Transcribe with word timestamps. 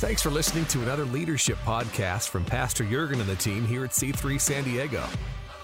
Thanks 0.00 0.22
for 0.22 0.30
listening 0.30 0.64
to 0.66 0.80
another 0.80 1.04
leadership 1.04 1.58
podcast 1.58 2.30
from 2.30 2.42
Pastor 2.46 2.84
Jurgen 2.84 3.20
and 3.20 3.28
the 3.28 3.36
team 3.36 3.66
here 3.66 3.84
at 3.84 3.90
C3 3.90 4.40
San 4.40 4.64
Diego. 4.64 5.04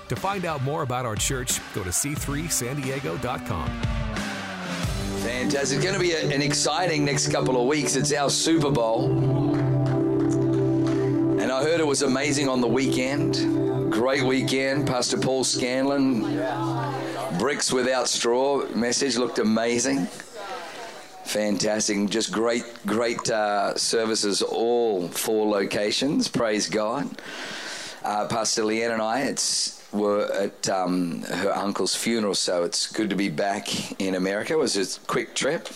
To 0.08 0.14
find 0.14 0.44
out 0.44 0.62
more 0.62 0.82
about 0.82 1.06
our 1.06 1.16
church, 1.16 1.58
go 1.72 1.82
to 1.82 1.88
c3sandiego.com. 1.88 3.68
Fantastic. 5.22 5.76
It's 5.78 5.82
going 5.82 5.94
to 5.94 5.98
be 6.00 6.12
an 6.12 6.42
exciting 6.42 7.02
next 7.02 7.32
couple 7.32 7.58
of 7.58 7.66
weeks. 7.66 7.96
It's 7.96 8.12
our 8.12 8.28
Super 8.28 8.70
Bowl. 8.70 9.10
And 11.40 11.50
I 11.50 11.62
heard 11.62 11.80
it 11.80 11.86
was 11.86 12.02
amazing 12.02 12.46
on 12.46 12.60
the 12.60 12.68
weekend. 12.68 13.90
Great 13.90 14.22
weekend. 14.22 14.86
Pastor 14.86 15.16
Paul 15.16 15.44
Scanlon, 15.44 16.42
Bricks 17.38 17.72
Without 17.72 18.06
Straw 18.06 18.66
message 18.74 19.16
looked 19.16 19.38
amazing. 19.38 20.08
Fantastic. 21.36 22.08
Just 22.08 22.32
great, 22.32 22.64
great 22.86 23.28
uh, 23.28 23.76
services, 23.76 24.40
all 24.40 25.06
four 25.08 25.46
locations. 25.46 26.28
Praise 26.28 26.66
God. 26.66 27.10
Uh, 28.02 28.26
Pastor 28.26 28.62
Leanne 28.62 28.94
and 28.94 29.02
I, 29.02 29.20
it's 29.24 29.86
were 29.92 30.32
at 30.32 30.66
um, 30.70 31.20
her 31.24 31.54
uncle's 31.54 31.94
funeral, 31.94 32.34
so 32.34 32.64
it's 32.64 32.90
good 32.90 33.10
to 33.10 33.16
be 33.16 33.28
back 33.28 34.00
in 34.00 34.14
America. 34.14 34.54
It 34.54 34.58
was 34.58 34.76
a 34.78 35.00
quick 35.00 35.34
trip, 35.34 35.68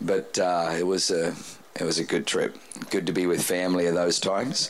but 0.00 0.36
uh, 0.40 0.74
it 0.76 0.84
was 0.84 1.12
a 1.12 1.32
it 1.78 1.84
was 1.84 2.00
a 2.00 2.04
good 2.04 2.26
trip. 2.26 2.58
Good 2.90 3.06
to 3.06 3.12
be 3.12 3.28
with 3.28 3.40
family 3.40 3.86
at 3.86 3.94
those 3.94 4.18
times. 4.18 4.66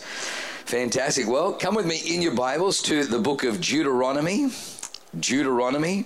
Fantastic. 0.67 1.27
Well, 1.27 1.55
come 1.55 1.75
with 1.75 1.87
me 1.87 2.03
in 2.06 2.20
your 2.20 2.34
Bibles 2.34 2.83
to 2.83 3.05
the 3.05 3.19
book 3.19 3.45
of 3.45 3.62
Deuteronomy. 3.62 4.51
Deuteronomy 5.19 6.05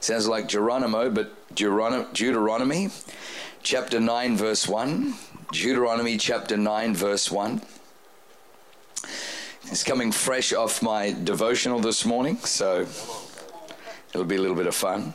sounds 0.00 0.28
like 0.28 0.46
Geronimo, 0.46 1.08
but 1.08 1.32
Deuteronomy, 1.54 2.90
chapter 3.66 3.98
nine, 3.98 4.36
verse 4.36 4.68
one. 4.68 5.14
Deuteronomy 5.50 6.16
chapter 6.16 6.56
nine, 6.56 6.94
verse 6.94 7.32
one. 7.32 7.60
It's 9.64 9.82
coming 9.82 10.12
fresh 10.12 10.52
off 10.52 10.82
my 10.82 11.10
devotional 11.24 11.80
this 11.80 12.04
morning, 12.04 12.36
so 12.36 12.86
it'll 14.10 14.24
be 14.24 14.36
a 14.36 14.40
little 14.40 14.54
bit 14.54 14.68
of 14.68 14.76
fun. 14.76 15.14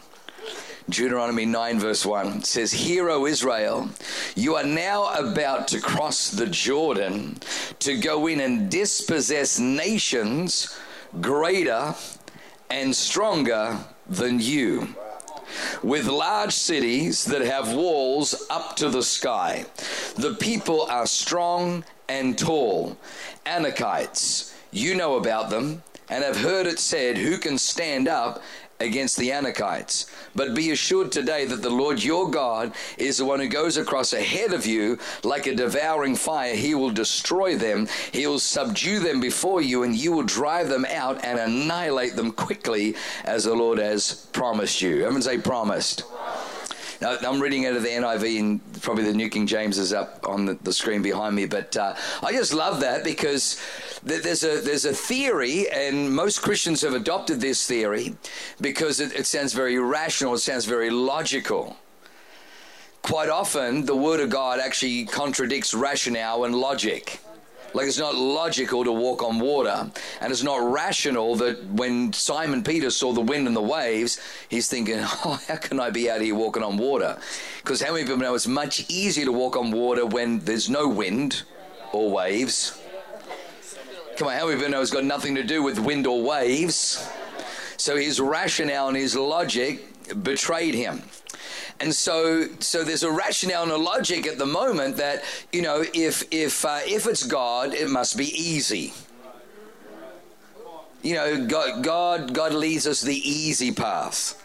Deuteronomy 0.90 1.46
9, 1.46 1.80
verse 1.80 2.06
1 2.06 2.44
says, 2.44 2.74
Hear, 2.74 3.10
O 3.10 3.26
Israel, 3.26 3.90
you 4.36 4.56
are 4.56 4.66
now 4.66 5.14
about 5.14 5.70
to 5.70 5.80
cross 5.80 6.30
the 6.30 6.48
Jordan 6.48 7.38
to 7.80 7.96
go 7.98 8.28
in 8.28 8.42
and 8.42 8.70
dispossess 8.70 9.60
nations 9.60 10.78
greater 11.22 11.96
and 12.70 12.94
stronger 12.94 13.78
than 14.10 14.42
you, 14.42 14.94
with 15.84 16.08
large 16.08 16.54
cities 16.54 17.26
that 17.26 17.42
have 17.42 17.74
walls 17.74 18.46
up 18.50 18.76
to 18.78 18.90
the 18.90 19.04
sky. 19.04 19.66
The 20.16 20.36
people 20.36 20.84
are 20.84 21.06
strong 21.06 21.84
and 22.08 22.38
tall. 22.38 22.98
Anakites, 23.46 24.54
you 24.72 24.96
know 24.96 25.16
about 25.16 25.50
them 25.50 25.84
and 26.10 26.24
have 26.24 26.38
heard 26.38 26.68
it 26.68 26.80
said, 26.80 27.18
Who 27.18 27.38
can 27.38 27.58
stand 27.58 28.08
up 28.08 28.42
against 28.82 29.18
the 29.18 29.30
Anakites? 29.30 30.10
But 30.36 30.56
be 30.56 30.72
assured 30.72 31.12
today 31.12 31.46
that 31.46 31.62
the 31.62 31.70
Lord 31.70 32.04
your 32.04 32.30
God 32.30 32.74
is 32.98 33.18
the 33.18 33.26
one 33.26 33.40
who 33.40 33.48
goes 33.48 33.78
across 33.78 34.14
ahead 34.14 34.54
of 34.54 34.66
you 34.66 34.98
like 35.24 35.48
a 35.48 35.56
devouring 35.56 36.16
fire. 36.16 36.56
He 36.56 36.76
will 36.76 36.92
destroy 36.92 37.56
them, 37.56 37.88
He 38.12 38.28
will 38.28 38.40
subdue 38.40 39.00
them 39.00 39.20
before 39.20 39.62
you, 39.62 39.84
and 39.84 39.96
you 39.96 40.12
will 40.12 40.24
drive 40.24 40.70
them 40.70 40.86
out 40.86 41.24
and 41.24 41.40
annihilate 41.40 42.16
them 42.16 42.32
quickly 42.32 42.96
as 43.24 43.44
the 43.44 43.56
Lord 43.56 43.78
has 43.80 44.28
promised 44.34 44.82
you. 44.82 44.98
Everyone 45.04 45.22
say, 45.22 45.38
promised. 45.38 46.04
Now, 47.02 47.18
I'm 47.24 47.42
reading 47.42 47.66
out 47.66 47.76
of 47.76 47.82
the 47.82 47.90
NIV, 47.90 48.40
and 48.40 48.82
probably 48.84 49.06
the 49.06 49.14
New 49.14 49.28
King 49.28 49.48
James 49.48 49.80
is 49.80 49.92
up 49.92 50.28
on 50.30 50.46
the, 50.46 50.54
the 50.62 50.72
screen 50.72 51.02
behind 51.02 51.36
me. 51.36 51.48
But 51.48 51.76
uh, 51.76 51.96
I 52.22 52.32
just 52.32 52.54
love 52.54 52.80
that 52.82 53.04
because 53.04 53.60
there's 54.04 54.44
a 54.44 54.62
there's 54.62 54.86
a 54.86 54.94
theory, 54.94 55.68
and 55.72 56.16
most 56.16 56.44
Christians 56.44 56.82
have 56.82 56.94
adopted 56.94 57.42
this 57.42 57.66
theory 57.66 58.16
because 58.62 59.00
it, 59.00 59.14
it 59.14 59.26
sounds 59.26 59.54
very 59.54 59.80
rational. 59.80 60.36
It 60.36 60.40
sounds 60.40 60.66
very 60.66 60.92
logical. 60.92 61.76
Quite 63.02 63.30
often, 63.30 63.86
the 63.86 63.96
Word 63.96 64.20
of 64.20 64.30
God 64.30 64.60
actually 64.60 65.06
contradicts 65.06 65.74
rationale 65.74 66.44
and 66.44 66.54
logic. 66.56 67.20
Like 67.74 67.88
it's 67.88 68.00
not 68.00 68.16
logical 68.16 68.84
to 68.84 68.92
walk 68.92 69.24
on 69.24 69.40
water. 69.40 69.90
And 70.20 70.32
it's 70.32 70.44
not 70.44 70.72
rational 70.72 71.36
that 71.38 71.64
when 71.66 72.12
Simon 72.14 72.64
Peter 72.64 72.90
saw 72.90 73.14
the 73.14 73.22
wind 73.22 73.48
and 73.48 73.56
the 73.56 73.62
waves, 73.62 74.20
he's 74.50 74.68
thinking, 74.68 75.00
oh, 75.02 75.40
how 75.48 75.56
can 75.56 75.80
I 75.80 75.90
be 75.90 76.10
out 76.10 76.22
here 76.22 76.36
walking 76.36 76.64
on 76.64 76.78
water? 76.78 77.18
Because 77.64 77.82
how 77.82 77.94
many 77.94 78.04
people 78.04 78.18
know 78.18 78.36
it's 78.36 78.48
much 78.48 78.90
easier 78.90 79.26
to 79.26 79.32
walk 79.32 79.56
on 79.56 79.72
water 79.72 80.06
when 80.06 80.40
there's 80.40 80.70
no 80.70 80.88
wind 80.88 81.44
or 81.94 82.12
waves? 82.12 82.80
Come 84.18 84.28
on, 84.28 84.34
how 84.36 84.46
many 84.46 84.58
people 84.58 84.72
know 84.72 84.82
it's 84.82 84.92
got 84.92 85.06
nothing 85.06 85.36
to 85.36 85.44
do 85.44 85.64
with 85.64 85.80
wind 85.80 86.06
or 86.06 86.22
waves? 86.22 87.10
So 87.78 87.96
his 87.96 88.20
rationale 88.20 88.90
and 88.90 88.98
his 88.98 89.16
logic 89.16 89.82
betrayed 90.22 90.76
him. 90.76 91.02
And 91.82 91.96
so, 91.96 92.48
so 92.60 92.84
there's 92.84 93.02
a 93.02 93.12
rationale 93.12 93.64
and 93.64 93.72
a 93.72 93.78
logic 93.78 94.28
at 94.28 94.38
the 94.38 94.46
moment 94.46 94.98
that 94.98 95.24
you 95.52 95.64
know, 95.64 95.84
if 95.96 96.24
if 96.30 96.64
uh, 96.64 96.82
if 96.86 97.08
it's 97.08 97.24
God, 97.24 97.74
it 97.74 97.90
must 97.90 98.16
be 98.16 98.26
easy. 98.26 98.94
You 101.02 101.16
know, 101.16 101.48
God, 101.48 101.84
God, 101.84 102.34
God 102.36 102.54
leads 102.54 102.86
us 102.86 103.02
the 103.02 103.16
easy 103.16 103.72
path. 103.72 104.38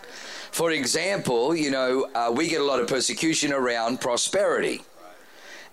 For 0.50 0.70
example, 0.70 1.54
you 1.54 1.70
know, 1.70 2.08
uh, 2.14 2.32
we 2.34 2.48
get 2.48 2.62
a 2.62 2.64
lot 2.64 2.80
of 2.80 2.88
persecution 2.88 3.52
around 3.52 4.00
prosperity. 4.00 4.80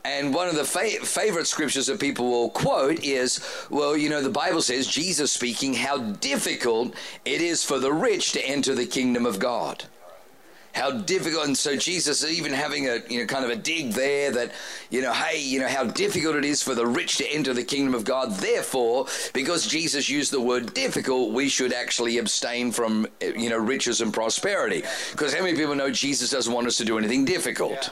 And 0.04 0.34
one 0.34 0.50
of 0.50 0.56
the 0.56 0.66
fa- 0.66 1.06
favorite 1.06 1.48
scriptures 1.48 1.88
that 1.88 2.02
people 2.02 2.30
will 2.30 2.50
quote 2.50 3.02
is, 3.02 3.40
well, 3.70 3.96
you 3.96 4.10
know, 4.10 4.22
the 4.22 4.30
Bible 4.30 4.62
says, 4.62 4.86
Jesus 4.86 5.32
speaking, 5.32 5.76
how 5.76 5.98
difficult 5.98 6.94
it 7.24 7.40
is 7.40 7.64
for 7.64 7.80
the 7.80 7.94
rich 7.94 8.34
to 8.34 8.46
enter 8.46 8.76
the 8.76 8.86
kingdom 8.86 9.26
of 9.26 9.40
God 9.40 9.86
how 10.74 10.92
difficult 10.92 11.46
and 11.46 11.58
so 11.58 11.76
jesus 11.76 12.26
even 12.26 12.52
having 12.52 12.88
a 12.88 13.00
you 13.08 13.20
know 13.20 13.26
kind 13.26 13.46
of 13.46 13.52
a 13.52 13.56
dig 13.56 13.92
there 13.92 14.32
that 14.32 14.52
you 14.90 15.02
know 15.02 15.14
hey 15.14 15.40
you 15.40 15.60
know 15.60 15.68
how 15.68 15.84
difficult 15.84 16.36
it 16.36 16.44
is 16.44 16.62
for 16.62 16.76
the 16.76 16.86
rich 16.86 17.18
to 17.18 17.26
enter 17.34 17.54
the 17.54 17.64
kingdom 17.64 17.94
of 17.94 18.04
god 18.04 18.32
therefore 18.38 19.06
because 19.34 19.68
jesus 19.68 20.10
used 20.10 20.32
the 20.32 20.42
word 20.42 20.74
difficult 20.74 21.32
we 21.32 21.48
should 21.48 21.74
actually 21.74 22.18
abstain 22.18 22.72
from 22.72 23.08
you 23.22 23.50
know 23.50 23.58
riches 23.58 24.02
and 24.02 24.14
prosperity 24.14 24.84
because 25.12 25.34
how 25.34 25.44
many 25.44 25.56
people 25.56 25.76
know 25.76 25.92
jesus 25.92 26.30
doesn't 26.30 26.54
want 26.54 26.68
us 26.68 26.78
to 26.78 26.86
do 26.86 26.98
anything 26.98 27.24
difficult 27.24 27.92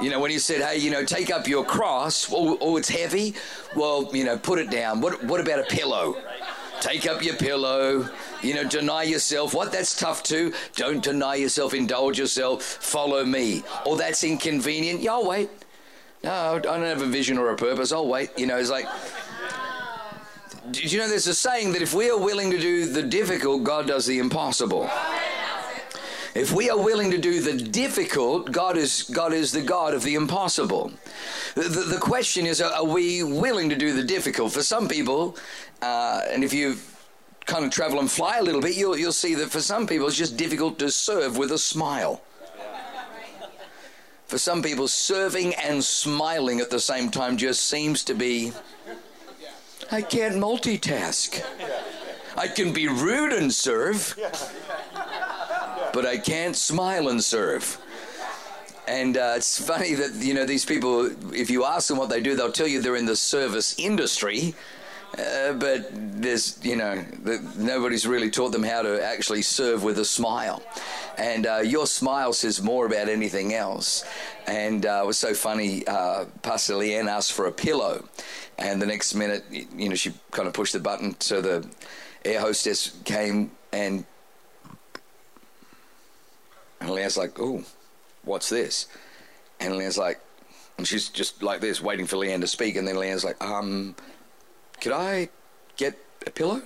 you 0.00 0.10
know, 0.10 0.18
when 0.20 0.30
he 0.30 0.38
said, 0.38 0.60
hey, 0.60 0.78
you 0.78 0.90
know, 0.90 1.04
take 1.04 1.30
up 1.30 1.46
your 1.46 1.64
cross, 1.64 2.28
oh, 2.30 2.58
oh, 2.60 2.76
it's 2.76 2.88
heavy. 2.88 3.34
Well, 3.76 4.10
you 4.12 4.24
know, 4.24 4.36
put 4.36 4.58
it 4.58 4.68
down. 4.68 5.00
What, 5.00 5.22
what 5.24 5.40
about 5.40 5.60
a 5.60 5.62
pillow? 5.62 6.16
Take 6.84 7.06
up 7.06 7.24
your 7.24 7.34
pillow, 7.36 8.06
you 8.42 8.52
know, 8.52 8.62
deny 8.62 9.04
yourself. 9.04 9.54
What? 9.54 9.72
That's 9.72 9.98
tough 9.98 10.22
too. 10.22 10.52
Don't 10.76 11.02
deny 11.02 11.36
yourself, 11.36 11.72
indulge 11.72 12.18
yourself, 12.18 12.62
follow 12.62 13.24
me. 13.24 13.64
Or 13.86 13.96
that's 13.96 14.22
inconvenient. 14.22 15.00
Yeah, 15.00 15.14
I'll 15.14 15.26
wait. 15.26 15.48
No, 16.22 16.30
I 16.30 16.58
don't 16.58 16.82
have 16.82 17.00
a 17.00 17.06
vision 17.06 17.38
or 17.38 17.48
a 17.48 17.56
purpose. 17.56 17.90
I'll 17.90 18.06
wait. 18.06 18.38
You 18.38 18.46
know, 18.46 18.58
it's 18.58 18.68
like. 18.68 18.86
Did 20.72 20.92
you 20.92 20.98
know 20.98 21.08
there's 21.08 21.26
a 21.26 21.34
saying 21.34 21.72
that 21.72 21.80
if 21.80 21.94
we 21.94 22.10
are 22.10 22.18
willing 22.18 22.50
to 22.50 22.58
do 22.58 22.84
the 22.84 23.02
difficult, 23.02 23.64
God 23.64 23.86
does 23.86 24.04
the 24.04 24.18
impossible? 24.18 24.90
If 26.34 26.52
we 26.52 26.68
are 26.68 26.78
willing 26.78 27.12
to 27.12 27.18
do 27.18 27.40
the 27.40 27.52
difficult, 27.52 28.50
God 28.50 28.76
is 28.76 29.04
God 29.04 29.32
is 29.32 29.52
the 29.52 29.62
God 29.62 29.94
of 29.94 30.02
the 30.02 30.16
impossible. 30.16 30.92
The, 31.54 31.62
the, 31.62 31.80
the 31.82 31.98
question 31.98 32.44
is, 32.44 32.60
are 32.60 32.84
we 32.84 33.22
willing 33.22 33.70
to 33.70 33.76
do 33.76 33.92
the 33.92 34.02
difficult? 34.02 34.52
For 34.52 34.62
some 34.62 34.88
people, 34.88 35.36
uh, 35.80 36.22
and 36.28 36.42
if 36.42 36.52
you 36.52 36.76
kind 37.46 37.64
of 37.64 37.70
travel 37.70 38.00
and 38.00 38.10
fly 38.10 38.38
a 38.38 38.42
little 38.42 38.60
bit, 38.60 38.76
you'll, 38.76 38.96
you'll 38.96 39.12
see 39.12 39.34
that 39.34 39.50
for 39.50 39.60
some 39.60 39.86
people 39.86 40.08
it's 40.08 40.16
just 40.16 40.36
difficult 40.36 40.78
to 40.80 40.90
serve 40.90 41.36
with 41.36 41.52
a 41.52 41.58
smile. 41.58 42.20
For 44.26 44.38
some 44.38 44.62
people, 44.62 44.88
serving 44.88 45.54
and 45.54 45.84
smiling 45.84 46.58
at 46.58 46.70
the 46.70 46.80
same 46.80 47.10
time 47.10 47.36
just 47.36 47.66
seems 47.66 48.02
to 48.04 48.14
be. 48.14 48.52
I 49.92 50.02
can't 50.02 50.34
multitask. 50.36 51.44
I 52.36 52.48
can 52.48 52.72
be 52.72 52.88
rude 52.88 53.32
and 53.32 53.52
serve, 53.52 54.18
but 55.94 56.04
I 56.04 56.18
can't 56.18 56.56
smile 56.56 57.08
and 57.08 57.22
serve. 57.22 57.78
And 58.86 59.16
uh, 59.16 59.34
it's 59.36 59.64
funny 59.64 59.94
that, 59.94 60.12
you 60.16 60.34
know, 60.34 60.44
these 60.44 60.64
people, 60.66 61.06
if 61.32 61.48
you 61.48 61.64
ask 61.64 61.88
them 61.88 61.96
what 61.96 62.10
they 62.10 62.20
do, 62.20 62.34
they'll 62.34 62.52
tell 62.52 62.66
you 62.66 62.82
they're 62.82 62.96
in 62.96 63.06
the 63.06 63.16
service 63.16 63.78
industry. 63.78 64.54
Uh, 65.16 65.52
but 65.52 65.88
there's, 65.92 66.58
you 66.64 66.74
know, 66.74 67.00
the, 67.22 67.40
nobody's 67.56 68.04
really 68.04 68.28
taught 68.28 68.50
them 68.50 68.64
how 68.64 68.82
to 68.82 69.02
actually 69.02 69.40
serve 69.40 69.84
with 69.84 69.98
a 70.00 70.04
smile. 70.04 70.60
And 71.16 71.46
uh, 71.46 71.58
your 71.58 71.86
smile 71.86 72.32
says 72.32 72.60
more 72.60 72.84
about 72.86 73.08
anything 73.08 73.54
else. 73.54 74.04
And 74.48 74.84
uh, 74.84 75.02
it 75.04 75.06
was 75.06 75.16
so 75.16 75.32
funny. 75.32 75.86
Uh, 75.86 76.24
Pastor 76.42 76.74
Leanne 76.74 77.08
asked 77.08 77.32
for 77.32 77.46
a 77.46 77.52
pillow, 77.52 78.04
and 78.58 78.82
the 78.82 78.86
next 78.86 79.14
minute, 79.14 79.44
you 79.50 79.88
know, 79.88 79.94
she 79.94 80.12
kind 80.32 80.48
of 80.48 80.54
pushed 80.54 80.72
the 80.72 80.80
button, 80.80 81.18
so 81.20 81.40
the 81.40 81.66
air 82.24 82.40
hostess 82.40 82.98
came 83.04 83.52
and 83.72 84.04
and 86.84 86.92
Leanne's 86.92 87.16
like, 87.16 87.40
"Oh, 87.40 87.64
what's 88.22 88.48
this?" 88.48 88.88
And 89.60 89.74
Leanne's 89.74 89.98
like, 89.98 90.20
And 90.76 90.86
she's 90.86 91.08
just 91.08 91.42
like 91.42 91.60
this, 91.60 91.80
waiting 91.80 92.06
for 92.06 92.16
Leanne 92.16 92.40
to 92.40 92.46
speak. 92.46 92.76
And 92.76 92.86
then 92.86 92.96
Leanne's 92.96 93.24
like, 93.24 93.42
um, 93.42 93.94
could 94.80 94.92
I 94.92 95.28
get 95.76 95.96
a 96.26 96.30
pillow? 96.30 96.62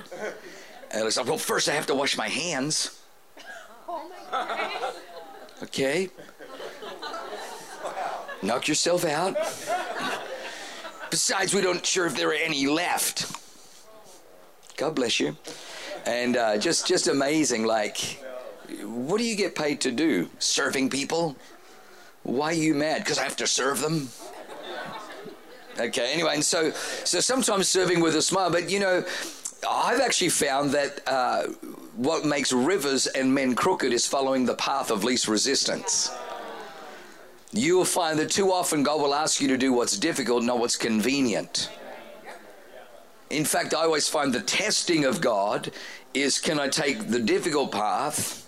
And 0.90 1.02
I 1.02 1.02
like, 1.02 1.26
well, 1.26 1.36
first 1.36 1.68
I 1.68 1.74
have 1.74 1.86
to 1.86 1.94
wash 1.94 2.16
my 2.16 2.28
hands. 2.28 3.00
Okay. 5.62 6.08
Knock 8.42 8.68
yourself 8.68 9.04
out. 9.04 9.36
Besides, 11.10 11.52
we 11.54 11.60
don't 11.60 11.84
sure 11.84 12.06
if 12.06 12.16
there 12.16 12.28
are 12.28 12.34
any 12.34 12.66
left. 12.66 13.30
God 14.76 14.94
bless 14.94 15.18
you. 15.18 15.36
And 16.06 16.36
uh, 16.36 16.58
just 16.58 16.86
just 16.86 17.08
amazing. 17.08 17.64
Like, 17.64 18.22
what 18.82 19.18
do 19.18 19.24
you 19.24 19.36
get 19.36 19.54
paid 19.54 19.80
to 19.82 19.90
do? 19.90 20.28
Serving 20.38 20.90
people? 20.90 21.36
Why 22.22 22.50
are 22.50 22.52
you 22.52 22.74
mad? 22.74 23.04
Because 23.04 23.18
I 23.18 23.24
have 23.24 23.36
to 23.36 23.46
serve 23.46 23.80
them. 23.80 24.08
Okay. 25.78 26.12
Anyway, 26.12 26.34
and 26.34 26.44
so 26.44 26.70
so 27.04 27.20
sometimes 27.20 27.68
serving 27.68 28.00
with 28.00 28.16
a 28.16 28.22
smile, 28.22 28.50
but 28.50 28.70
you 28.70 28.80
know, 28.80 29.04
I've 29.68 30.00
actually 30.00 30.30
found 30.30 30.72
that 30.72 31.00
uh, 31.06 31.44
what 31.96 32.24
makes 32.24 32.52
rivers 32.52 33.06
and 33.06 33.32
men 33.32 33.54
crooked 33.54 33.92
is 33.92 34.06
following 34.06 34.44
the 34.44 34.54
path 34.54 34.90
of 34.90 35.04
least 35.04 35.28
resistance. 35.28 36.10
You 37.52 37.76
will 37.76 37.84
find 37.84 38.18
that 38.18 38.30
too 38.30 38.52
often 38.52 38.82
God 38.82 39.00
will 39.00 39.14
ask 39.14 39.40
you 39.40 39.48
to 39.48 39.56
do 39.56 39.72
what's 39.72 39.96
difficult, 39.96 40.44
not 40.44 40.58
what's 40.58 40.76
convenient. 40.76 41.70
In 43.30 43.44
fact, 43.44 43.74
I 43.74 43.82
always 43.82 44.08
find 44.08 44.32
the 44.32 44.40
testing 44.40 45.04
of 45.04 45.20
God 45.20 45.70
is 46.14 46.38
can 46.38 46.58
I 46.58 46.68
take 46.68 47.08
the 47.08 47.18
difficult 47.18 47.72
path? 47.72 48.47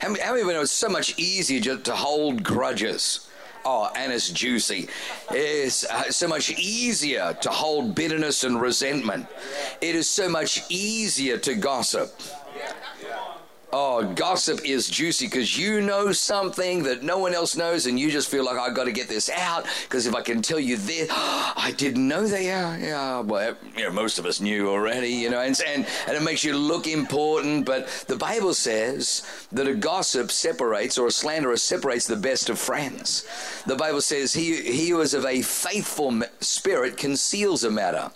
How 0.00 0.10
many, 0.10 0.20
it's 0.20 0.70
so 0.70 0.88
much 0.88 1.18
easier 1.18 1.60
just 1.60 1.84
to 1.84 1.94
hold 1.94 2.42
grudges? 2.42 3.28
Oh, 3.64 3.90
and 3.96 4.12
it's 4.12 4.28
juicy. 4.28 4.88
It's 5.30 5.84
uh, 5.86 6.10
so 6.10 6.28
much 6.28 6.50
easier 6.50 7.34
to 7.40 7.48
hold 7.48 7.94
bitterness 7.94 8.44
and 8.44 8.60
resentment. 8.60 9.26
It 9.80 9.94
is 9.94 10.08
so 10.08 10.28
much 10.28 10.62
easier 10.68 11.38
to 11.38 11.54
gossip. 11.54 12.12
Oh, 13.76 14.04
gossip 14.14 14.64
is 14.64 14.88
juicy 14.88 15.26
because 15.26 15.58
you 15.58 15.80
know 15.80 16.12
something 16.12 16.84
that 16.84 17.02
no 17.02 17.18
one 17.18 17.34
else 17.34 17.56
knows, 17.56 17.86
and 17.86 17.98
you 17.98 18.08
just 18.08 18.30
feel 18.30 18.44
like 18.44 18.56
I've 18.56 18.76
got 18.76 18.84
to 18.84 18.92
get 18.92 19.08
this 19.08 19.28
out 19.28 19.66
because 19.82 20.06
if 20.06 20.14
I 20.14 20.20
can 20.20 20.42
tell 20.42 20.60
you 20.60 20.76
this, 20.76 21.10
I 21.10 21.74
didn't 21.76 22.06
know 22.06 22.24
that. 22.24 22.40
Yeah, 22.40 22.76
yeah. 22.76 23.18
Well, 23.18 23.56
you 23.76 23.82
know, 23.82 23.90
most 23.90 24.20
of 24.20 24.26
us 24.26 24.40
knew 24.40 24.70
already, 24.70 25.08
you 25.08 25.28
know, 25.28 25.40
and, 25.40 25.60
and 25.66 25.84
and 26.06 26.16
it 26.16 26.22
makes 26.22 26.44
you 26.44 26.56
look 26.56 26.86
important. 26.86 27.66
But 27.66 27.88
the 28.06 28.14
Bible 28.14 28.54
says 28.54 29.26
that 29.50 29.66
a 29.66 29.74
gossip 29.74 30.30
separates, 30.30 30.96
or 30.96 31.08
a 31.08 31.10
slanderer 31.10 31.56
separates 31.56 32.06
the 32.06 32.14
best 32.14 32.48
of 32.48 32.60
friends. 32.60 33.26
The 33.66 33.74
Bible 33.74 34.02
says 34.02 34.34
he 34.34 34.54
he 34.62 34.90
who 34.90 35.00
is 35.00 35.14
of 35.14 35.24
a 35.24 35.42
faithful 35.42 36.22
spirit 36.38 36.96
conceals 36.96 37.64
a 37.64 37.72
matter 37.72 38.12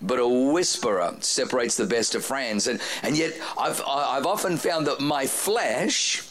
but 0.00 0.18
a 0.18 0.28
whisperer 0.28 1.14
separates 1.20 1.76
the 1.76 1.86
best 1.86 2.14
of 2.14 2.24
friends. 2.24 2.66
And, 2.66 2.80
and 3.02 3.16
yet, 3.16 3.34
I've, 3.58 3.82
I've 3.86 4.26
often 4.26 4.56
found 4.56 4.86
that 4.86 5.00
my 5.00 5.26
flesh 5.26 6.28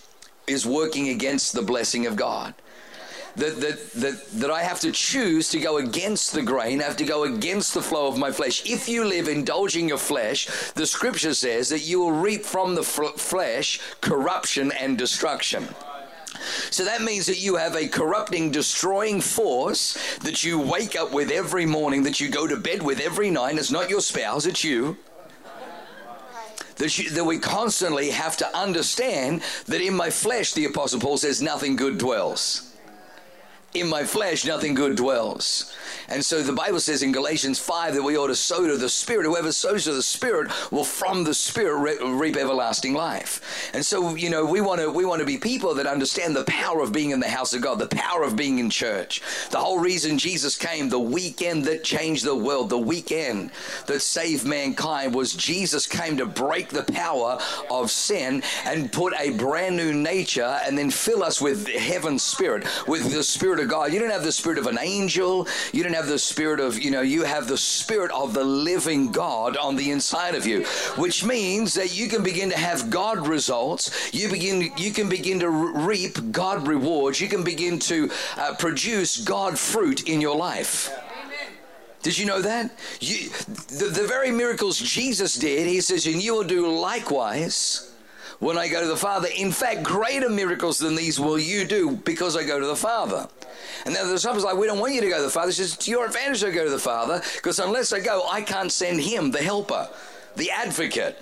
is 0.48 0.66
working 0.66 1.10
against 1.10 1.54
the 1.54 1.62
blessing 1.62 2.06
of 2.06 2.16
God. 2.16 2.54
That, 3.36 3.62
that, 3.62 3.92
that, 3.92 4.31
that 4.31 4.50
I 4.50 4.64
have 4.64 4.80
to 4.80 4.92
choose 4.92 5.50
to 5.50 5.60
go 5.60 5.78
against 5.78 6.34
the 6.34 6.42
grain, 6.42 6.81
I 6.81 6.86
have 6.86 6.98
to 6.98 7.06
go 7.06 7.24
against 7.24 7.75
the 7.75 7.84
flow 7.84 8.08
of 8.08 8.18
my 8.18 8.31
flesh. 8.31 8.66
If 8.66 8.90
you 8.90 9.06
live 9.06 9.28
indulging 9.28 9.88
your 9.88 10.00
flesh, 10.00 10.48
the 10.72 10.88
scripture 10.88 11.36
says 11.36 11.69
that 11.69 11.81
you 11.81 12.00
will 12.00 12.14
reap 12.14 12.44
from 12.44 12.74
the 12.74 12.81
f- 12.81 13.19
flesh 13.19 13.80
corruption 14.02 14.72
and 14.72 14.98
destruction. 14.98 15.68
So 16.69 16.86
that 16.86 17.01
means 17.01 17.25
that 17.25 17.39
you 17.39 17.56
have 17.56 17.75
a 17.75 17.88
corrupting, 17.88 18.51
destroying 18.51 19.22
force 19.22 19.98
that 20.19 20.44
you 20.44 20.60
wake 20.60 20.95
up 20.95 21.12
with 21.12 21.31
every 21.31 21.66
morning, 21.66 22.04
that 22.04 22.19
you 22.19 22.30
go 22.30 22.48
to 22.48 22.57
bed 22.57 22.84
with 22.84 23.00
every 23.00 23.30
night. 23.30 23.57
It's 23.57 23.72
not 23.72 23.89
your 23.89 24.01
spouse, 24.01 24.45
it's 24.45 24.63
you. 24.63 24.98
That, 26.75 26.98
you, 26.98 27.10
that 27.12 27.24
we 27.24 27.39
constantly 27.39 28.12
have 28.12 28.38
to 28.38 28.56
understand 28.56 29.42
that 29.66 29.81
in 29.81 29.95
my 29.95 30.12
flesh, 30.12 30.54
the 30.54 30.66
Apostle 30.66 31.00
Paul 31.00 31.18
says, 31.18 31.42
nothing 31.42 31.75
good 31.75 31.98
dwells. 31.98 32.67
In 33.74 33.90
my 33.90 34.06
flesh, 34.06 34.46
nothing 34.46 34.74
good 34.74 34.96
dwells. 34.96 35.75
And 36.10 36.24
so 36.24 36.42
the 36.42 36.54
Bible 36.54 36.80
says 36.80 37.04
in 37.04 37.12
Galatians 37.12 37.60
5 37.60 37.96
that 37.96 38.02
we 38.02 38.18
ought 38.18 38.28
to 38.28 38.36
sow 38.36 38.66
to 38.66 38.78
the 38.78 38.88
Spirit. 38.88 39.25
Whoever 39.25 39.52
sows 39.52 39.84
to 39.84 39.94
the 39.94 40.02
Spirit 40.02 40.50
will 40.72 40.86
from 40.86 41.25
the 41.25 41.34
Spirit 41.34 42.00
reap 42.02 42.38
everlasting 42.38 42.94
life. 42.94 43.69
And 43.74 43.86
so, 43.86 44.16
you 44.16 44.30
know, 44.30 44.46
we 44.46 44.62
want 44.62 44.80
to 44.80 44.90
we 44.90 45.04
want 45.04 45.19
to 45.19 45.25
be 45.25 45.38
people 45.38 45.74
that 45.75 45.86
understand 45.86 46.36
the 46.36 46.46
power 46.46 46.81
of 46.81 46.94
being 46.94 47.12
in 47.12 47.19
the 47.19 47.28
house 47.28 47.54
of 47.54 47.62
God, 47.62 47.78
the 47.78 47.88
power 47.88 48.24
of 48.24 48.38
being 48.38 48.60
in 48.60 48.69
church. 48.69 49.22
The 49.52 49.60
whole 49.60 49.80
reason 49.80 50.18
Jesus 50.18 50.56
came, 50.56 50.88
the 50.88 51.00
weekend 51.00 51.66
that 51.66 51.84
changed 51.84 52.24
the 52.24 52.36
world, 52.36 52.69
the 52.69 52.78
weekend 52.78 53.52
that 53.88 54.00
saved 54.00 54.46
mankind 54.46 55.14
was 55.14 55.34
Jesus 55.34 55.88
came 55.88 56.16
to 56.18 56.25
break 56.25 56.69
the 56.69 56.84
power 56.84 57.38
of 57.69 57.92
sin 57.92 58.44
and 58.66 58.92
put 58.92 59.14
a 59.19 59.31
brand 59.31 59.75
new 59.75 59.94
nature 59.94 60.60
and 60.66 60.78
then 60.78 60.90
fill 60.90 61.22
us 61.22 61.42
with 61.42 61.68
heaven's 61.68 62.24
spirit, 62.24 62.66
with 62.88 63.12
the 63.12 63.24
spirit 63.24 63.56
of 63.59 63.68
God. 63.68 63.94
You 63.94 64.00
don't 64.00 64.09
have 64.09 64.24
the 64.24 64.31
spirit 64.31 64.57
of 64.57 64.68
an 64.68 64.77
angel. 64.80 65.48
You 65.71 65.83
don't 65.83 65.94
have 65.94 66.07
the 66.07 66.19
spirit 66.19 66.59
of, 66.59 66.81
you 66.81 66.92
know, 66.92 67.01
you 67.01 67.24
have 67.24 67.48
the 67.48 67.57
spirit 67.57 68.12
of 68.12 68.33
the 68.33 68.44
living 68.44 69.12
God 69.12 69.57
on 69.57 69.75
the 69.75 69.92
inside 69.92 70.36
of 70.36 70.45
you, 70.45 70.63
which 70.95 71.24
means 71.24 71.74
that 71.74 71.98
you 71.98 72.07
can 72.07 72.24
begin 72.24 72.50
to 72.50 72.57
have 72.57 72.89
God 72.89 73.27
results. 73.27 74.13
You 74.13 74.30
begin, 74.30 74.71
you 74.77 74.92
can 74.92 75.09
begin 75.09 75.39
to 75.39 75.50
reap 75.50 76.31
God 76.31 76.68
rewards. 76.68 77.21
You 77.21 77.27
can 77.27 77.44
begin 77.44 77.80
to 77.80 78.09
uh, 78.38 78.56
produce 78.56 79.18
God 79.18 79.57
fruit 79.57 80.07
in 80.07 80.21
your 80.21 80.36
life. 80.36 80.92
Did 82.04 82.18
you 82.18 82.25
know 82.25 82.42
that? 82.42 82.71
You, 83.01 83.30
the, 83.68 83.92
the 83.92 84.07
very 84.07 84.31
miracles 84.31 84.80
Jesus 84.80 85.36
did, 85.36 85.68
he 85.68 85.81
says, 85.81 86.06
and 86.06 86.21
you 86.21 86.33
will 86.33 86.44
do 86.44 86.68
likewise 86.68 87.87
when 88.39 88.57
I 88.57 88.68
go 88.68 88.81
to 88.81 88.88
the 88.88 88.98
Father. 88.98 89.28
In 89.36 89.51
fact, 89.51 89.84
greater 89.84 90.30
miracles 90.30 90.78
than 90.78 90.95
these 90.95 91.19
will 91.19 91.39
you 91.39 91.66
do 91.66 91.98
because 91.98 92.36
I 92.36 92.45
go 92.45 92.60
to 92.60 92.66
the 92.66 92.75
Father. 92.75 93.28
And 93.86 93.95
then 93.95 94.07
the 94.07 94.13
disciples 94.13 94.44
like, 94.44 94.57
we 94.57 94.68
don't 94.68 94.80
want 94.80 94.94
you 94.94 95.01
to 95.01 95.10
go 95.10 95.18
to 95.18 95.24
the 95.24 95.30
Father. 95.30 95.48
He 95.48 95.54
says, 95.54 95.78
to 95.78 95.92
your 95.92 96.06
advantage 96.06 96.42
to 96.42 96.51
go 96.51 96.63
to 96.63 96.69
the 96.69 96.80
Father 96.80 97.22
because 97.36 97.60
unless 97.60 97.94
I 97.94 98.00
go, 98.00 98.28
I 98.30 98.42
can't 98.42 98.72
send 98.72 99.01
him, 99.01 99.31
the 99.31 99.42
helper, 99.42 99.89
the 100.36 100.51
advocate 100.51 101.19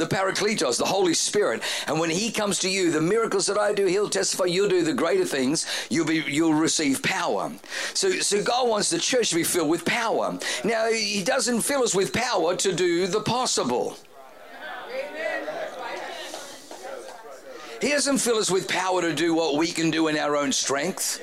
the 0.00 0.06
Paracletos, 0.06 0.78
the 0.78 0.86
Holy 0.86 1.14
Spirit. 1.14 1.62
And 1.86 2.00
when 2.00 2.10
He 2.10 2.32
comes 2.32 2.58
to 2.60 2.70
you, 2.70 2.90
the 2.90 3.00
miracles 3.00 3.46
that 3.46 3.58
I 3.58 3.72
do, 3.72 3.86
He'll 3.86 4.08
testify. 4.08 4.46
You'll 4.46 4.68
do 4.68 4.82
the 4.82 4.94
greater 4.94 5.24
things. 5.24 5.66
You'll 5.90 6.06
be, 6.06 6.24
you'll 6.26 6.54
receive 6.54 7.02
power. 7.02 7.52
So, 7.94 8.10
so 8.10 8.42
God 8.42 8.68
wants 8.68 8.90
the 8.90 8.98
church 8.98 9.30
to 9.30 9.36
be 9.36 9.44
filled 9.44 9.68
with 9.68 9.84
power. 9.84 10.38
Now, 10.64 10.90
He 10.90 11.22
doesn't 11.22 11.60
fill 11.60 11.82
us 11.82 11.94
with 11.94 12.12
power 12.12 12.56
to 12.56 12.72
do 12.72 13.06
the 13.06 13.20
possible. 13.20 13.96
He 17.80 17.88
doesn't 17.88 18.18
fill 18.18 18.36
us 18.36 18.50
with 18.50 18.68
power 18.68 19.00
to 19.00 19.14
do 19.14 19.34
what 19.34 19.56
we 19.56 19.68
can 19.68 19.90
do 19.90 20.08
in 20.08 20.18
our 20.18 20.36
own 20.36 20.52
strength. 20.52 21.22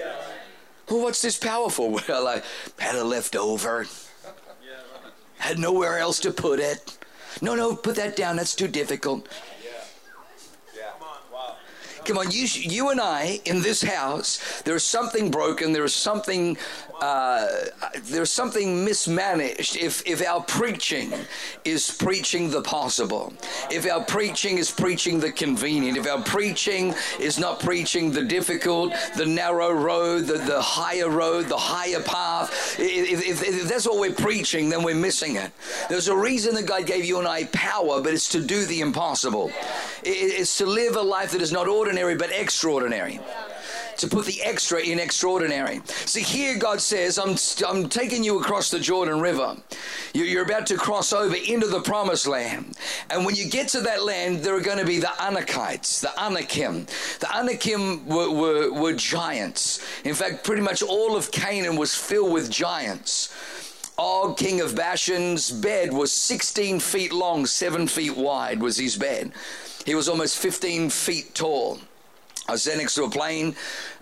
Well, 0.90 1.02
what's 1.02 1.22
this 1.22 1.38
power 1.38 1.70
for? 1.70 2.00
Well, 2.08 2.28
I 2.28 2.42
had 2.80 2.96
a 2.96 3.04
leftover. 3.04 3.86
Had 5.38 5.60
nowhere 5.60 6.00
else 6.00 6.20
to 6.22 6.32
put 6.32 6.60
it. 6.60 6.98
No, 7.42 7.54
no, 7.54 7.76
put 7.76 7.96
that 7.98 8.16
down. 8.16 8.38
That's 8.38 8.56
too 8.56 8.68
difficult. 8.68 9.28
Come 12.08 12.20
on, 12.20 12.32
you, 12.32 12.48
you 12.54 12.90
and 12.90 13.02
I 13.02 13.42
in 13.44 13.62
this 13.62 13.82
house, 13.82 14.62
there's 14.62 14.86
something 14.86 15.30
broken. 15.30 15.74
There's 15.74 15.94
something 15.94 16.58
uh, 17.02 17.48
there's 18.06 18.32
something 18.32 18.84
mismanaged 18.84 19.76
if, 19.78 20.02
if 20.08 20.26
our 20.26 20.42
preaching 20.42 21.14
is 21.64 21.92
preaching 21.92 22.50
the 22.50 22.62
possible, 22.62 23.34
if 23.70 23.90
our 23.92 24.04
preaching 24.04 24.58
is 24.58 24.72
preaching 24.72 25.20
the 25.20 25.32
convenient, 25.32 25.98
if 25.98 26.08
our 26.08 26.22
preaching 26.24 26.96
is 27.20 27.38
not 27.38 27.60
preaching 27.60 28.12
the 28.12 28.24
difficult, 28.24 28.94
the 29.16 29.26
narrow 29.26 29.72
road, 29.72 30.26
the, 30.26 30.40
the 30.40 30.60
higher 30.60 31.10
road, 31.10 31.48
the 31.48 31.58
higher 31.58 32.02
path, 32.02 32.80
if, 32.80 33.24
if, 33.28 33.44
if 33.44 33.70
that's 33.70 33.86
what 33.86 34.00
we're 34.00 34.12
preaching, 34.12 34.70
then 34.70 34.82
we're 34.82 34.96
missing 34.96 35.36
it. 35.36 35.52
There's 35.90 36.08
a 36.08 36.18
reason 36.18 36.56
that 36.56 36.66
God 36.66 36.88
gave 36.88 37.06
you 37.06 37.20
and 37.20 37.28
I 37.28 37.44
power, 37.46 38.02
but 38.02 38.14
it's 38.14 38.30
to 38.30 38.42
do 38.42 38.66
the 38.66 38.82
impossible. 38.82 39.52
It's 40.04 40.58
to 40.58 40.66
live 40.66 40.96
a 40.96 41.02
life 41.02 41.32
that 41.32 41.42
is 41.42 41.52
not 41.52 41.68
ordinary 41.68 41.97
but 42.16 42.32
extraordinary 42.32 43.20
to 43.98 44.08
put 44.08 44.26
the 44.26 44.42
extra 44.44 44.80
in 44.80 45.00
extraordinary. 45.00 45.82
See, 45.86 46.22
here 46.22 46.58
God 46.58 46.80
says, 46.80 47.18
I'm, 47.18 47.36
I'm 47.68 47.90
taking 47.90 48.24
you 48.24 48.40
across 48.40 48.70
the 48.70 48.80
Jordan 48.80 49.20
River. 49.20 49.58
You're 50.14 50.44
about 50.44 50.68
to 50.68 50.78
cross 50.78 51.14
over 51.14 51.36
into 51.36 51.68
the 51.68 51.82
promised 51.82 52.28
land. 52.28 52.78
And 53.10 53.26
when 53.26 53.36
you 53.36 53.50
get 53.50 53.68
to 53.70 53.82
that 53.82 54.04
land, 54.04 54.44
there 54.44 54.56
are 54.56 54.62
going 54.62 54.78
to 54.78 54.86
be 54.86 55.00
the 55.00 55.08
Anakites, 55.08 56.02
the 56.02 56.12
Anakim. 56.22 56.86
The 57.20 57.36
Anakim 57.36 58.08
were, 58.08 58.30
were, 58.30 58.74
were 58.74 58.94
giants. 58.94 59.84
In 60.04 60.14
fact, 60.14 60.44
pretty 60.44 60.62
much 60.62 60.82
all 60.84 61.16
of 61.16 61.32
Canaan 61.32 61.76
was 61.76 61.96
filled 61.96 62.32
with 62.32 62.52
giants. 62.52 63.34
Og, 63.98 64.38
king 64.38 64.62
of 64.62 64.76
Bashan's 64.76 65.50
bed 65.50 65.92
was 65.92 66.12
16 66.12 66.80
feet 66.80 67.12
long, 67.12 67.48
7 67.48 67.88
feet 67.88 68.16
wide 68.16 68.62
was 68.62 68.78
his 68.78 68.96
bed. 68.96 69.32
He 69.88 69.96
was 69.96 70.08
almost 70.08 70.38
15 70.38 70.92
feet 70.92 71.34
tall. 71.34 71.80
I 72.48 72.54
was 72.54 72.64
there 72.64 72.78
next 72.78 72.96
to 72.96 73.04
a 73.04 73.10
plane 73.10 73.56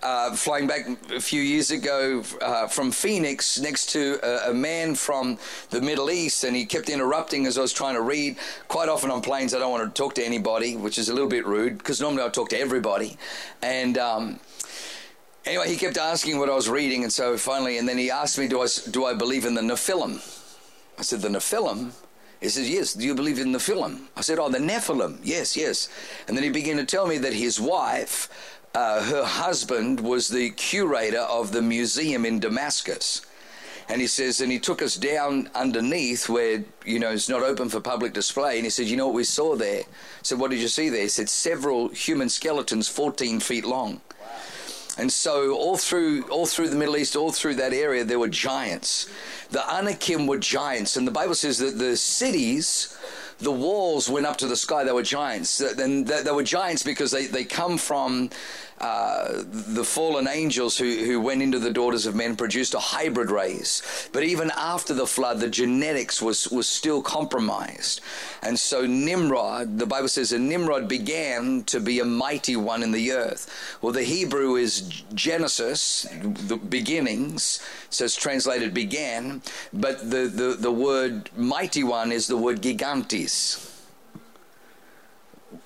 uh, 0.04 0.36
flying 0.36 0.68
back 0.68 0.88
a 1.12 1.20
few 1.20 1.42
years 1.42 1.72
ago 1.72 2.24
uh, 2.44 2.68
from 2.68 2.92
Phoenix 2.92 3.60
next 3.60 3.90
to 3.94 4.20
a, 4.22 4.52
a, 4.52 4.54
man 4.54 4.94
from 4.94 5.40
the 5.72 5.82
Middle 5.82 6.12
East, 6.12 6.44
and 6.44 6.56
he 6.56 6.64
kept 6.64 6.90
interrupting 6.90 7.48
as 7.48 7.58
I 7.58 7.62
was 7.62 7.74
trying 7.74 7.96
to 7.96 8.02
read. 8.02 8.38
Quite 8.68 8.88
often 8.88 9.10
on 9.10 9.24
planes, 9.24 9.56
I 9.56 9.60
don't 9.60 9.72
want 9.72 9.84
to 9.84 10.00
talk 10.00 10.14
to 10.16 10.24
anybody, 10.24 10.78
which 10.78 11.00
is 11.00 11.10
a 11.10 11.14
little 11.14 11.28
bit 11.28 11.48
rude 11.48 11.80
because 11.80 12.00
normally 12.00 12.22
I 12.22 12.30
talk 12.30 12.50
to 12.50 12.60
everybody. 12.60 13.18
And 13.64 13.98
um, 13.98 14.40
anyway, 15.44 15.68
he 15.68 15.76
kept 15.76 15.98
asking 15.98 16.38
what 16.38 16.48
I 16.48 16.54
was 16.54 16.70
reading, 16.70 17.04
and 17.04 17.12
so 17.12 17.38
finally, 17.38 17.80
and 17.80 17.90
then 17.90 17.98
he 17.98 18.12
asked 18.12 18.38
me, 18.38 18.48
"Do 18.48 18.62
I 18.62 18.68
do 18.92 19.06
I 19.06 19.16
believe 19.16 19.46
in 19.46 19.56
the 19.56 19.62
Nephilim?" 19.62 20.18
I 21.00 21.02
said, 21.02 21.22
"The 21.22 21.30
Nephilim." 21.30 21.94
He 22.46 22.50
says, 22.50 22.70
Yes, 22.70 22.94
do 22.94 23.04
you 23.04 23.16
believe 23.16 23.40
in 23.40 23.52
the 23.52 23.58
Nephilim? 23.58 24.02
I 24.16 24.22
said, 24.22 24.38
Oh, 24.38 24.50
the 24.50 24.60
Nephilim. 24.60 25.18
Yes, 25.24 25.58
yes. 25.58 25.90
And 26.28 26.38
then 26.38 26.44
he 26.44 26.52
began 26.52 26.78
to 26.78 26.86
tell 26.86 27.08
me 27.08 27.18
that 27.18 27.34
his 27.34 27.60
wife, 27.60 28.30
uh, 28.76 29.04
her 29.04 29.24
husband, 29.24 30.00
was 30.00 30.30
the 30.30 30.52
curator 30.52 31.22
of 31.22 31.52
the 31.52 31.64
museum 31.64 32.24
in 32.24 32.40
Damascus. 32.40 33.26
And 33.90 34.00
he 34.00 34.06
says, 34.06 34.42
and 34.42 34.52
he 34.52 34.60
took 34.60 34.84
us 34.84 34.96
down 34.96 35.50
underneath 35.56 36.30
where, 36.30 36.64
you 36.86 37.00
know, 37.00 37.12
it's 37.12 37.30
not 37.30 37.42
open 37.42 37.68
for 37.70 37.80
public 37.80 38.14
display. 38.14 38.58
And 38.58 38.64
he 38.64 38.70
said, 38.70 38.86
You 38.86 38.98
know 38.98 39.08
what 39.08 39.16
we 39.16 39.24
saw 39.24 39.56
there? 39.56 39.82
I 39.82 40.22
said, 40.22 40.38
What 40.38 40.52
did 40.52 40.60
you 40.60 40.68
see 40.68 40.90
there? 40.90 41.02
He 41.02 41.08
said, 41.08 41.30
Several 41.30 41.90
human 41.90 42.30
skeletons 42.30 42.88
14 42.88 43.40
feet 43.40 43.66
long. 43.66 44.02
And 44.98 45.12
so 45.12 45.54
all 45.54 45.78
through 45.78 46.24
all 46.30 46.46
through 46.46 46.70
the 46.70 46.76
Middle 46.76 46.98
East, 46.98 47.16
all 47.16 47.32
through 47.32 47.56
that 47.56 47.74
area, 47.74 48.04
there 48.04 48.20
were 48.20 48.30
giants. 48.30 49.10
The 49.52 49.62
Anakim 49.70 50.26
were 50.26 50.38
giants, 50.38 50.96
and 50.96 51.06
the 51.06 51.12
Bible 51.12 51.36
says 51.36 51.58
that 51.58 51.78
the 51.78 51.98
cities, 51.98 52.98
the 53.40 53.52
walls 53.52 54.10
went 54.10 54.26
up 54.26 54.38
to 54.38 54.48
the 54.48 54.56
sky. 54.56 54.84
They 54.84 54.94
were 54.94 55.04
giants, 55.04 55.60
and 55.60 56.08
they 56.08 56.32
were 56.32 56.44
giants 56.44 56.84
because 56.84 57.12
they, 57.12 57.26
they 57.26 57.44
come 57.44 57.78
from 57.78 58.30
uh, 58.80 59.44
the 59.48 59.84
fallen 59.84 60.28
angels 60.28 60.78
who, 60.78 60.98
who 61.06 61.20
went 61.22 61.42
into 61.42 61.60
the 61.60 61.72
daughters 61.72 62.06
of 62.06 62.16
men 62.16 62.36
produced 62.36 62.74
a 62.74 62.80
hybrid 62.80 63.32
race. 63.32 64.10
But 64.12 64.24
even 64.24 64.52
after 64.58 64.94
the 64.94 65.08
flood, 65.08 65.40
the 65.40 65.50
genetics 65.50 66.22
was, 66.22 66.50
was 66.50 66.68
still 66.68 67.02
compromised. 67.02 68.02
And 68.42 68.60
so 68.60 68.86
Nimrod, 68.86 69.80
the 69.80 69.86
Bible 69.86 70.10
says, 70.10 70.34
and 70.34 70.50
Nimrod 70.50 70.90
began 70.90 71.64
to 71.64 71.80
be 71.80 72.00
a 72.00 72.06
mighty 72.06 72.58
one 72.58 72.84
in 72.84 72.92
the 72.92 73.14
earth. 73.14 73.78
Well, 73.82 73.94
the 73.94 74.04
Hebrew 74.04 74.56
is 74.56 74.82
Genesis, 75.14 76.06
the 76.22 76.58
beginnings, 76.58 77.62
it's 77.90 78.16
translated 78.16 78.74
began, 78.74 79.42
but 79.72 80.12
the, 80.12 80.28
the, 80.28 80.58
the 80.60 80.72
word 80.72 81.30
mighty 81.38 81.84
one 81.84 82.12
is 82.12 82.28
the 82.28 82.38
word 82.38 82.62
gigantes 82.62 83.72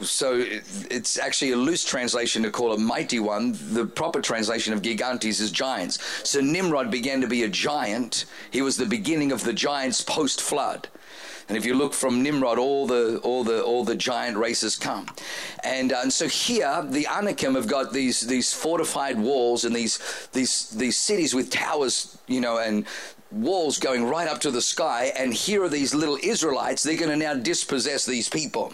so 0.01 0.43
it's 0.89 1.19
actually 1.19 1.51
a 1.51 1.57
loose 1.57 1.83
translation 1.83 2.43
to 2.43 2.51
call 2.51 2.73
a 2.73 2.77
mighty 2.77 3.19
one. 3.19 3.57
The 3.73 3.85
proper 3.85 4.21
translation 4.21 4.73
of 4.73 4.81
gigantes 4.81 5.41
is 5.41 5.51
giants. 5.51 5.99
So 6.27 6.39
Nimrod 6.39 6.89
began 6.89 7.21
to 7.21 7.27
be 7.27 7.43
a 7.43 7.49
giant. 7.49 8.25
He 8.51 8.61
was 8.61 8.77
the 8.77 8.85
beginning 8.85 9.31
of 9.31 9.43
the 9.43 9.53
giants 9.53 10.01
post 10.01 10.41
flood. 10.41 10.87
And 11.49 11.57
if 11.57 11.65
you 11.65 11.73
look 11.73 11.93
from 11.93 12.21
Nimrod, 12.21 12.59
all 12.59 12.85
the 12.85 13.17
all 13.23 13.43
the 13.43 13.63
all 13.63 13.83
the 13.83 13.95
giant 13.95 14.37
races 14.37 14.75
come, 14.75 15.07
and, 15.63 15.91
uh, 15.91 16.01
and 16.03 16.13
so 16.13 16.27
here 16.27 16.85
the 16.87 17.07
Anakim 17.07 17.55
have 17.55 17.67
got 17.67 17.91
these 17.91 18.21
these 18.21 18.53
fortified 18.53 19.19
walls 19.19 19.65
and 19.65 19.75
these 19.75 19.97
these 20.31 20.69
these 20.69 20.95
cities 20.95 21.33
with 21.33 21.49
towers, 21.49 22.19
you 22.27 22.39
know, 22.39 22.59
and 22.59 22.85
walls 23.31 23.79
going 23.79 24.05
right 24.05 24.27
up 24.27 24.39
to 24.41 24.51
the 24.51 24.61
sky. 24.61 25.11
And 25.17 25.33
here 25.33 25.63
are 25.63 25.69
these 25.69 25.95
little 25.95 26.19
Israelites. 26.21 26.83
They're 26.83 26.97
going 26.97 27.09
to 27.09 27.17
now 27.17 27.33
dispossess 27.33 28.05
these 28.05 28.29
people. 28.29 28.73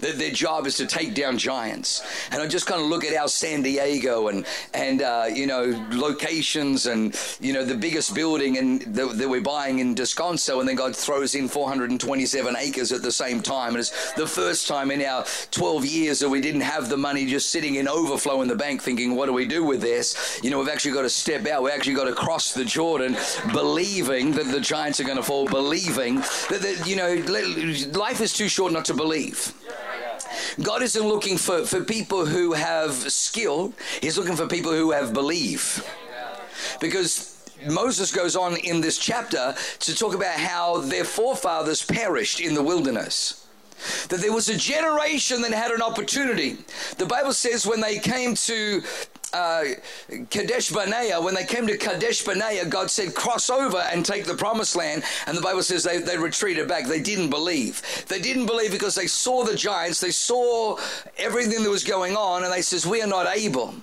Their, 0.00 0.12
their 0.12 0.30
job 0.30 0.66
is 0.66 0.76
to 0.76 0.86
take 0.86 1.14
down 1.14 1.38
giants. 1.38 2.02
And 2.30 2.40
I 2.40 2.46
just 2.46 2.66
kind 2.66 2.80
of 2.80 2.88
look 2.88 3.04
at 3.04 3.16
our 3.16 3.28
San 3.28 3.62
Diego 3.62 4.28
and, 4.28 4.46
and 4.74 5.02
uh, 5.02 5.26
you 5.32 5.46
know, 5.46 5.86
locations 5.92 6.86
and, 6.86 7.18
you 7.40 7.52
know, 7.52 7.64
the 7.64 7.76
biggest 7.76 8.14
building 8.14 8.58
and 8.58 8.80
that 8.94 9.28
we're 9.28 9.40
buying 9.40 9.78
in 9.78 9.94
Descanso, 9.94 10.60
and 10.60 10.68
then 10.68 10.76
God 10.76 10.94
throws 10.94 11.34
in 11.34 11.48
427 11.48 12.56
acres 12.56 12.92
at 12.92 13.02
the 13.02 13.12
same 13.12 13.42
time. 13.42 13.70
And 13.70 13.78
it's 13.78 14.12
the 14.12 14.26
first 14.26 14.68
time 14.68 14.90
in 14.90 15.02
our 15.02 15.24
12 15.50 15.84
years 15.84 16.20
that 16.20 16.28
we 16.28 16.40
didn't 16.40 16.62
have 16.62 16.88
the 16.88 16.96
money 16.96 17.26
just 17.26 17.50
sitting 17.50 17.76
in 17.76 17.88
overflow 17.88 18.42
in 18.42 18.48
the 18.48 18.56
bank 18.56 18.82
thinking, 18.82 19.14
what 19.14 19.26
do 19.26 19.32
we 19.32 19.46
do 19.46 19.64
with 19.64 19.80
this? 19.80 20.40
You 20.42 20.50
know, 20.50 20.58
we've 20.58 20.68
actually 20.68 20.92
got 20.92 21.02
to 21.02 21.10
step 21.10 21.46
out. 21.46 21.62
We've 21.62 21.72
actually 21.72 21.94
got 21.94 22.04
to 22.04 22.14
cross 22.14 22.52
the 22.52 22.64
Jordan 22.64 23.16
believing 23.52 24.32
that 24.32 24.46
the 24.46 24.60
giants 24.60 25.00
are 25.00 25.04
going 25.04 25.16
to 25.16 25.22
fall, 25.22 25.46
believing 25.46 26.16
that, 26.16 26.60
that, 26.62 26.86
you 26.86 26.96
know, 26.96 27.14
life 27.98 28.20
is 28.20 28.32
too 28.32 28.48
short 28.48 28.72
not 28.72 28.84
to 28.86 28.94
believe. 28.94 29.52
God 30.62 30.82
isn't 30.82 31.06
looking 31.06 31.36
for, 31.36 31.64
for 31.64 31.82
people 31.82 32.26
who 32.26 32.52
have 32.52 32.92
skill, 32.92 33.72
He's 34.00 34.18
looking 34.18 34.36
for 34.36 34.46
people 34.46 34.72
who 34.72 34.90
have 34.90 35.12
belief. 35.12 35.84
Because 36.80 37.38
Moses 37.66 38.12
goes 38.12 38.36
on 38.36 38.56
in 38.56 38.80
this 38.80 38.98
chapter 38.98 39.54
to 39.80 39.94
talk 39.94 40.14
about 40.14 40.38
how 40.38 40.78
their 40.78 41.04
forefathers 41.04 41.84
perished 41.84 42.40
in 42.40 42.54
the 42.54 42.62
wilderness. 42.62 43.46
That 44.08 44.20
there 44.20 44.32
was 44.32 44.48
a 44.48 44.56
generation 44.56 45.40
that 45.42 45.52
had 45.52 45.70
an 45.70 45.82
opportunity. 45.82 46.58
The 46.96 47.06
Bible 47.06 47.32
says 47.32 47.66
when 47.66 47.80
they 47.80 47.98
came 47.98 48.34
to 48.34 48.82
uh, 49.32 49.64
Kadesh 50.30 50.70
Barnea, 50.70 51.20
when 51.20 51.34
they 51.34 51.44
came 51.44 51.66
to 51.66 51.76
Kadesh 51.76 52.24
Barnea, 52.24 52.64
God 52.66 52.90
said, 52.90 53.14
cross 53.14 53.50
over 53.50 53.78
and 53.78 54.04
take 54.04 54.24
the 54.24 54.34
promised 54.34 54.76
land. 54.76 55.02
And 55.26 55.36
the 55.36 55.42
Bible 55.42 55.62
says 55.62 55.84
they, 55.84 55.98
they 55.98 56.16
retreated 56.16 56.68
back. 56.68 56.86
They 56.86 57.00
didn't 57.00 57.30
believe. 57.30 57.82
They 58.08 58.20
didn't 58.20 58.46
believe 58.46 58.72
because 58.72 58.94
they 58.94 59.06
saw 59.06 59.44
the 59.44 59.56
giants, 59.56 60.00
they 60.00 60.10
saw 60.10 60.78
everything 61.18 61.62
that 61.62 61.70
was 61.70 61.84
going 61.84 62.16
on, 62.16 62.44
and 62.44 62.52
they 62.52 62.62
says, 62.62 62.86
we 62.86 63.02
are 63.02 63.06
not 63.06 63.26
able. 63.36 63.74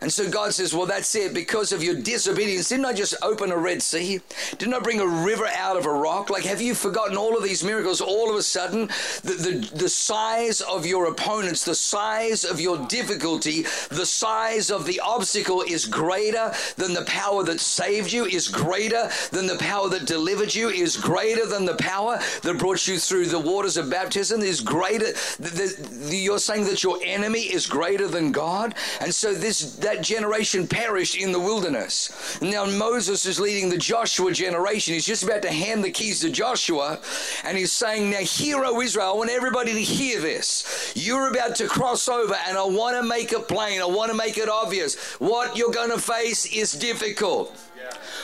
And 0.00 0.12
so 0.12 0.30
God 0.30 0.54
says, 0.54 0.74
Well, 0.74 0.86
that's 0.86 1.14
it. 1.14 1.34
Because 1.34 1.72
of 1.72 1.82
your 1.82 1.94
disobedience, 1.94 2.68
didn't 2.68 2.86
I 2.86 2.92
just 2.92 3.14
open 3.22 3.52
a 3.52 3.56
Red 3.56 3.82
Sea? 3.82 4.20
Didn't 4.56 4.74
I 4.74 4.78
bring 4.78 5.00
a 5.00 5.06
river 5.06 5.46
out 5.46 5.76
of 5.76 5.84
a 5.84 5.92
rock? 5.92 6.30
Like, 6.30 6.44
have 6.44 6.60
you 6.60 6.74
forgotten 6.74 7.16
all 7.16 7.36
of 7.36 7.42
these 7.42 7.62
miracles? 7.62 8.00
All 8.00 8.30
of 8.30 8.36
a 8.36 8.42
sudden, 8.42 8.86
the, 9.22 9.34
the, 9.34 9.76
the 9.76 9.88
size 9.88 10.60
of 10.62 10.86
your 10.86 11.06
opponents, 11.06 11.64
the 11.64 11.74
size 11.74 12.44
of 12.44 12.60
your 12.60 12.78
difficulty, 12.86 13.62
the 13.90 14.06
size 14.06 14.70
of 14.70 14.86
the 14.86 15.00
obstacle 15.00 15.62
is 15.62 15.84
greater 15.86 16.52
than 16.76 16.94
the 16.94 17.04
power 17.04 17.44
that 17.44 17.60
saved 17.60 18.12
you, 18.12 18.24
is 18.24 18.48
greater 18.48 19.10
than 19.32 19.46
the 19.46 19.58
power 19.58 19.88
that 19.88 20.06
delivered 20.06 20.54
you, 20.54 20.68
is 20.68 20.96
greater 20.96 21.46
than 21.46 21.64
the 21.64 21.76
power 21.76 22.18
that 22.42 22.58
brought 22.58 22.86
you 22.86 22.98
through 22.98 23.26
the 23.26 23.38
waters 23.38 23.76
of 23.76 23.90
baptism, 23.90 24.40
is 24.40 24.60
greater. 24.60 25.12
The, 25.38 26.08
the, 26.08 26.16
you're 26.16 26.38
saying 26.38 26.64
that 26.64 26.82
your 26.82 26.98
enemy 27.04 27.40
is 27.40 27.66
greater 27.66 28.08
than 28.08 28.32
God. 28.32 28.74
And 29.00 29.14
so 29.14 29.34
this, 29.34 29.76
that 29.76 29.89
generation 29.96 30.66
perished 30.66 31.16
in 31.16 31.32
the 31.32 31.40
wilderness. 31.40 32.38
Now 32.40 32.64
Moses 32.64 33.26
is 33.26 33.40
leading 33.40 33.68
the 33.68 33.78
Joshua 33.78 34.32
generation. 34.32 34.94
He's 34.94 35.06
just 35.06 35.22
about 35.22 35.42
to 35.42 35.50
hand 35.50 35.84
the 35.84 35.90
keys 35.90 36.20
to 36.20 36.30
Joshua, 36.30 37.00
and 37.44 37.56
he's 37.56 37.72
saying, 37.72 38.10
Now, 38.10 38.18
hear, 38.18 38.64
O 38.64 38.80
Israel, 38.80 39.12
I 39.12 39.16
want 39.16 39.30
everybody 39.30 39.72
to 39.72 39.82
hear 39.82 40.20
this. 40.20 40.92
You're 40.94 41.30
about 41.30 41.56
to 41.56 41.68
cross 41.68 42.08
over, 42.08 42.36
and 42.46 42.56
I 42.56 42.64
want 42.64 42.96
to 42.96 43.02
make 43.02 43.32
it 43.32 43.48
plain. 43.48 43.80
I 43.80 43.86
want 43.86 44.10
to 44.10 44.16
make 44.16 44.38
it 44.38 44.48
obvious. 44.48 44.96
What 45.18 45.56
you're 45.56 45.72
going 45.72 45.90
to 45.90 45.98
face 45.98 46.46
is 46.46 46.72
difficult. 46.72 47.56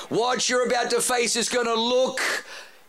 What 0.08 0.48
you're 0.48 0.66
about 0.66 0.90
to 0.90 1.00
face 1.00 1.36
is 1.36 1.48
going 1.48 1.66
to 1.66 1.74
look 1.74 2.20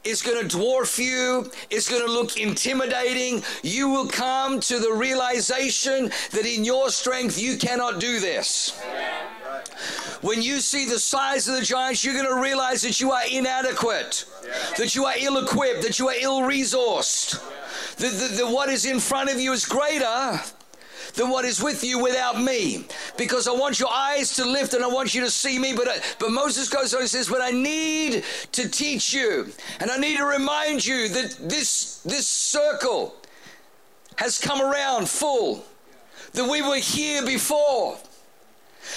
it's 0.07 0.21
going 0.21 0.47
to 0.47 0.57
dwarf 0.57 0.97
you. 0.97 1.51
It's 1.69 1.89
going 1.89 2.05
to 2.05 2.11
look 2.11 2.37
intimidating. 2.37 3.43
You 3.61 3.89
will 3.89 4.07
come 4.07 4.61
to 4.61 4.79
the 4.79 4.93
realization 4.93 6.11
that 6.31 6.45
in 6.45 6.63
your 6.63 6.89
strength 6.89 7.37
you 7.37 7.57
cannot 7.57 7.99
do 7.99 8.19
this. 8.19 8.79
When 10.21 10.41
you 10.41 10.61
see 10.61 10.85
the 10.85 10.97
size 10.97 11.47
of 11.47 11.55
the 11.55 11.61
giants, 11.61 12.03
you're 12.05 12.13
going 12.13 12.25
to 12.25 12.41
realize 12.41 12.81
that 12.83 13.01
you 13.01 13.11
are 13.11 13.21
inadequate, 13.29 14.25
that 14.77 14.95
you 14.95 15.05
are 15.05 15.13
ill 15.19 15.37
equipped, 15.37 15.83
that 15.83 15.99
you 15.99 16.07
are 16.07 16.15
ill 16.19 16.41
resourced. 16.41 17.43
That, 17.97 18.49
what 18.49 18.69
is 18.69 18.85
in 18.85 18.99
front 18.99 19.29
of 19.29 19.39
you 19.39 19.51
is 19.51 19.65
greater 19.65 20.41
than 21.17 21.29
what 21.29 21.43
is 21.43 21.62
with 21.62 21.83
you 21.83 22.00
without 22.00 22.41
me. 22.41 22.86
Because 23.17 23.47
I 23.47 23.51
want 23.51 23.79
your 23.79 23.91
eyes 23.91 24.36
to 24.36 24.45
lift 24.45 24.74
and 24.74 24.83
I 24.83 24.88
want 24.88 25.13
you 25.13 25.21
to 25.21 25.31
see 25.31 25.59
me. 25.59 25.74
But, 25.74 25.88
uh, 25.88 25.93
but 26.19 26.31
Moses 26.31 26.69
goes 26.69 26.93
on 26.93 27.01
and 27.01 27.09
says, 27.09 27.27
But 27.27 27.41
I 27.41 27.51
need 27.51 28.24
to 28.53 28.69
teach 28.69 29.13
you 29.13 29.47
and 29.79 29.91
I 29.91 29.97
need 29.97 30.17
to 30.17 30.25
remind 30.25 30.86
you 30.86 31.09
that 31.09 31.38
this, 31.41 32.00
this 32.05 32.27
circle 32.27 33.15
has 34.17 34.39
come 34.39 34.62
around 34.62 35.09
full, 35.09 35.65
that 36.33 36.50
we 36.50 36.62
were 36.62 36.77
here 36.77 37.25
before 37.25 37.97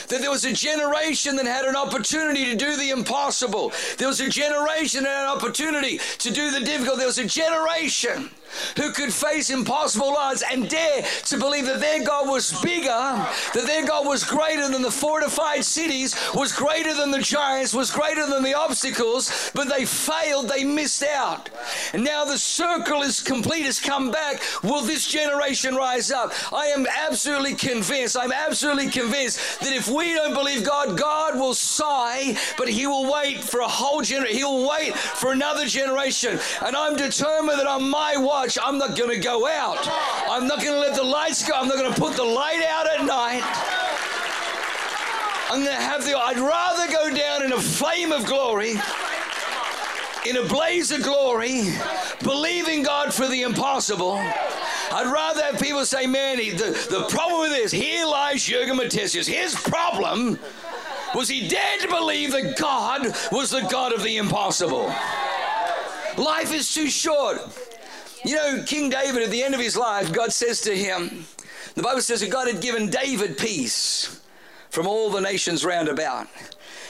that 0.09 0.21
there 0.21 0.31
was 0.31 0.45
a 0.45 0.53
generation 0.53 1.37
that 1.37 1.47
had 1.47 1.65
an 1.65 1.75
opportunity 1.75 2.45
to 2.45 2.57
do 2.57 2.77
the 2.77 2.91
impossible. 2.91 3.73
There 3.99 4.09
was 4.09 4.21
a 4.21 4.29
generation 4.29 5.03
that 5.03 5.11
had 5.11 5.25
an 5.25 5.37
opportunity 5.37 5.99
to 6.19 6.31
do 6.33 6.50
the 6.53 6.61
difficult. 6.61 6.99
There 6.99 7.07
was 7.07 7.19
a 7.19 7.27
generation 7.27 8.31
who 8.76 8.92
could 8.92 9.12
face 9.12 9.50
impossible 9.50 10.16
odds 10.16 10.42
and 10.50 10.69
dare 10.69 11.02
to 11.26 11.38
believe 11.38 11.66
that 11.66 11.80
their 11.80 12.04
God 12.04 12.28
was 12.28 12.61
bigger, 12.62 12.88
that 12.88 13.64
their 13.66 13.87
God 13.87 14.07
was 14.07 14.25
greater 14.25 14.69
than 14.69 14.83
the 14.83 14.90
fortified 14.90 15.64
cities, 15.64 16.14
was 16.35 16.52
greater 16.52 16.95
than 16.95 17.11
the 17.11 17.21
giants, 17.21 17.75
was 17.75 17.90
greater 17.90 18.26
than 18.26 18.42
the 18.42 18.54
obstacles, 18.54 19.50
but 19.54 19.69
they 19.69 19.85
failed, 19.85 20.49
they 20.49 20.64
missed 20.64 21.02
out. 21.02 21.49
And 21.92 22.04
now 22.04 22.25
the 22.25 22.38
circle 22.38 23.02
is 23.02 23.21
complete, 23.21 23.64
has 23.64 23.80
come 23.80 24.11
back. 24.11 24.42
Will 24.62 24.83
this 24.83 25.07
generation 25.07 25.75
rise 25.75 26.11
up? 26.11 26.33
I 26.52 26.66
am 26.66 26.87
absolutely 26.87 27.54
convinced, 27.54 28.16
I'm 28.16 28.33
absolutely 28.33 28.90
convinced 28.90 29.61
that 29.61 29.73
if 29.73 29.88
we 29.88 30.14
don't 30.14 30.35
believe 30.35 30.64
God, 30.64 30.99
God 30.99 31.38
will 31.38 31.54
sigh, 31.54 32.37
but 32.57 32.69
He 32.69 32.87
will 32.87 33.11
wait 33.12 33.42
for 33.42 33.61
a 33.61 33.69
whole 33.69 34.02
generation, 34.02 34.37
He'll 34.38 34.69
wait 34.69 34.97
for 34.97 35.33
another 35.33 35.66
generation. 35.66 36.38
And 36.64 36.76
I'm 36.76 36.97
determined 36.97 37.59
that 37.59 37.66
on 37.66 37.88
my 37.88 38.16
watch, 38.16 38.40
I'm 38.63 38.79
not 38.79 38.97
going 38.97 39.11
to 39.11 39.19
go 39.19 39.47
out. 39.47 39.87
I'm 40.29 40.47
not 40.47 40.63
going 40.63 40.73
to 40.73 40.81
let 40.81 40.95
the 40.95 41.03
lights 41.03 41.47
go. 41.47 41.55
I'm 41.55 41.69
not 41.69 41.77
going 41.77 41.93
to 41.93 42.01
put 42.01 42.17
the 42.17 42.25
light 42.25 42.63
out 42.63 42.87
at 42.87 43.05
night. 43.05 43.43
I'm 45.51 45.63
going 45.63 45.77
to 45.77 45.83
have 45.83 46.05
the, 46.05 46.17
I'd 46.17 46.39
rather 46.39 46.91
go 46.91 47.15
down 47.15 47.45
in 47.45 47.53
a 47.53 47.61
flame 47.61 48.13
of 48.13 48.25
glory, 48.25 48.71
in 50.27 50.37
a 50.37 50.45
blaze 50.47 50.91
of 50.91 51.03
glory, 51.03 51.65
believing 52.23 52.83
God 52.83 53.13
for 53.13 53.27
the 53.27 53.43
impossible. 53.43 54.15
I'd 54.93 55.11
rather 55.13 55.43
have 55.43 55.61
people 55.61 55.85
say, 55.85 56.07
man, 56.07 56.39
the, 56.39 56.87
the 56.91 57.07
problem 57.11 57.43
with 57.43 57.51
this, 57.51 57.73
here 57.73 58.07
lies 58.07 58.43
Jurgen 58.45 58.77
Matthesius. 58.77 59.27
His 59.27 59.55
problem 59.55 60.39
was 61.15 61.29
he 61.29 61.49
dared 61.49 61.81
to 61.81 61.89
believe 61.89 62.33
that 62.33 62.57
God 62.57 63.15
was 63.33 63.51
the 63.51 63.67
God 63.71 63.93
of 63.93 64.03
the 64.03 64.17
impossible. 64.17 64.87
Life 66.17 66.55
is 66.55 66.73
too 66.73 66.89
short. 66.89 67.39
You 68.25 68.37
know, 68.37 68.62
King 68.67 68.91
David, 68.91 69.23
at 69.23 69.31
the 69.31 69.43
end 69.43 69.55
of 69.55 69.61
his 69.61 69.77
life, 69.77 70.12
God 70.12 70.33
says 70.33 70.61
to 70.62 70.77
him, 70.77 71.25
the 71.75 71.83
Bible 71.83 72.03
says 72.03 72.21
that 72.21 72.31
God 72.31 72.49
had 72.49 72.61
given 72.61 72.91
David 72.91 73.39
peace 73.39 74.21
from 74.71 74.87
all 74.87 75.11
the 75.11 75.21
nations 75.21 75.65
round 75.65 75.89
about. 75.89 76.29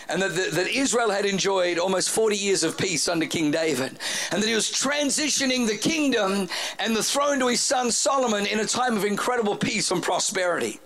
And 0.08 0.20
that, 0.22 0.34
that, 0.34 0.52
that, 0.52 0.66
Israel 0.66 1.10
had 1.10 1.24
enjoyed 1.24 1.78
almost 1.78 2.10
40 2.10 2.36
years 2.36 2.64
of 2.64 2.76
peace 2.76 3.08
under 3.08 3.26
King 3.26 3.52
David. 3.52 3.96
And 4.32 4.42
that 4.42 4.48
he 4.48 4.54
was 4.54 4.68
transitioning 4.68 5.68
the 5.68 5.76
kingdom 5.76 6.48
and 6.80 6.96
the 6.96 7.02
throne 7.02 7.38
to 7.38 7.46
his 7.46 7.60
son 7.60 7.92
Solomon 7.92 8.44
in 8.46 8.58
a 8.58 8.64
time 8.64 8.96
of 8.96 9.04
incredible 9.04 9.54
peace 9.54 9.92
and 9.92 10.02
prosperity. 10.02 10.80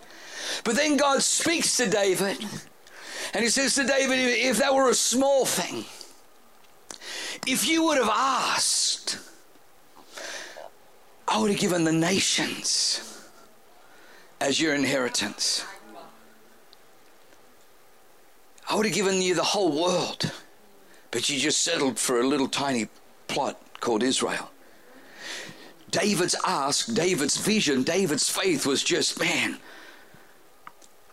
But 0.62 0.76
then 0.76 0.98
God 0.98 1.22
speaks 1.22 1.78
to 1.78 1.88
David. 1.88 2.36
And 3.32 3.42
he 3.42 3.48
says 3.48 3.74
to 3.76 3.84
David, 3.84 4.18
if 4.18 4.58
that 4.58 4.74
were 4.74 4.90
a 4.90 4.94
small 4.94 5.46
thing, 5.46 5.86
if 7.46 7.66
you 7.66 7.84
would 7.84 7.96
have 7.96 8.10
asked, 8.10 9.18
I 11.26 11.40
would 11.40 11.50
have 11.50 11.60
given 11.60 11.84
the 11.84 11.92
nations 11.92 13.28
as 14.40 14.60
your 14.60 14.74
inheritance. 14.74 15.64
I 18.68 18.76
would 18.76 18.86
have 18.86 18.94
given 18.94 19.20
you 19.20 19.34
the 19.34 19.42
whole 19.42 19.82
world, 19.82 20.30
but 21.10 21.28
you 21.28 21.38
just 21.38 21.62
settled 21.62 21.98
for 21.98 22.20
a 22.20 22.26
little 22.26 22.48
tiny 22.48 22.88
plot 23.28 23.60
called 23.80 24.02
Israel. 24.02 24.50
David's 25.90 26.34
ask, 26.44 26.92
David's 26.92 27.36
vision, 27.36 27.84
David's 27.84 28.28
faith 28.28 28.66
was 28.66 28.82
just, 28.82 29.20
man, 29.20 29.58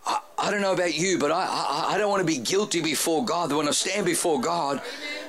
I, 0.04 0.20
I 0.38 0.50
don't 0.50 0.60
know 0.60 0.72
about 0.72 0.98
you, 0.98 1.18
but 1.18 1.30
I, 1.30 1.44
I, 1.44 1.94
I 1.94 1.98
don't 1.98 2.10
want 2.10 2.20
to 2.20 2.26
be 2.26 2.38
guilty 2.38 2.80
before 2.80 3.24
God. 3.24 3.52
When 3.52 3.68
I 3.68 3.70
stand 3.70 4.06
before 4.06 4.40
God, 4.40 4.82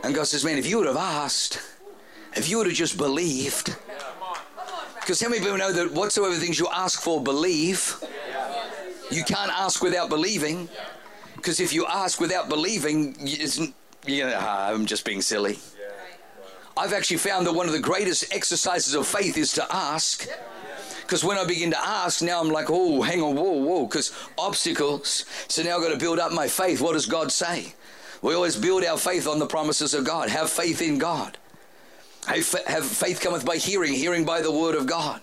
and 0.04 0.16
God 0.16 0.26
says, 0.26 0.44
man, 0.44 0.58
if 0.58 0.66
you 0.66 0.78
would 0.78 0.88
have 0.88 0.98
asked, 0.98 1.62
if 2.36 2.50
you 2.50 2.58
would 2.58 2.68
have 2.68 2.76
just 2.76 2.98
believed, 2.98 3.76
because 5.04 5.20
how 5.20 5.28
many 5.28 5.42
people 5.42 5.58
know 5.58 5.74
that 5.74 5.92
whatsoever 5.92 6.34
things 6.36 6.58
you 6.58 6.68
ask 6.72 7.02
for, 7.02 7.22
believe? 7.22 8.02
You 9.12 9.24
can't 9.26 9.52
ask 9.52 9.84
without 9.84 10.10
believing. 10.10 10.70
Because 11.36 11.60
if 11.60 11.74
you 11.74 11.86
ask 11.86 12.22
without 12.22 12.48
believing, 12.48 13.16
you 14.08 14.24
know, 14.24 14.34
ah, 14.34 14.70
I'm 14.72 14.86
just 14.86 15.04
being 15.04 15.22
silly. 15.22 15.60
I've 16.78 16.94
actually 16.94 17.18
found 17.18 17.46
that 17.48 17.54
one 17.54 17.68
of 17.68 17.74
the 17.74 17.80
greatest 17.80 18.34
exercises 18.34 18.96
of 18.96 19.06
faith 19.06 19.38
is 19.38 19.52
to 19.54 19.68
ask. 19.70 20.26
Because 21.02 21.22
when 21.22 21.38
I 21.38 21.46
begin 21.46 21.72
to 21.72 21.86
ask, 21.86 22.22
now 22.22 22.40
I'm 22.40 22.50
like, 22.50 22.68
oh, 22.70 23.02
hang 23.02 23.22
on, 23.22 23.36
whoa, 23.36 23.52
whoa, 23.52 23.86
because 23.86 24.14
obstacles. 24.38 25.26
So 25.50 25.64
now 25.64 25.76
I've 25.76 25.84
got 25.84 25.92
to 25.92 26.00
build 26.00 26.18
up 26.18 26.32
my 26.32 26.48
faith. 26.48 26.80
What 26.80 26.94
does 26.94 27.06
God 27.06 27.30
say? 27.30 27.74
We 28.22 28.34
always 28.34 28.56
build 28.56 28.86
our 28.86 28.98
faith 28.98 29.28
on 29.28 29.38
the 29.38 29.46
promises 29.46 29.94
of 29.94 30.06
God. 30.06 30.30
Have 30.30 30.50
faith 30.50 30.82
in 30.82 30.98
God. 30.98 31.38
Have 32.26 32.86
faith 32.86 33.20
cometh 33.22 33.46
by 33.46 33.58
hearing, 33.58 33.94
hearing 33.94 34.26
by 34.26 34.42
the 34.42 34.52
word 34.52 34.76
of 34.76 34.86
God. 34.86 35.22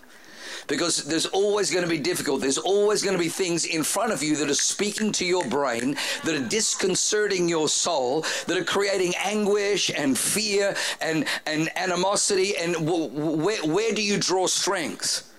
Because 0.67 1.05
there's 1.05 1.27
always 1.27 1.71
going 1.71 1.83
to 1.83 1.91
be 1.91 1.99
difficult. 1.99 2.41
There's 2.41 2.59
always 2.59 3.03
going 3.03 3.17
to 3.17 3.23
be 3.23 3.29
things 3.29 3.65
in 3.65 3.83
front 3.83 4.13
of 4.13 4.23
you 4.23 4.37
that 4.37 4.49
are 4.49 4.55
speaking 4.55 5.11
to 5.13 5.25
your 5.25 5.45
brain, 5.47 5.97
that 6.25 6.35
are 6.37 6.49
disconcerting 6.49 7.49
your 7.49 7.69
soul, 7.69 8.25
that 8.47 8.57
are 8.57 8.65
creating 8.65 9.15
anguish 9.17 9.91
and 9.91 10.17
fear 10.17 10.77
and, 11.01 11.25
and 11.47 11.71
animosity. 11.77 12.57
And 12.57 12.89
where, 12.89 13.65
where 13.65 13.93
do 13.93 14.03
you 14.03 14.19
draw 14.19 14.47
strength? 14.47 15.30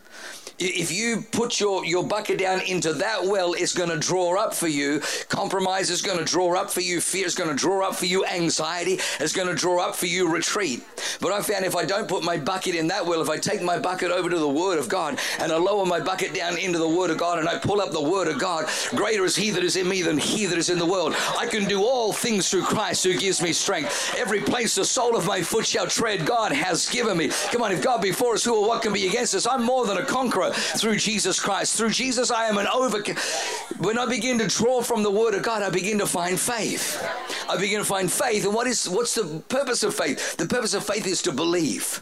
If 0.62 0.92
you 0.92 1.26
put 1.32 1.60
your, 1.60 1.84
your 1.86 2.04
bucket 2.04 2.40
down 2.40 2.62
into 2.62 2.94
that 2.94 3.26
well, 3.26 3.54
it's 3.54 3.74
going 3.74 3.90
to 3.90 3.98
draw 3.98 4.38
up 4.38 4.54
for 4.54 4.68
you. 4.68 5.02
Compromise 5.28 5.90
is 5.90 6.02
going 6.02 6.20
to 6.20 6.26
draw 6.26 6.56
up 6.56 6.70
for 6.70 6.82
you. 6.82 7.02
Fear 7.02 7.26
is 7.26 7.36
going 7.36 7.50
to 7.50 7.56
draw 7.56 7.88
up 7.88 7.96
for 7.96 8.06
you. 8.06 8.26
Anxiety 8.26 9.00
is 9.20 9.34
going 9.34 9.48
to 9.48 9.56
draw 9.56 9.82
up 9.84 9.96
for 9.96 10.06
you 10.06 10.32
retreat. 10.32 10.84
But 11.20 11.32
I 11.32 11.42
found 11.42 11.66
if 11.66 11.76
I 11.76 11.86
don't 11.86 12.08
put 12.08 12.24
my 12.24 12.38
bucket 12.38 12.76
in 12.76 12.88
that 12.88 13.06
well, 13.06 13.22
if 13.22 13.30
I 13.30 13.38
take 13.38 13.62
my 13.62 13.80
bucket 13.80 14.12
over 14.12 14.30
to 14.30 14.38
the 14.38 14.50
Word 14.50 14.78
of 14.78 14.88
God 14.88 15.20
and 15.40 15.52
I 15.52 15.58
lower 15.58 15.86
my 15.86 16.00
bucket 16.00 16.34
down 16.34 16.58
into 16.58 16.78
the 16.80 16.88
Word 16.88 17.10
of 17.10 17.18
God 17.18 17.40
and 17.40 17.50
I 17.50 17.58
pull 17.58 17.82
up 17.82 17.92
the 17.92 18.02
Word 18.02 18.28
of 18.28 18.40
God, 18.40 18.70
greater 18.92 19.26
is 19.26 19.36
He 19.36 19.50
that 19.52 19.64
is 19.64 19.76
in 19.76 19.88
me 19.88 20.02
than 20.02 20.18
He 20.18 20.46
that 20.46 20.58
is 20.58 20.70
in 20.70 20.78
the 20.78 20.86
world. 20.86 21.16
I 21.38 21.48
can 21.48 21.66
do 21.68 21.84
all 21.84 22.14
things 22.14 22.50
through 22.50 22.64
Christ 22.64 23.04
who 23.04 23.18
gives 23.18 23.42
me 23.42 23.54
strength. 23.54 24.16
Every 24.18 24.42
place 24.42 24.76
the 24.76 24.86
sole 24.86 25.16
of 25.16 25.26
my 25.26 25.42
foot 25.42 25.66
shall 25.66 25.88
tread, 25.88 26.26
God 26.26 26.52
has 26.52 26.90
given 26.90 27.18
me. 27.18 27.30
Come 27.52 27.64
on, 27.64 27.72
if 27.72 27.82
God 27.82 28.02
be 28.02 28.12
for 28.12 28.34
us, 28.34 28.44
who 28.44 28.56
or 28.56 28.68
what 28.68 28.82
can 28.82 28.94
be 28.94 29.08
against 29.08 29.36
us? 29.36 29.48
I'm 29.48 29.64
more 29.64 29.86
than 29.86 29.98
a 29.98 30.06
conqueror 30.06 30.51
through 30.54 30.98
Jesus 30.98 31.40
Christ. 31.40 31.78
Through 31.78 31.92
Jesus, 31.92 32.32
I 32.32 32.46
am 32.46 32.58
an 32.58 32.68
overcomer. 32.68 33.20
When 33.80 33.98
I 33.98 34.06
begin 34.06 34.38
to 34.40 34.48
draw 34.48 34.82
from 34.82 35.04
the 35.04 35.12
Word 35.12 35.34
of 35.34 35.44
God, 35.44 35.64
I 35.64 35.70
begin 35.70 36.00
to 36.00 36.08
find 36.08 36.40
faith. 36.40 37.04
I 37.50 37.58
begin 37.58 37.80
to 37.80 37.86
find 37.86 38.12
faith. 38.12 38.46
And 38.46 38.54
what 38.54 38.68
is 38.68 38.88
what's 38.88 39.16
the 39.16 39.42
purpose 39.50 39.84
of 39.84 39.94
faith? 39.96 40.38
The 40.38 40.48
purpose 40.48 40.74
of 40.74 40.86
faith 40.86 41.08
is 41.08 41.22
to 41.24 41.32
believe. 41.32 42.02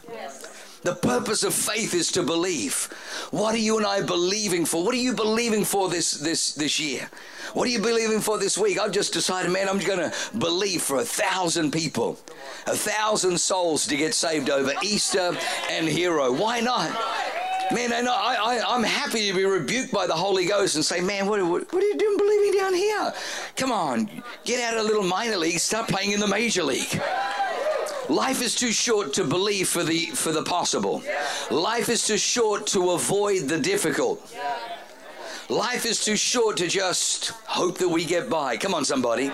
The 0.82 0.94
purpose 0.94 1.42
of 1.42 1.52
faith 1.52 1.92
is 1.92 2.10
to 2.12 2.22
believe. 2.22 2.88
What 3.30 3.54
are 3.54 3.58
you 3.58 3.76
and 3.76 3.86
I 3.86 4.00
believing 4.00 4.64
for? 4.64 4.82
What 4.82 4.94
are 4.94 4.98
you 4.98 5.12
believing 5.12 5.64
for 5.64 5.90
this 5.90 6.12
this 6.12 6.54
this 6.54 6.80
year? 6.80 7.10
What 7.52 7.68
are 7.68 7.70
you 7.70 7.80
believing 7.80 8.20
for 8.20 8.38
this 8.38 8.56
week? 8.56 8.78
I've 8.78 8.92
just 8.92 9.12
decided, 9.12 9.50
man, 9.50 9.68
I'm 9.68 9.78
going 9.78 9.98
to 9.98 10.12
believe 10.38 10.82
for 10.82 11.00
a 11.00 11.04
thousand 11.04 11.72
people, 11.72 12.18
a 12.66 12.76
thousand 12.76 13.38
souls 13.38 13.86
to 13.88 13.96
get 13.96 14.14
saved 14.14 14.48
over 14.48 14.72
Easter 14.82 15.36
and 15.68 15.88
Hero. 15.88 16.32
Why 16.32 16.60
not? 16.60 16.90
Man, 17.72 17.92
and 17.92 18.08
I, 18.08 18.34
I, 18.34 18.74
I'm 18.74 18.82
happy 18.82 19.28
to 19.28 19.36
be 19.36 19.44
rebuked 19.44 19.92
by 19.92 20.06
the 20.06 20.14
Holy 20.14 20.44
Ghost 20.44 20.74
and 20.74 20.84
say, 20.84 21.00
man, 21.00 21.26
what, 21.26 21.40
what, 21.46 21.72
what 21.72 21.82
are 21.82 21.86
you 21.86 21.96
doing 21.96 22.18
believing 22.18 22.58
down 22.58 22.74
here? 22.74 23.12
Come 23.56 23.70
on, 23.70 24.10
get 24.44 24.60
out 24.60 24.76
of 24.76 24.84
a 24.84 24.88
little 24.88 25.04
minor 25.04 25.36
league, 25.36 25.58
start 25.60 25.88
playing 25.88 26.10
in 26.10 26.18
the 26.18 26.26
major 26.26 26.64
league. 26.64 27.00
Life 28.08 28.42
is 28.42 28.56
too 28.56 28.72
short 28.72 29.12
to 29.14 29.24
believe 29.24 29.68
for 29.68 29.84
the 29.84 30.06
for 30.06 30.32
the 30.32 30.42
possible. 30.42 31.00
Life 31.48 31.88
is 31.88 32.04
too 32.04 32.18
short 32.18 32.66
to 32.68 32.90
avoid 32.90 33.48
the 33.48 33.58
difficult. 33.58 34.20
Life 35.50 35.84
is 35.84 36.04
too 36.04 36.14
short 36.14 36.58
to 36.58 36.68
just 36.68 37.30
hope 37.44 37.78
that 37.78 37.88
we 37.88 38.04
get 38.04 38.30
by. 38.30 38.56
Come 38.56 38.72
on, 38.72 38.84
somebody. 38.84 39.32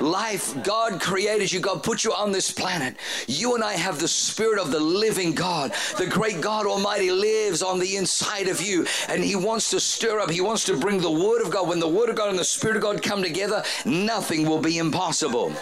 Life, 0.00 0.56
God 0.64 1.02
created 1.02 1.52
you. 1.52 1.60
God 1.60 1.82
put 1.82 2.02
you 2.02 2.14
on 2.14 2.32
this 2.32 2.50
planet. 2.50 2.96
You 3.28 3.54
and 3.56 3.62
I 3.62 3.74
have 3.74 4.00
the 4.00 4.08
Spirit 4.08 4.58
of 4.58 4.70
the 4.70 4.80
living 4.80 5.34
God. 5.34 5.74
The 5.98 6.06
great 6.06 6.40
God 6.40 6.64
Almighty 6.64 7.10
lives 7.10 7.62
on 7.62 7.78
the 7.78 7.96
inside 7.96 8.48
of 8.48 8.62
you, 8.62 8.86
and 9.10 9.22
He 9.22 9.36
wants 9.36 9.68
to 9.72 9.80
stir 9.80 10.18
up. 10.18 10.30
He 10.30 10.40
wants 10.40 10.64
to 10.64 10.78
bring 10.78 10.98
the 10.98 11.10
Word 11.10 11.42
of 11.42 11.50
God. 11.50 11.68
When 11.68 11.78
the 11.78 11.86
Word 11.86 12.08
of 12.08 12.16
God 12.16 12.30
and 12.30 12.38
the 12.38 12.44
Spirit 12.44 12.76
of 12.76 12.82
God 12.82 13.02
come 13.02 13.22
together, 13.22 13.62
nothing 13.84 14.48
will 14.48 14.62
be 14.62 14.78
impossible. 14.78 15.52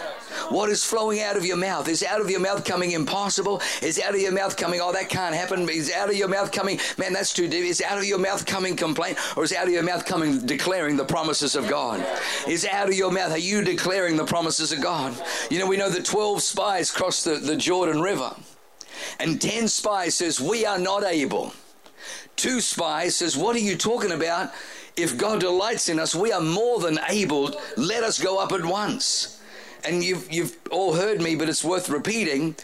What 0.49 0.69
is 0.69 0.83
flowing 0.83 1.21
out 1.21 1.37
of 1.37 1.45
your 1.45 1.57
mouth? 1.57 1.87
Is 1.87 2.03
out 2.03 2.21
of 2.21 2.29
your 2.29 2.39
mouth 2.39 2.63
coming 2.63 2.91
impossible? 2.91 3.61
Is 3.81 3.99
out 3.99 4.13
of 4.13 4.21
your 4.21 4.31
mouth 4.31 4.55
coming, 4.57 4.79
oh, 4.81 4.91
that 4.91 5.09
can't 5.09 5.35
happen? 5.35 5.67
Is 5.69 5.91
out 5.91 6.09
of 6.09 6.15
your 6.15 6.27
mouth 6.27 6.51
coming, 6.51 6.79
man, 6.97 7.13
that's 7.13 7.33
too 7.33 7.47
deep? 7.47 7.65
Is 7.65 7.81
out 7.81 7.97
of 7.97 8.05
your 8.05 8.19
mouth 8.19 8.45
coming 8.45 8.75
complaint? 8.75 9.17
Or 9.35 9.43
is 9.43 9.53
out 9.53 9.67
of 9.67 9.73
your 9.73 9.83
mouth 9.83 10.05
coming 10.05 10.45
declaring 10.45 10.97
the 10.97 11.05
promises 11.05 11.55
of 11.55 11.67
God? 11.67 12.05
Is 12.47 12.65
out 12.65 12.87
of 12.87 12.95
your 12.95 13.11
mouth, 13.11 13.31
are 13.31 13.37
you 13.37 13.63
declaring 13.63 14.17
the 14.17 14.25
promises 14.25 14.71
of 14.71 14.81
God? 14.81 15.19
You 15.49 15.59
know, 15.59 15.67
we 15.67 15.77
know 15.77 15.89
that 15.89 16.05
12 16.05 16.41
spies 16.41 16.91
crossed 16.91 17.25
the, 17.25 17.35
the 17.35 17.55
Jordan 17.55 18.01
River, 18.01 18.35
and 19.19 19.41
10 19.41 19.67
spies 19.67 20.15
says, 20.15 20.39
We 20.39 20.65
are 20.65 20.79
not 20.79 21.03
able. 21.03 21.53
Two 22.35 22.61
spies 22.61 23.17
says, 23.17 23.35
What 23.35 23.55
are 23.55 23.59
you 23.59 23.75
talking 23.75 24.11
about? 24.11 24.51
If 24.95 25.17
God 25.17 25.39
delights 25.39 25.87
in 25.87 25.99
us, 25.99 26.13
we 26.13 26.31
are 26.31 26.41
more 26.41 26.79
than 26.79 26.99
able. 27.07 27.55
Let 27.77 28.03
us 28.03 28.21
go 28.21 28.37
up 28.37 28.51
at 28.51 28.65
once 28.65 29.38
and 29.85 30.03
you've, 30.03 30.31
you've 30.31 30.57
all 30.71 30.93
heard 30.93 31.21
me, 31.21 31.35
but 31.35 31.49
it's 31.49 31.63
worth 31.63 31.89
repeating. 31.89 32.55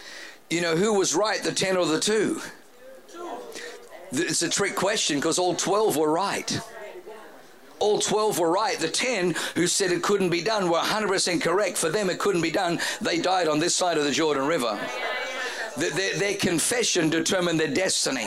You 0.50 0.60
know, 0.60 0.76
who 0.76 0.94
was 0.94 1.14
right, 1.14 1.42
the 1.42 1.52
10 1.52 1.76
or 1.76 1.86
the 1.86 2.00
2? 2.00 2.40
It's 4.12 4.42
a 4.42 4.48
trick 4.48 4.76
question 4.76 5.18
because 5.18 5.38
all 5.38 5.54
12 5.54 5.96
were 5.96 6.10
right. 6.10 6.60
All 7.78 7.98
12 7.98 8.38
were 8.38 8.50
right. 8.50 8.78
The 8.78 8.88
10 8.88 9.34
who 9.54 9.66
said 9.66 9.92
it 9.92 10.02
couldn't 10.02 10.30
be 10.30 10.42
done 10.42 10.70
were 10.70 10.78
100% 10.78 11.42
correct. 11.42 11.76
For 11.76 11.90
them, 11.90 12.08
it 12.08 12.18
couldn't 12.18 12.40
be 12.40 12.50
done. 12.50 12.80
They 13.00 13.18
died 13.20 13.48
on 13.48 13.58
this 13.58 13.74
side 13.74 13.98
of 13.98 14.04
the 14.04 14.12
Jordan 14.12 14.46
River. 14.46 14.78
Their, 15.76 16.16
their 16.16 16.34
confession 16.36 17.10
determined 17.10 17.60
their 17.60 17.72
destiny. 17.72 18.26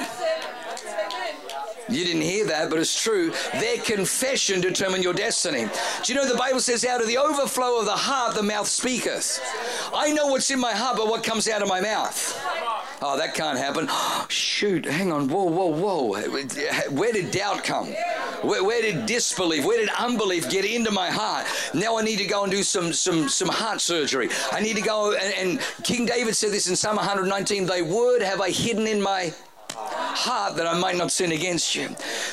You 1.89 2.05
didn't 2.05 2.21
hear 2.21 2.45
that, 2.47 2.69
but 2.69 2.79
it's 2.79 3.01
true. 3.01 3.31
Their 3.53 3.77
confession 3.77 4.61
determined 4.61 5.03
your 5.03 5.13
destiny. 5.13 5.67
Do 6.03 6.13
you 6.13 6.19
know 6.19 6.27
the 6.27 6.37
Bible 6.37 6.59
says, 6.59 6.85
out 6.85 7.01
of 7.01 7.07
the 7.07 7.17
overflow 7.17 7.79
of 7.79 7.85
the 7.85 7.91
heart, 7.91 8.35
the 8.35 8.43
mouth 8.43 8.67
speaketh? 8.67 9.39
I 9.93 10.11
know 10.13 10.27
what's 10.27 10.51
in 10.51 10.59
my 10.59 10.73
heart, 10.73 10.97
but 10.97 11.07
what 11.07 11.23
comes 11.23 11.47
out 11.47 11.61
of 11.61 11.67
my 11.67 11.81
mouth? 11.81 12.35
Oh, 13.01 13.17
that 13.17 13.33
can't 13.33 13.57
happen. 13.57 13.89
Shoot, 14.29 14.85
hang 14.85 15.11
on. 15.11 15.29
Whoa, 15.29 15.45
whoa, 15.45 15.67
whoa. 15.67 16.21
Where 16.91 17.13
did 17.13 17.31
doubt 17.31 17.63
come? 17.63 17.87
Where, 18.41 18.63
where, 18.63 18.81
did 18.81 19.05
disbelief, 19.05 19.65
where 19.65 19.77
did 19.77 19.89
unbelief 19.97 20.49
get 20.49 20.65
into 20.65 20.91
my 20.91 21.09
heart? 21.09 21.45
Now 21.73 21.97
I 21.97 22.03
need 22.03 22.17
to 22.17 22.25
go 22.25 22.43
and 22.43 22.51
do 22.51 22.63
some 22.63 22.93
some 22.93 23.27
some 23.27 23.49
heart 23.49 23.81
surgery. 23.81 24.29
I 24.51 24.61
need 24.61 24.75
to 24.75 24.81
go 24.81 25.13
and, 25.13 25.33
and 25.35 25.61
King 25.83 26.05
David 26.05 26.35
said 26.35 26.51
this 26.51 26.69
in 26.69 26.75
Psalm 26.75 26.95
119. 26.95 27.65
Thy 27.65 27.81
word 27.81 28.21
have 28.21 28.39
I 28.39 28.51
hidden 28.51 28.87
in 28.87 29.01
my 29.01 29.33
heart 29.99 30.55
that 30.55 30.67
I 30.67 30.77
might 30.77 30.97
not 30.97 31.11
sin 31.11 31.31
against 31.31 31.75
you. 31.75 31.87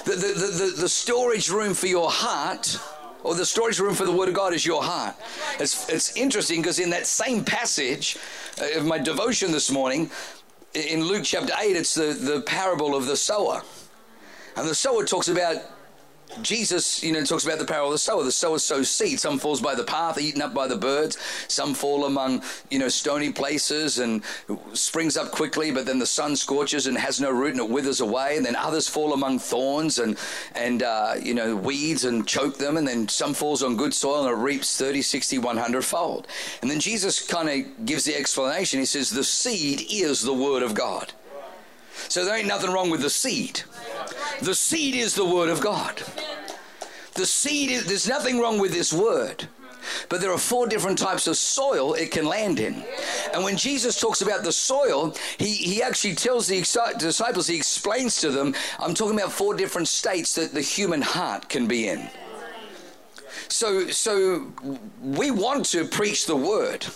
The, 0.05 0.13
the, 0.13 0.27
the, 0.35 0.47
the, 0.47 0.75
the 0.83 0.89
storage 0.89 1.51
room 1.51 1.75
for 1.75 1.87
your 1.87 2.11
heart 2.11 2.79
or 3.23 3.35
the 3.35 3.45
storage 3.45 3.81
room 3.81 3.95
for 3.95 4.05
the 4.05 4.13
Word 4.13 4.29
of 4.29 4.35
God 4.35 4.55
is 4.55 4.65
your 4.65 4.83
heart. 4.83 5.17
It's, 5.59 5.89
it's 5.89 6.17
interesting 6.17 6.63
because 6.63 6.79
in 6.79 6.91
that 6.91 7.07
same 7.07 7.45
passage 7.45 8.17
uh, 8.61 8.79
of 8.79 8.87
my 8.87 8.99
devotion 8.99 9.51
this 9.51 9.71
morning, 9.71 10.11
in 10.75 11.03
Luke 11.03 11.25
chapter 11.25 11.53
8, 11.59 11.77
it's 11.77 11.95
the, 11.95 12.13
the 12.13 12.43
parable 12.43 12.95
of 12.95 13.07
the 13.07 13.17
sower. 13.17 13.63
And 14.57 14.69
the 14.69 14.75
sower 14.75 15.05
talks 15.05 15.29
about 15.29 15.57
Jesus, 16.43 17.03
you 17.03 17.13
know, 17.13 17.25
talks 17.25 17.45
about 17.45 17.59
the 17.59 17.65
parable 17.65 17.89
of 17.89 17.95
the 17.95 17.99
sower. 17.99 18.23
The 18.23 18.33
sower 18.33 18.59
sows 18.59 18.91
seed. 18.91 19.21
Some 19.21 19.39
falls 19.39 19.61
by 19.61 19.75
the 19.75 19.85
path, 19.85 20.19
eaten 20.19 20.43
up 20.43 20.53
by 20.53 20.67
the 20.67 20.77
birds. 20.77 21.19
Some 21.49 21.75
fall 21.75 22.05
among, 22.05 22.43
you 22.71 22.79
know, 22.79 22.89
stony 22.89 23.33
places 23.33 23.99
and 23.99 24.23
springs 24.73 25.17
up 25.17 25.31
quickly, 25.31 25.71
but 25.71 25.87
then 25.87 25.99
the 25.99 26.07
sun 26.07 26.37
scorches 26.37 26.87
and 26.87 26.99
has 26.99 27.21
no 27.21 27.31
root 27.31 27.53
and 27.53 27.61
it 27.61 27.71
withers 27.71 28.01
away. 28.01 28.37
And 28.37 28.45
then 28.45 28.57
others 28.57 28.89
fall 28.89 29.13
among 29.13 29.39
thorns 29.39 29.99
and, 29.99 30.19
and 30.55 30.83
uh, 30.83 31.15
you 31.21 31.35
know, 31.35 31.57
weeds 31.57 32.05
and 32.05 32.27
choke 32.27 32.59
them. 32.59 32.77
And 32.77 32.87
then 32.87 33.09
some 33.09 33.35
falls 33.35 33.63
on 33.63 33.77
good 33.77 33.95
soil 33.95 34.27
and 34.27 34.33
it 34.33 34.43
reaps 34.43 34.77
30, 34.77 35.03
60, 35.03 35.39
100 35.39 35.85
fold. 35.85 36.27
And 36.61 36.71
then 36.71 36.81
Jesus 36.81 37.25
kind 37.25 37.49
of 37.49 37.87
gives 37.87 38.05
the 38.05 38.15
explanation. 38.15 38.81
He 38.81 38.87
says, 38.87 39.11
the 39.11 39.25
seed 39.25 39.87
is 39.91 40.23
the 40.23 40.35
word 40.35 40.63
of 40.63 40.75
God. 40.75 41.13
So 42.09 42.25
there 42.25 42.37
ain't 42.37 42.49
nothing 42.49 42.71
wrong 42.71 42.91
with 42.91 43.03
the 43.03 43.11
seed. 43.11 43.63
The 44.43 44.55
seed 44.55 44.95
is 44.95 45.15
the 45.15 45.25
word 45.25 45.49
of 45.49 45.61
God. 45.61 46.03
The 47.15 47.27
seed 47.27 47.71
is, 47.71 47.87
there's 47.87 48.09
nothing 48.09 48.39
wrong 48.39 48.59
with 48.59 48.73
this 48.73 48.93
word. 48.93 49.49
But 50.09 50.21
there 50.21 50.33
are 50.33 50.39
four 50.39 50.67
different 50.67 50.99
types 50.99 51.27
of 51.27 51.37
soil 51.37 51.95
it 51.95 52.11
can 52.11 52.27
land 52.27 52.61
in. 52.61 52.85
And 53.33 53.45
when 53.45 53.57
Jesus 53.57 54.01
talks 54.01 54.21
about 54.21 54.43
the 54.43 54.53
soil, 54.53 55.15
he, 55.39 55.53
he 55.53 55.83
actually 55.83 56.15
tells 56.15 56.49
the 56.49 56.61
disciples, 56.99 57.47
he 57.47 57.57
explains 57.57 58.21
to 58.21 58.31
them, 58.31 58.55
I'm 58.79 58.95
talking 58.95 59.19
about 59.19 59.33
four 59.33 59.55
different 59.55 59.89
states 59.89 60.35
that 60.35 60.53
the 60.53 60.61
human 60.61 61.03
heart 61.03 61.49
can 61.49 61.67
be 61.67 61.89
in. 61.89 62.09
So, 63.49 63.89
so 63.89 64.53
we 65.01 65.31
want 65.31 65.67
to 65.67 65.85
preach 65.85 66.27
the 66.27 66.37
word. 66.37 66.87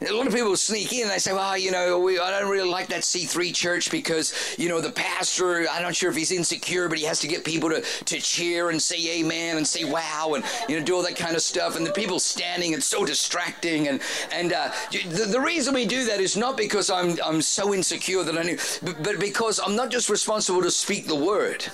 A 0.00 0.12
lot 0.12 0.28
of 0.28 0.34
people 0.34 0.56
sneak 0.56 0.92
in 0.92 1.02
and 1.02 1.10
they 1.10 1.18
say, 1.18 1.32
well, 1.32 1.58
you 1.58 1.72
know, 1.72 1.98
we, 1.98 2.20
I 2.20 2.30
don't 2.30 2.48
really 2.48 2.68
like 2.68 2.86
that 2.88 3.00
C3 3.00 3.52
church 3.52 3.90
because, 3.90 4.32
you 4.56 4.68
know, 4.68 4.80
the 4.80 4.92
pastor, 4.92 5.66
I'm 5.68 5.82
not 5.82 5.96
sure 5.96 6.08
if 6.08 6.16
he's 6.16 6.30
insecure, 6.30 6.88
but 6.88 6.98
he 6.98 7.04
has 7.04 7.18
to 7.20 7.26
get 7.26 7.44
people 7.44 7.68
to, 7.70 7.80
to 7.80 8.20
cheer 8.20 8.70
and 8.70 8.80
say 8.80 9.20
amen 9.20 9.56
and 9.56 9.66
say 9.66 9.82
wow 9.82 10.34
and, 10.36 10.44
you 10.68 10.78
know, 10.78 10.84
do 10.84 10.94
all 10.94 11.02
that 11.02 11.16
kind 11.16 11.34
of 11.34 11.42
stuff. 11.42 11.76
And 11.76 11.84
the 11.84 11.92
people 11.92 12.20
standing, 12.20 12.74
it's 12.74 12.86
so 12.86 13.04
distracting. 13.04 13.88
And, 13.88 14.00
and 14.30 14.52
uh, 14.52 14.70
the, 14.92 15.24
the 15.24 15.40
reason 15.40 15.74
we 15.74 15.84
do 15.84 16.04
that 16.04 16.20
is 16.20 16.36
not 16.36 16.56
because 16.56 16.90
I'm, 16.90 17.18
I'm 17.24 17.42
so 17.42 17.74
insecure 17.74 18.22
that 18.22 18.38
I 18.38 18.42
knew, 18.42 18.58
but, 18.84 19.02
but 19.02 19.18
because 19.18 19.58
I'm 19.58 19.74
not 19.74 19.90
just 19.90 20.08
responsible 20.08 20.62
to 20.62 20.70
speak 20.70 21.08
the 21.08 21.16
word. 21.16 21.66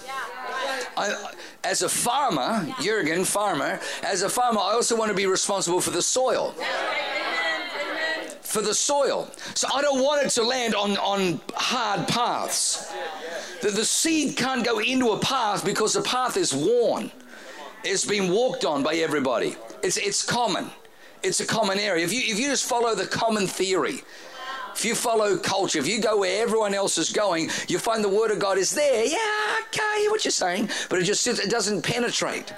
I, 0.96 1.32
as 1.62 1.82
a 1.82 1.90
farmer, 1.90 2.66
Jurgen, 2.80 3.24
farmer, 3.24 3.80
as 4.02 4.22
a 4.22 4.30
farmer, 4.30 4.60
I 4.60 4.72
also 4.72 4.96
want 4.96 5.10
to 5.10 5.14
be 5.14 5.26
responsible 5.26 5.82
for 5.82 5.90
the 5.90 6.02
soil 6.02 6.54
for 8.44 8.62
the 8.62 8.74
soil. 8.74 9.28
So 9.54 9.66
I 9.74 9.82
don't 9.82 10.02
want 10.02 10.24
it 10.24 10.30
to 10.30 10.42
land 10.42 10.74
on, 10.74 10.96
on 10.98 11.40
hard 11.54 12.06
paths. 12.06 12.92
The, 13.62 13.70
the 13.70 13.84
seed 13.84 14.36
can't 14.36 14.64
go 14.64 14.78
into 14.78 15.10
a 15.10 15.18
path 15.18 15.64
because 15.64 15.94
the 15.94 16.02
path 16.02 16.36
is 16.36 16.54
worn. 16.54 17.10
It's 17.82 18.04
been 18.04 18.30
walked 18.30 18.64
on 18.64 18.82
by 18.82 18.94
everybody. 18.96 19.56
It's, 19.82 19.96
it's 19.96 20.24
common. 20.24 20.70
It's 21.22 21.40
a 21.40 21.46
common 21.46 21.78
area. 21.78 22.04
If 22.04 22.12
you, 22.12 22.20
if 22.20 22.38
you 22.38 22.48
just 22.48 22.68
follow 22.68 22.94
the 22.94 23.06
common 23.06 23.46
theory, 23.46 24.02
if 24.74 24.84
you 24.84 24.94
follow 24.94 25.36
culture, 25.36 25.78
if 25.78 25.86
you 25.86 26.00
go 26.00 26.18
where 26.18 26.42
everyone 26.42 26.74
else 26.74 26.98
is 26.98 27.10
going, 27.12 27.48
you 27.68 27.78
find 27.78 28.02
the 28.02 28.08
Word 28.08 28.30
of 28.30 28.38
God 28.38 28.58
is 28.58 28.74
there. 28.74 29.04
Yeah, 29.04 29.56
okay, 29.68 30.08
what 30.08 30.24
you're 30.24 30.32
saying, 30.32 30.68
but 30.90 30.98
it 30.98 31.04
just 31.04 31.26
it 31.26 31.48
doesn't 31.48 31.82
penetrate. 31.82 32.52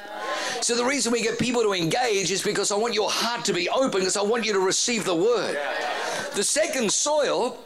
So 0.61 0.75
the 0.75 0.85
reason 0.85 1.13
we 1.13 1.23
get 1.23 1.39
people 1.39 1.63
to 1.63 1.73
engage 1.73 2.31
is 2.31 2.43
because 2.43 2.73
I 2.73 2.77
want 2.77 2.95
your 2.95 3.11
heart 3.11 3.45
to 3.47 3.53
be 3.53 3.69
open, 3.69 4.01
because 4.01 4.17
I 4.17 4.23
want 4.23 4.45
you 4.45 4.53
to 4.53 4.61
receive 4.61 5.05
the 5.05 5.15
Word. 5.15 5.59
The 6.35 6.45
second 6.45 6.93
soil 6.93 7.59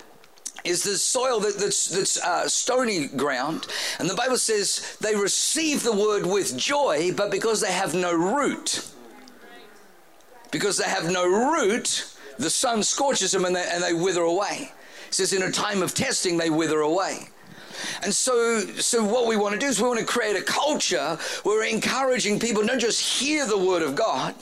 is 0.64 0.82
the 0.82 0.96
soil 0.96 1.40
that, 1.40 1.58
that's, 1.58 1.88
that's 1.88 2.20
uh, 2.20 2.48
stony 2.48 3.06
ground. 3.08 3.66
And 3.98 4.08
the 4.08 4.14
Bible 4.14 4.36
says 4.36 4.96
they 5.00 5.16
receive 5.16 5.82
the 5.82 5.92
word 5.92 6.26
with 6.26 6.56
joy, 6.56 7.12
but 7.16 7.30
because 7.30 7.60
they 7.60 7.72
have 7.72 7.94
no 7.94 8.12
root. 8.12 8.86
Because 10.50 10.76
they 10.76 10.84
have 10.84 11.10
no 11.10 11.26
root, 11.26 12.12
the 12.38 12.50
sun 12.50 12.82
scorches 12.82 13.32
them 13.32 13.44
and 13.44 13.54
they, 13.54 13.66
and 13.70 13.82
they 13.82 13.94
wither 13.94 14.22
away. 14.22 14.72
It 15.08 15.14
says, 15.14 15.32
in 15.32 15.42
a 15.42 15.50
time 15.50 15.82
of 15.82 15.94
testing, 15.94 16.36
they 16.36 16.50
wither 16.50 16.80
away. 16.80 17.28
And 18.02 18.14
so, 18.14 18.60
so 18.60 19.04
what 19.04 19.26
we 19.26 19.36
want 19.36 19.54
to 19.54 19.58
do 19.58 19.66
is 19.66 19.80
we 19.80 19.88
want 19.88 20.00
to 20.00 20.06
create 20.06 20.36
a 20.36 20.42
culture 20.42 21.18
where 21.42 21.58
we're 21.58 21.64
encouraging 21.64 22.38
people 22.38 22.64
not 22.64 22.78
just 22.78 23.00
hear 23.00 23.46
the 23.46 23.58
word 23.58 23.82
of 23.82 23.94
God, 23.94 24.34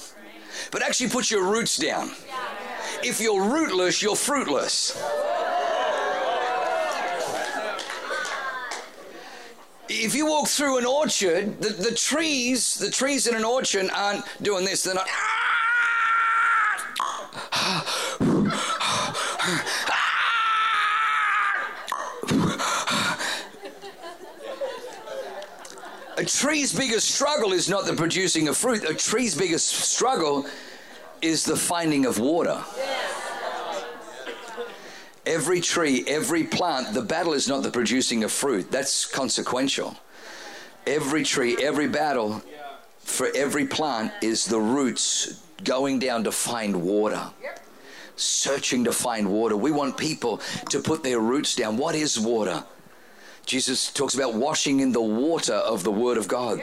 but 0.71 0.83
actually 0.83 1.11
put 1.11 1.31
your 1.31 1.45
roots 1.45 1.77
down. 1.77 2.11
If 3.03 3.21
you're 3.21 3.43
rootless, 3.43 4.03
you're 4.03 4.17
fruitless. 4.17 4.97
If 9.89 10.15
you 10.15 10.27
walk 10.27 10.49
through 10.49 10.79
an 10.79 10.85
orchard, 10.85 11.63
the, 11.63 11.71
the 11.71 11.95
trees, 11.95 12.75
the 12.75 12.91
trees 12.91 13.27
in 13.27 13.35
an 13.35 13.45
orchard 13.45 13.89
aren't 13.95 14.25
doing 14.43 14.65
this. 14.65 14.83
They're 14.83 14.95
not. 14.95 15.09
A 26.19 26.25
tree's 26.25 26.75
biggest 26.75 27.13
struggle 27.13 27.53
is 27.53 27.69
not 27.69 27.87
the 27.87 27.95
producing 27.95 28.49
of 28.49 28.57
fruit. 28.57 28.83
A 28.83 28.93
tree's 28.93 29.37
biggest 29.37 29.69
struggle 29.69 30.47
is 31.23 31.45
the 31.45 31.57
finding 31.57 32.07
of 32.07 32.19
water. 32.19 32.61
Every 35.25 35.61
tree, 35.61 36.05
every 36.09 36.43
plant, 36.43 36.93
the 36.93 37.03
battle 37.03 37.35
is 37.35 37.47
not 37.47 37.63
the 37.63 37.71
producing 37.71 38.25
of 38.25 38.33
fruit. 38.33 38.69
That's 38.69 39.07
consequential. 39.07 39.97
Every 40.89 41.23
tree, 41.23 41.57
every 41.63 41.87
battle 41.87 42.43
for 42.99 43.29
every 43.37 43.69
plant 43.69 44.13
is 44.21 44.45
the 44.45 44.59
roots 44.59 45.41
going 45.63 46.01
down 46.01 46.25
to 46.25 46.33
find 46.33 46.83
water 46.83 47.31
searching 48.17 48.83
to 48.83 48.93
find 48.93 49.31
water. 49.31 49.57
We 49.57 49.71
want 49.71 49.97
people 49.97 50.41
to 50.71 50.81
put 50.81 51.05
their 51.05 51.21
roots 51.21 51.55
down. 51.55 51.77
What 51.77 51.95
is 51.95 52.19
water? 52.19 52.65
Jesus 53.49 53.91
talks 53.91 54.15
about 54.15 54.35
washing 54.35 54.81
in 54.81 54.93
the 54.93 55.01
water 55.01 55.55
of 55.55 55.83
the 55.83 55.91
Word 55.91 56.19
of 56.19 56.29
God. 56.29 56.61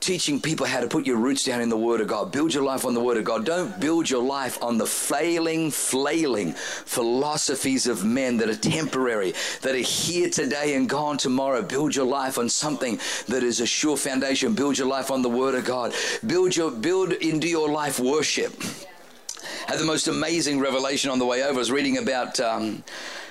Teaching 0.00 0.40
people 0.40 0.66
how 0.66 0.80
to 0.80 0.88
put 0.88 1.06
your 1.06 1.16
roots 1.16 1.44
down 1.44 1.60
in 1.60 1.68
the 1.68 1.76
Word 1.76 2.00
of 2.00 2.08
God. 2.08 2.32
Build 2.32 2.52
your 2.52 2.64
life 2.64 2.84
on 2.84 2.94
the 2.94 3.00
Word 3.00 3.18
of 3.18 3.24
God. 3.24 3.46
Don't 3.46 3.78
build 3.78 4.10
your 4.10 4.22
life 4.22 4.60
on 4.60 4.78
the 4.78 4.86
failing, 4.86 5.70
flailing 5.70 6.54
philosophies 6.54 7.86
of 7.86 8.04
men 8.04 8.36
that 8.38 8.48
are 8.48 8.56
temporary, 8.56 9.32
that 9.62 9.76
are 9.76 9.78
here 9.78 10.28
today 10.28 10.74
and 10.74 10.88
gone 10.88 11.18
tomorrow. 11.18 11.62
Build 11.62 11.94
your 11.94 12.06
life 12.06 12.36
on 12.36 12.48
something 12.48 12.98
that 13.28 13.44
is 13.44 13.60
a 13.60 13.66
sure 13.66 13.96
foundation. 13.96 14.54
Build 14.54 14.76
your 14.76 14.88
life 14.88 15.12
on 15.12 15.22
the 15.22 15.28
Word 15.28 15.54
of 15.54 15.64
God. 15.64 15.94
Build 16.26 16.56
your 16.56 16.72
build 16.72 17.12
into 17.12 17.46
your 17.46 17.70
life 17.70 18.00
worship 18.00 18.60
had 19.68 19.78
the 19.78 19.84
most 19.84 20.08
amazing 20.08 20.58
revelation 20.58 21.10
on 21.10 21.18
the 21.18 21.26
way 21.26 21.42
over. 21.42 21.54
I 21.54 21.58
was 21.58 21.70
reading 21.70 21.98
about 21.98 22.40
um, 22.40 22.82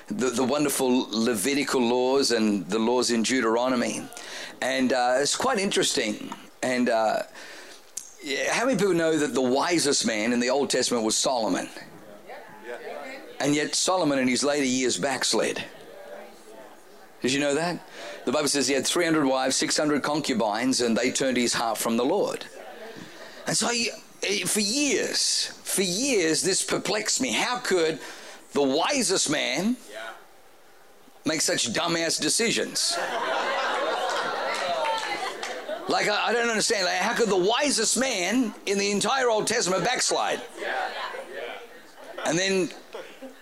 the, 0.08 0.30
the, 0.30 0.44
wonderful 0.44 1.08
Levitical 1.10 1.82
laws 1.82 2.32
and 2.32 2.66
the 2.68 2.80
laws 2.80 3.12
in 3.12 3.24
Deuteronomy. 3.24 4.04
And 4.62 4.94
uh, 4.94 5.16
it's 5.18 5.36
quite 5.36 5.60
interesting. 5.60 6.32
And 6.64 6.90
uh, 6.90 7.24
how 8.50 8.66
many 8.66 8.78
people 8.78 8.94
know 8.94 9.18
that 9.18 9.34
the 9.34 9.42
wisest 9.42 10.06
man 10.06 10.34
in 10.34 10.40
the 10.40 10.50
Old 10.50 10.70
Testament 10.70 11.04
was 11.04 11.18
Solomon? 11.18 11.70
And 13.40 13.54
yet 13.54 13.76
Solomon 13.76 14.18
in 14.18 14.28
his 14.28 14.44
later 14.44 14.66
years 14.66 14.98
backslid. 14.98 15.64
Did 17.22 17.34
you 17.34 17.40
know 17.40 17.56
that? 17.56 17.86
The 18.26 18.32
Bible 18.32 18.48
says 18.48 18.68
he 18.68 18.74
had 18.74 18.86
300 18.86 19.26
wives, 19.26 19.56
600 19.56 20.02
concubines, 20.04 20.82
and 20.82 20.98
they 20.98 21.12
turned 21.12 21.38
his 21.38 21.54
heart 21.54 21.78
from 21.78 21.98
the 21.98 22.06
Lord. 22.06 22.46
And 23.46 23.56
so 23.56 23.70
he, 23.70 23.92
for 24.46 24.60
years, 24.60 25.52
for 25.64 25.82
years, 25.82 26.42
this 26.42 26.64
perplexed 26.64 27.22
me. 27.22 27.32
How 27.32 27.60
could 27.60 28.00
the 28.58 28.64
wisest 28.64 29.30
man 29.30 29.78
makes 31.26 31.46
such 31.46 31.72
dumbass 31.74 32.20
decisions? 32.20 32.98
Like, 35.90 36.10
I, 36.10 36.28
I 36.28 36.34
don't 36.34 36.50
understand. 36.50 36.84
Like, 36.84 36.98
how 36.98 37.14
could 37.14 37.30
the 37.30 37.38
wisest 37.38 37.98
man 37.98 38.54
in 38.66 38.78
the 38.78 38.92
entire 38.92 39.30
Old 39.30 39.48
Testament 39.48 39.86
backslide? 39.86 40.42
And 42.26 42.38
then 42.38 42.70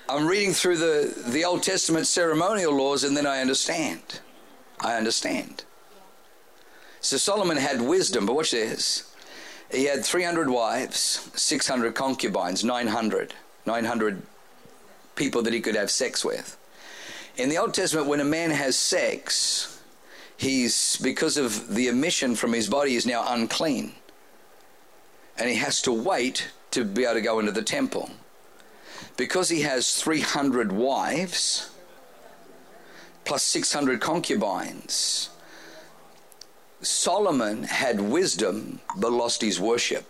I'm 0.07 0.27
reading 0.27 0.53
through 0.53 0.77
the, 0.77 1.23
the 1.25 1.43
Old 1.43 1.63
Testament 1.63 2.05
ceremonial 2.05 2.71
laws, 2.71 3.03
and 3.03 3.17
then 3.17 3.25
I 3.25 3.41
understand. 3.41 4.19
I 4.79 4.93
understand. 4.93 5.63
So 7.01 7.17
Solomon 7.17 7.57
had 7.57 7.81
wisdom, 7.81 8.27
but 8.27 8.35
watch 8.35 8.51
this. 8.51 9.11
He 9.71 9.85
had 9.85 10.05
300 10.05 10.47
wives, 10.47 11.31
600 11.33 11.95
concubines, 11.95 12.63
900. 12.63 13.33
900 13.65 14.21
people 15.15 15.41
that 15.43 15.53
he 15.53 15.61
could 15.61 15.75
have 15.75 15.91
sex 15.91 16.23
with. 16.23 16.57
In 17.37 17.49
the 17.49 17.57
Old 17.57 17.73
Testament, 17.73 18.07
when 18.07 18.19
a 18.19 18.25
man 18.25 18.51
has 18.51 18.75
sex, 18.77 19.81
he's, 20.37 20.97
because 20.97 21.37
of 21.37 21.73
the 21.73 21.87
emission 21.87 22.35
from 22.35 22.53
his 22.53 22.69
body, 22.69 22.95
is 22.95 23.05
now 23.05 23.25
unclean. 23.27 23.93
And 25.37 25.49
he 25.49 25.55
has 25.55 25.81
to 25.81 25.91
wait 25.91 26.51
to 26.71 26.85
be 26.85 27.03
able 27.03 27.15
to 27.15 27.21
go 27.21 27.39
into 27.39 27.51
the 27.51 27.61
temple. 27.61 28.09
Because 29.17 29.49
he 29.49 29.61
has 29.61 30.01
300 30.01 30.71
wives, 30.71 31.69
plus 33.25 33.43
600 33.43 33.99
concubines, 33.99 35.29
Solomon 36.81 37.63
had 37.63 37.99
wisdom 37.99 38.79
but 38.97 39.11
lost 39.11 39.41
his 39.41 39.59
worship. 39.59 40.05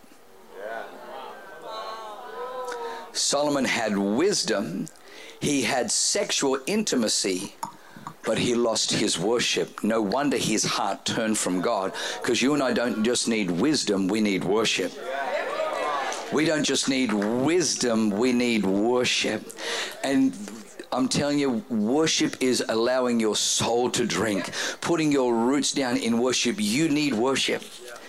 Solomon 3.15 3.65
had 3.65 3.97
wisdom, 3.97 4.87
he 5.39 5.61
had 5.61 5.89
sexual 5.89 6.59
intimacy, 6.67 7.55
but 8.25 8.37
he 8.37 8.55
lost 8.55 8.91
his 8.91 9.17
worship. 9.17 9.83
No 9.83 10.01
wonder 10.01 10.37
his 10.37 10.63
heart 10.63 11.05
turned 11.05 11.37
from 11.37 11.61
God 11.61 11.93
because 12.21 12.41
you 12.41 12.53
and 12.53 12.61
I 12.61 12.73
don't 12.73 13.03
just 13.03 13.27
need 13.27 13.49
wisdom, 13.51 14.07
we 14.07 14.19
need 14.19 14.43
worship. 14.43 14.91
We 16.33 16.45
don't 16.45 16.63
just 16.63 16.89
need 16.89 17.13
wisdom, 17.13 18.09
we 18.09 18.33
need 18.33 18.65
worship. 18.65 19.47
And 20.03 20.33
I'm 20.91 21.07
telling 21.07 21.39
you, 21.39 21.63
worship 21.69 22.35
is 22.41 22.63
allowing 22.67 23.19
your 23.19 23.35
soul 23.35 23.89
to 23.91 24.05
drink, 24.05 24.49
putting 24.81 25.11
your 25.11 25.33
roots 25.33 25.71
down 25.71 25.97
in 25.97 26.17
worship. 26.17 26.55
You 26.59 26.89
need 26.89 27.13
worship. 27.13 27.63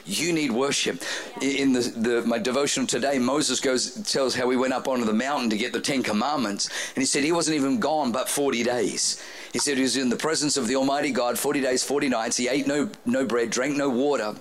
You 0.07 0.33
need 0.33 0.53
worship. 0.53 1.03
In 1.43 1.73
the, 1.73 1.81
the, 1.81 2.23
my 2.23 2.39
devotional 2.39 2.87
today, 2.87 3.19
Moses 3.19 3.59
goes 3.59 3.95
tells 4.11 4.37
how 4.37 4.49
he 4.51 4.57
went 4.57 4.73
up 4.73 4.87
onto 4.87 5.05
the 5.05 5.13
mountain 5.13 5.51
to 5.51 5.57
get 5.57 5.73
the 5.73 5.81
Ten 5.81 6.05
Commandments, 6.05 6.69
and 6.95 7.03
he 7.03 7.07
said 7.07 7.25
he 7.25 7.33
wasn't 7.33 7.57
even 7.57 7.81
gone 7.81 8.13
but 8.13 8.29
40 8.29 8.63
days. 8.63 9.21
He 9.53 9.59
said 9.59 9.77
he 9.77 9.83
was 9.83 9.97
in 9.97 10.09
the 10.09 10.17
presence 10.17 10.57
of 10.57 10.69
the 10.69 10.77
Almighty 10.77 11.11
God 11.11 11.39
40 11.39 11.61
days, 11.61 11.83
40 11.83 12.09
nights. 12.09 12.37
He 12.37 12.49
ate 12.49 12.69
no 12.69 12.89
no 13.05 13.27
bread, 13.27 13.51
drank 13.51 13.77
no 13.77 13.89
water. 13.89 14.37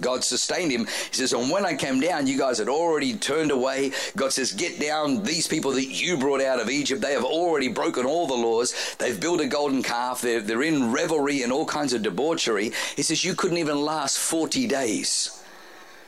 God 0.00 0.24
sustained 0.24 0.72
him. 0.72 0.86
He 0.86 1.14
says, 1.16 1.32
and 1.32 1.50
when 1.50 1.64
I 1.64 1.74
came 1.74 2.00
down, 2.00 2.26
you 2.26 2.38
guys 2.38 2.58
had 2.58 2.68
already 2.68 3.14
turned 3.14 3.50
away. 3.50 3.92
God 4.16 4.32
says, 4.32 4.52
get 4.52 4.80
down. 4.80 5.22
These 5.22 5.46
people 5.46 5.72
that 5.72 5.86
you 5.86 6.16
brought 6.16 6.40
out 6.40 6.60
of 6.60 6.70
Egypt, 6.70 7.00
they 7.00 7.12
have 7.12 7.24
already 7.24 7.68
broken 7.68 8.06
all 8.06 8.26
the 8.26 8.34
laws. 8.34 8.96
They've 8.98 9.20
built 9.20 9.40
a 9.40 9.46
golden 9.46 9.82
calf. 9.82 10.20
They're, 10.20 10.40
they're 10.40 10.62
in 10.62 10.92
revelry 10.92 11.42
and 11.42 11.52
all 11.52 11.66
kinds 11.66 11.92
of 11.92 12.02
debauchery. 12.02 12.72
He 12.94 13.02
says, 13.02 13.24
you 13.24 13.34
couldn't 13.34 13.58
even 13.58 13.80
last 13.80 14.18
40 14.18 14.66
days, 14.66 15.42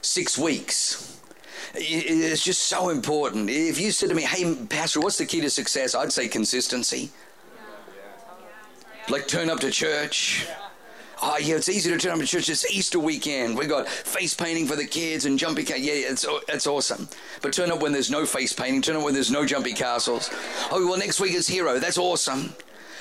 six 0.00 0.38
weeks. 0.38 1.20
It's 1.74 2.44
just 2.44 2.62
so 2.62 2.88
important. 2.88 3.50
If 3.50 3.80
you 3.80 3.90
said 3.90 4.08
to 4.08 4.14
me, 4.14 4.22
hey, 4.22 4.54
Pastor, 4.68 5.00
what's 5.00 5.18
the 5.18 5.26
key 5.26 5.40
to 5.42 5.50
success? 5.50 5.94
I'd 5.94 6.12
say 6.12 6.28
consistency. 6.28 7.10
Like 9.10 9.26
turn 9.26 9.48
up 9.48 9.60
to 9.60 9.70
church 9.70 10.46
Oh, 11.20 11.36
yeah, 11.36 11.56
it's 11.56 11.68
easy 11.68 11.90
to 11.90 11.98
turn 11.98 12.12
up 12.12 12.20
to 12.20 12.26
church. 12.26 12.48
It's 12.48 12.70
Easter 12.70 13.00
weekend. 13.00 13.58
We 13.58 13.66
got 13.66 13.88
face 13.88 14.34
painting 14.34 14.66
for 14.66 14.76
the 14.76 14.86
kids 14.86 15.24
and 15.26 15.36
jumpy. 15.38 15.64
Ca- 15.64 15.74
yeah, 15.76 15.94
it's 15.94 16.24
it's 16.48 16.66
awesome. 16.66 17.08
But 17.42 17.52
turn 17.52 17.72
up 17.72 17.80
when 17.80 17.92
there's 17.92 18.10
no 18.10 18.24
face 18.24 18.52
painting. 18.52 18.82
Turn 18.82 18.96
up 18.96 19.02
when 19.02 19.14
there's 19.14 19.30
no 19.30 19.44
jumpy 19.44 19.72
castles. 19.72 20.30
Oh, 20.70 20.86
well, 20.86 20.98
next 20.98 21.18
week 21.18 21.34
is 21.34 21.48
Hero. 21.48 21.80
That's 21.80 21.98
awesome. 21.98 22.54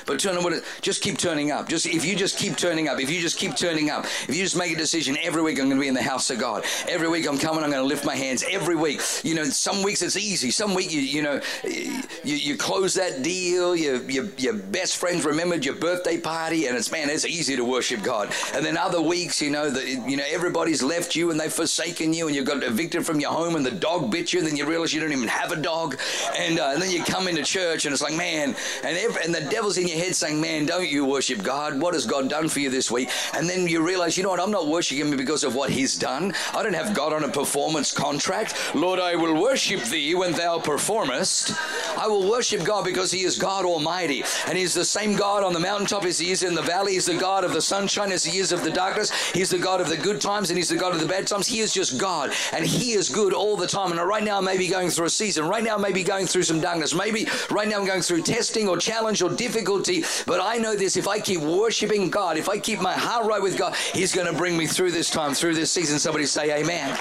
But 0.07 0.19
turn 0.19 0.37
on 0.37 0.47
just 0.81 1.01
keep 1.01 1.17
turning 1.17 1.51
up. 1.51 1.67
Just 1.67 1.85
if 1.85 2.05
you 2.05 2.15
just 2.15 2.37
keep 2.37 2.55
turning 2.55 2.87
up, 2.87 2.99
if 2.99 3.11
you 3.11 3.19
just 3.19 3.37
keep 3.37 3.55
turning 3.55 3.89
up, 3.89 4.05
if 4.05 4.35
you 4.35 4.43
just 4.43 4.55
make 4.55 4.73
a 4.73 4.77
decision 4.77 5.17
every 5.21 5.41
week, 5.41 5.59
I'm 5.59 5.65
going 5.65 5.77
to 5.77 5.81
be 5.81 5.87
in 5.89 5.93
the 5.93 6.01
house 6.01 6.29
of 6.29 6.39
God. 6.39 6.63
Every 6.87 7.09
week 7.09 7.27
I'm 7.27 7.37
coming, 7.37 7.63
I'm 7.63 7.69
going 7.69 7.83
to 7.83 7.87
lift 7.87 8.05
my 8.05 8.15
hands. 8.15 8.43
Every 8.49 8.75
week, 8.75 9.01
you 9.23 9.35
know, 9.35 9.43
some 9.43 9.83
weeks 9.83 10.01
it's 10.01 10.15
easy. 10.15 10.49
Some 10.49 10.73
week 10.73 10.91
you 10.91 11.01
you 11.01 11.21
know 11.21 11.41
you, 11.63 12.35
you 12.35 12.57
close 12.57 12.93
that 12.93 13.21
deal. 13.21 13.75
Your, 13.75 13.97
your 14.09 14.25
your 14.37 14.53
best 14.53 14.97
friends 14.97 15.25
remembered 15.25 15.65
your 15.65 15.75
birthday 15.75 16.17
party, 16.17 16.67
and 16.67 16.77
it's 16.77 16.91
man, 16.91 17.09
it's 17.09 17.25
easy 17.25 17.55
to 17.57 17.65
worship 17.65 18.01
God. 18.01 18.33
And 18.53 18.65
then 18.65 18.77
other 18.77 19.01
weeks, 19.01 19.41
you 19.41 19.51
know, 19.51 19.69
that 19.69 19.85
you 19.85 20.15
know 20.15 20.23
everybody's 20.29 20.81
left 20.81 21.15
you 21.15 21.31
and 21.31 21.39
they've 21.39 21.51
forsaken 21.51 22.13
you, 22.13 22.27
and 22.27 22.35
you've 22.35 22.45
got 22.45 22.63
evicted 22.63 23.05
from 23.05 23.19
your 23.19 23.31
home, 23.31 23.55
and 23.55 23.65
the 23.65 23.71
dog 23.71 24.09
bit 24.11 24.31
you, 24.31 24.39
and 24.39 24.47
then 24.47 24.55
you 24.55 24.65
realize 24.65 24.93
you 24.93 25.01
don't 25.01 25.11
even 25.11 25.27
have 25.27 25.51
a 25.51 25.57
dog, 25.57 25.97
and, 26.37 26.59
uh, 26.59 26.71
and 26.73 26.81
then 26.81 26.91
you 26.91 27.03
come 27.03 27.27
into 27.27 27.43
church, 27.43 27.85
and 27.85 27.93
it's 27.93 28.01
like 28.01 28.15
man, 28.15 28.55
and 28.83 28.97
every, 28.97 29.23
and 29.23 29.35
the 29.35 29.41
devil's 29.49 29.77
in 29.77 29.87
your 29.87 29.96
head 29.97 30.15
saying, 30.15 30.39
Man, 30.39 30.65
don't 30.65 30.87
you 30.87 31.05
worship 31.05 31.43
God? 31.43 31.79
What 31.79 31.93
has 31.93 32.05
God 32.05 32.29
done 32.29 32.49
for 32.49 32.59
you 32.59 32.69
this 32.69 32.89
week? 32.91 33.09
And 33.33 33.49
then 33.49 33.67
you 33.67 33.85
realize, 33.85 34.17
you 34.17 34.23
know 34.23 34.29
what? 34.29 34.39
I'm 34.39 34.51
not 34.51 34.67
worshiping 34.67 35.11
Him 35.11 35.17
because 35.17 35.43
of 35.43 35.55
what 35.55 35.69
He's 35.69 35.97
done. 35.97 36.33
I 36.53 36.63
don't 36.63 36.73
have 36.73 36.93
God 36.93 37.13
on 37.13 37.23
a 37.23 37.29
performance 37.29 37.91
contract. 37.91 38.75
Lord, 38.75 38.99
I 38.99 39.15
will 39.15 39.41
worship 39.41 39.83
Thee 39.83 40.15
when 40.15 40.33
Thou 40.33 40.59
performest. 40.59 41.51
I 41.97 42.07
will 42.07 42.29
worship 42.29 42.63
God 42.63 42.85
because 42.85 43.11
He 43.11 43.23
is 43.23 43.37
God 43.37 43.65
Almighty. 43.65 44.23
And 44.47 44.57
He's 44.57 44.73
the 44.73 44.85
same 44.85 45.15
God 45.15 45.43
on 45.43 45.53
the 45.53 45.59
mountaintop 45.59 46.05
as 46.05 46.19
He 46.19 46.31
is 46.31 46.43
in 46.43 46.53
the 46.53 46.61
valley. 46.61 46.93
He's 46.93 47.05
the 47.05 47.17
God 47.17 47.43
of 47.43 47.53
the 47.53 47.61
sunshine 47.61 48.11
as 48.11 48.23
He 48.23 48.39
is 48.39 48.51
of 48.51 48.63
the 48.63 48.71
darkness. 48.71 49.11
He's 49.31 49.49
the 49.49 49.57
God 49.57 49.81
of 49.81 49.89
the 49.89 49.97
good 49.97 50.21
times 50.21 50.49
and 50.49 50.57
He's 50.57 50.69
the 50.69 50.75
God 50.75 50.93
of 50.93 50.99
the 50.99 51.07
bad 51.07 51.27
times. 51.27 51.47
He 51.47 51.59
is 51.59 51.73
just 51.73 51.97
God. 51.97 52.31
And 52.53 52.65
He 52.65 52.93
is 52.93 53.09
good 53.09 53.33
all 53.33 53.57
the 53.57 53.67
time. 53.67 53.91
And 53.91 54.01
right 54.01 54.23
now, 54.23 54.37
I 54.37 54.41
may 54.41 54.57
be 54.57 54.67
going 54.67 54.89
through 54.89 55.05
a 55.07 55.09
season. 55.09 55.47
Right 55.47 55.63
now, 55.63 55.75
I 55.75 55.79
may 55.79 55.91
be 55.91 56.03
going 56.03 56.27
through 56.27 56.43
some 56.43 56.61
darkness. 56.61 56.93
Maybe 56.93 57.27
right 57.49 57.67
now, 57.67 57.79
I'm 57.79 57.85
going 57.85 58.01
through 58.01 58.23
testing 58.23 58.67
or 58.67 58.77
challenge 58.77 59.21
or 59.21 59.29
difficulty. 59.29 59.86
But 60.25 60.41
I 60.41 60.57
know 60.57 60.75
this 60.75 60.97
if 60.97 61.07
I 61.07 61.19
keep 61.19 61.41
worshiping 61.41 62.09
God, 62.09 62.37
if 62.37 62.49
I 62.49 62.59
keep 62.59 62.79
my 62.79 62.93
heart 62.93 63.25
right 63.25 63.41
with 63.41 63.57
God, 63.57 63.75
He's 63.93 64.13
going 64.13 64.27
to 64.27 64.33
bring 64.33 64.57
me 64.57 64.67
through 64.67 64.91
this 64.91 65.09
time, 65.09 65.33
through 65.33 65.55
this 65.55 65.71
season. 65.71 65.99
Somebody 65.99 66.25
say, 66.25 66.59
Amen. 66.59 66.97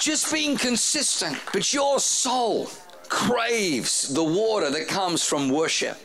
Just 0.00 0.32
being 0.32 0.56
consistent, 0.56 1.38
but 1.52 1.72
your 1.72 1.98
soul 1.98 2.68
craves 3.08 4.12
the 4.12 4.24
water 4.24 4.70
that 4.70 4.88
comes 4.88 5.24
from 5.24 5.48
worship. 5.48 5.96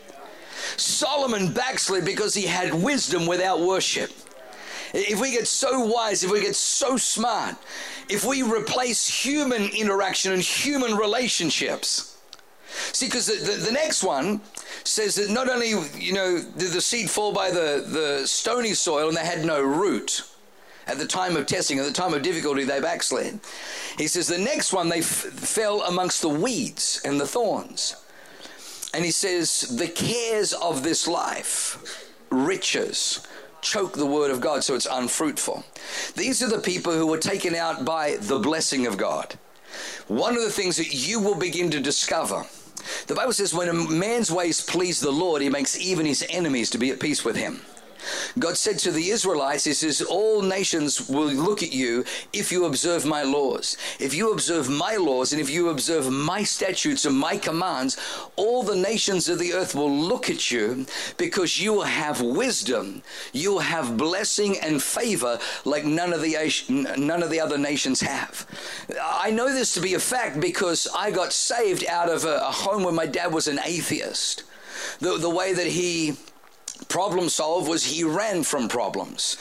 Solomon 0.78 1.52
backslid 1.52 2.06
because 2.06 2.34
he 2.34 2.44
had 2.44 2.74
wisdom 2.74 3.26
without 3.26 3.60
worship. 3.60 4.12
If 4.94 5.20
we 5.20 5.32
get 5.32 5.48
so 5.48 5.86
wise, 5.86 6.24
if 6.24 6.32
we 6.32 6.42
get 6.42 6.56
so 6.56 6.98
smart, 6.98 7.56
if 8.10 8.26
we 8.26 8.42
replace 8.42 9.08
human 9.08 9.64
interaction 9.70 10.34
and 10.34 10.42
human 10.42 10.96
relationships, 10.96 12.10
See, 12.70 13.08
because 13.08 13.28
the, 13.28 13.34
the, 13.34 13.58
the, 13.66 13.72
next 13.72 14.04
one 14.04 14.42
says 14.84 15.16
that 15.16 15.30
not 15.30 15.50
only, 15.50 15.70
you 15.98 16.14
know, 16.14 16.42
did 16.58 16.72
the 16.72 16.82
seed 16.82 17.10
fall 17.10 17.34
by 17.34 17.52
the, 17.52 17.86
the 17.88 18.28
stony 18.28 18.74
soil 18.74 19.08
and 19.08 19.18
they 19.18 19.26
had 19.26 19.46
no 19.46 19.62
root. 19.62 20.24
At 20.88 20.98
the 20.98 21.06
time 21.06 21.38
of 21.38 21.46
testing, 21.46 21.78
at 21.78 21.86
the 21.86 21.94
time 21.94 22.16
of 22.16 22.24
difficulty, 22.24 22.64
they 22.64 22.82
backslid. 22.82 23.40
He 23.98 24.08
says 24.08 24.28
the 24.28 24.40
next 24.40 24.74
one, 24.74 24.90
they 24.90 25.00
f- 25.00 25.06
fell 25.06 25.84
amongst 25.84 26.22
the 26.22 26.30
weeds 26.30 27.00
and 27.06 27.22
the 27.22 27.28
thorns. 27.28 27.96
And 28.94 29.06
he 29.06 29.12
says, 29.12 29.78
the 29.78 29.88
cares 29.88 30.52
of 30.52 30.82
this 30.82 31.08
life, 31.08 32.12
riches, 32.32 33.28
choke 33.62 33.94
the 33.94 34.06
word 34.06 34.32
of 34.32 34.42
God 34.42 34.64
so 34.64 34.74
it's 34.74 34.88
unfruitful. 34.90 35.64
These 36.16 36.42
are 36.42 36.50
the 36.50 36.60
people 36.60 36.94
who 36.94 37.06
were 37.06 37.20
taken 37.20 37.54
out 37.54 37.86
by 37.86 38.18
the 38.18 38.40
blessing 38.40 38.88
of 38.88 38.98
God. 38.98 39.38
One 40.08 40.36
of 40.36 40.42
the 40.42 40.50
things 40.50 40.78
that 40.78 40.94
you 40.94 41.20
will 41.20 41.36
begin 41.36 41.70
to 41.72 41.80
discover 41.80 42.46
the 43.08 43.16
Bible 43.16 43.34
says, 43.34 43.54
when 43.54 43.70
a 43.70 43.74
man's 43.74 44.32
ways 44.32 44.62
please 44.62 45.00
the 45.00 45.12
Lord, 45.12 45.42
he 45.42 45.50
makes 45.50 45.78
even 45.80 46.06
his 46.06 46.26
enemies 46.30 46.70
to 46.72 46.78
be 46.78 46.92
at 46.92 47.00
peace 47.00 47.24
with 47.26 47.36
him. 47.36 47.62
God 48.38 48.58
said 48.58 48.80
to 48.80 48.92
the 48.92 49.10
Israelites, 49.10 49.64
He 49.64 49.74
says, 49.74 50.02
All 50.02 50.42
nations 50.42 51.10
will 51.10 51.32
look 51.32 51.64
at 51.64 51.74
you 51.74 52.06
if 52.34 52.52
you 52.52 52.66
observe 52.66 53.06
my 53.06 53.24
laws. 53.24 53.78
If 54.00 54.14
you 54.14 54.32
observe 54.32 54.70
my 54.70 54.96
laws 54.96 55.32
and 55.32 55.42
if 55.42 55.50
you 55.50 55.70
observe 55.70 56.10
my 56.12 56.44
statutes 56.44 57.06
and 57.06 57.18
my 57.18 57.38
commands, 57.38 57.98
all 58.36 58.64
the 58.64 58.76
nations 58.76 59.28
of 59.30 59.40
the 59.40 59.54
earth 59.54 59.76
will 59.76 59.92
look 59.92 60.30
at 60.30 60.52
you 60.52 60.86
because 61.18 61.60
you 61.60 61.74
will 61.74 61.82
have 61.84 62.22
wisdom. 62.22 63.02
You 63.34 63.54
will 63.54 63.60
have 63.60 63.98
blessing 63.98 64.58
and 64.60 64.82
favor 64.82 65.40
like 65.66 65.86
none 65.86 66.14
of 66.14 66.22
the, 66.22 66.36
none 66.98 67.24
of 67.24 67.30
the 67.30 67.40
other 67.40 67.58
nations 67.58 68.02
have. 68.02 68.48
I 69.02 69.32
know 69.32 69.52
this 69.52 69.74
to 69.74 69.82
be 69.82 69.94
a 69.94 70.00
fact 70.00 70.40
because 70.40 70.88
I 70.96 71.12
got 71.12 71.34
saved 71.34 71.86
out 71.86 72.10
of 72.10 72.26
a, 72.26 72.38
a 72.38 72.52
home 72.52 72.84
where 72.84 72.94
my 72.94 73.06
dad 73.06 73.34
was 73.34 73.48
an 73.48 73.60
atheist. 73.64 74.44
The, 75.00 75.18
the 75.18 75.30
way 75.30 75.54
that 75.54 75.68
he 75.68 76.18
problem 76.88 77.30
solve 77.30 77.68
was 77.68 77.86
he 77.86 78.04
ran 78.04 78.44
from 78.44 78.68
problems. 78.68 79.38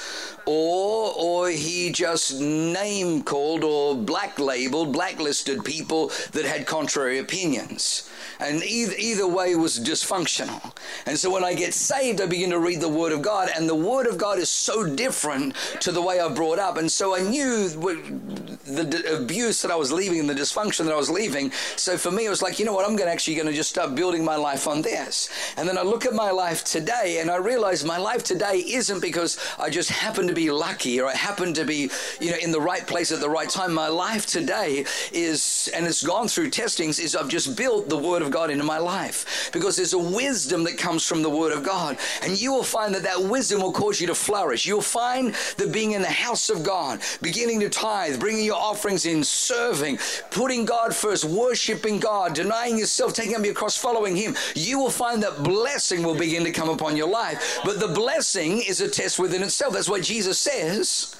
Or, 0.47 1.13
or 1.15 1.51
he 1.51 1.91
just 1.93 2.41
name 2.41 3.23
called 3.23 3.65
or 3.65 3.95
black 3.95 4.39
labeled, 4.39 4.95
blacklisted 4.95 5.63
people 5.63 6.11
that 6.33 6.47
had 6.47 6.67
contrary 6.67 7.19
opinions. 7.19 8.09
And 8.41 8.63
either, 8.63 8.95
either 8.97 9.27
way 9.27 9.57
was 9.57 9.79
dysfunctional. 9.79 10.75
And 11.07 11.19
so 11.19 11.31
when 11.31 11.45
I 11.45 11.55
get 11.55 11.75
saved, 11.75 12.21
I 12.21 12.27
begin 12.27 12.51
to 12.51 12.59
read 12.59 12.81
the 12.81 12.89
Word 12.89 13.13
of 13.13 13.21
God, 13.21 13.51
and 13.55 13.69
the 13.69 13.75
Word 13.75 14.07
of 14.07 14.17
God 14.17 14.39
is 14.39 14.49
so 14.49 14.87
different 14.87 15.55
to 15.81 15.93
the 15.93 16.01
way 16.01 16.21
I 16.21 16.29
brought 16.29 16.59
up. 16.59 16.77
And 16.77 16.91
so 16.91 17.17
I 17.17 17.21
knew 17.21 17.69
the 17.69 19.19
abuse 19.21 19.61
that 19.63 19.71
I 19.71 19.77
was 19.77 19.91
leaving 19.91 20.21
and 20.21 20.31
the 20.31 20.35
dysfunction 20.35 20.85
that 20.85 20.95
I 20.95 20.97
was 20.97 21.11
leaving. 21.11 21.51
So 21.77 21.99
for 21.99 22.11
me, 22.11 22.27
it 22.27 22.31
was 22.31 22.41
like, 22.41 22.59
you 22.59 22.65
know 22.65 22.73
what, 22.73 22.89
I'm 22.89 22.97
going 22.97 23.11
actually 23.11 23.35
going 23.35 23.49
to 23.49 23.53
just 23.53 23.71
start 23.71 23.95
building 23.95 24.25
my 24.25 24.37
life 24.37 24.69
on 24.69 24.83
this. 24.83 25.29
And 25.57 25.69
then 25.69 25.77
I 25.77 25.83
look 25.83 26.07
at 26.07 26.15
my 26.15 26.31
life 26.31 26.65
today, 26.65 27.19
and 27.21 27.28
I 27.31 27.37
realize 27.37 27.85
my 27.85 27.99
life 27.99 28.23
today 28.23 28.59
isn't 28.67 29.01
because 29.01 29.39
I 29.59 29.71
just 29.71 29.91
happen 29.91 30.27
to 30.29 30.35
be 30.35 30.51
lucky 30.51 31.01
or 31.01 31.07
I 31.07 31.15
happen 31.15 31.53
to 31.55 31.65
be, 31.65 31.91
you 32.21 32.31
know, 32.31 32.37
in 32.43 32.53
the 32.53 32.61
right 32.61 32.87
place 32.87 33.13
at 33.13 33.21
the 33.21 33.29
right 33.29 33.49
time. 33.49 33.75
My 33.75 33.89
life 33.89 34.27
today 34.27 34.85
is, 35.13 35.69
and 35.75 35.87
it's 35.87 36.03
gone 36.03 36.29
through 36.29 36.51
testings, 36.51 36.99
is 36.99 37.15
I've 37.15 37.29
just 37.29 37.57
built 37.57 37.89
the 37.89 37.97
Word 37.99 38.23
of 38.23 38.31
God 38.31 38.51
into 38.51 38.65
my 38.65 38.79
life 38.79 39.51
because 39.53 39.77
there's 39.77 39.93
a 39.93 39.99
wisdom 39.99 40.65
that 40.65 40.79
comes 40.79 41.05
from 41.05 41.23
the 41.23 41.31
Word 41.31 41.53
of 41.53 41.63
God. 41.63 41.99
And 42.23 42.41
you 42.41 42.53
will 42.53 42.63
find 42.63 42.95
that 42.95 43.03
that 43.03 43.21
wisdom 43.21 43.61
will 43.61 43.73
cause 43.73 44.01
you 44.01 44.07
to 44.07 44.15
flourish. 44.15 44.67
You'll 44.67 44.81
find 44.81 45.35
that 45.57 45.73
being 45.73 45.93
in 45.93 46.03
the 46.03 46.09
house 46.09 46.51
of 46.51 46.63
God, 46.63 47.01
beginning 47.23 47.61
to 47.61 47.69
tithe, 47.69 48.21
bringing 48.21 48.45
your 48.45 48.57
offerings 48.57 49.07
in, 49.07 49.23
serving, 49.25 49.99
putting 50.31 50.65
God 50.65 50.95
first, 50.95 51.25
worshiping 51.25 51.99
God, 51.99 52.35
denying 52.35 52.79
yourself, 52.79 53.13
taking 53.13 53.37
up 53.37 53.45
your 53.45 53.55
cross, 53.55 53.77
following 53.77 54.17
Him, 54.17 54.37
you 54.55 54.79
will 54.79 54.91
find 54.91 55.23
that 55.23 55.43
blessing 55.43 56.03
will 56.03 56.15
begin 56.15 56.45
to 56.45 56.53
come 56.53 56.69
upon 56.69 56.97
your 56.97 57.09
life. 57.09 57.18
But 57.65 57.81
the 57.81 57.89
blessing 57.89 58.59
is 58.59 58.81
a 58.81 58.89
test 58.89 59.19
within 59.19 59.43
itself. 59.43 59.75
That's 59.75 59.89
why 59.89 60.01
Jesus 60.01 60.39
says, 60.39 61.17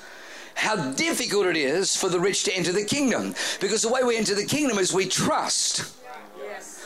how 0.55 0.91
difficult 0.93 1.47
it 1.47 1.57
is 1.57 1.95
for 1.95 2.09
the 2.09 2.19
rich 2.19 2.43
to 2.45 2.57
enter 2.57 2.73
the 2.73 2.85
kingdom. 2.85 3.35
Because 3.61 3.83
the 3.83 3.89
way 3.89 4.03
we 4.03 4.17
enter 4.17 4.35
the 4.35 4.45
kingdom 4.45 4.79
is 4.79 4.93
we 4.93 5.07
trust. 5.07 5.95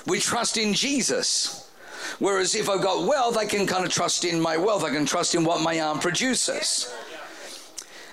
We 0.07 0.19
trust 0.19 0.57
in 0.57 0.75
Jesus. 0.75 1.71
Whereas 2.19 2.55
if 2.55 2.69
I've 2.69 2.83
got 2.83 3.07
wealth, 3.07 3.37
I 3.37 3.47
can 3.47 3.67
kind 3.67 3.85
of 3.85 3.91
trust 3.91 4.25
in 4.25 4.41
my 4.41 4.57
wealth. 4.57 4.85
I 4.85 4.91
can 4.91 5.07
trust 5.07 5.35
in 5.35 5.45
what 5.45 5.63
my 5.63 5.81
arm 5.81 6.01
produces. 6.01 6.93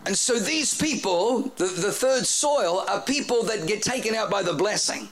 And 0.06 0.18
so 0.18 0.40
these 0.40 0.74
people, 0.74 1.52
the, 1.58 1.66
the 1.66 1.92
third 1.92 2.26
soil, 2.26 2.86
are 2.88 3.02
people 3.02 3.44
that 3.44 3.68
get 3.68 3.82
taken 3.82 4.16
out 4.16 4.30
by 4.30 4.44
the 4.44 4.54
blessing. 4.54 5.10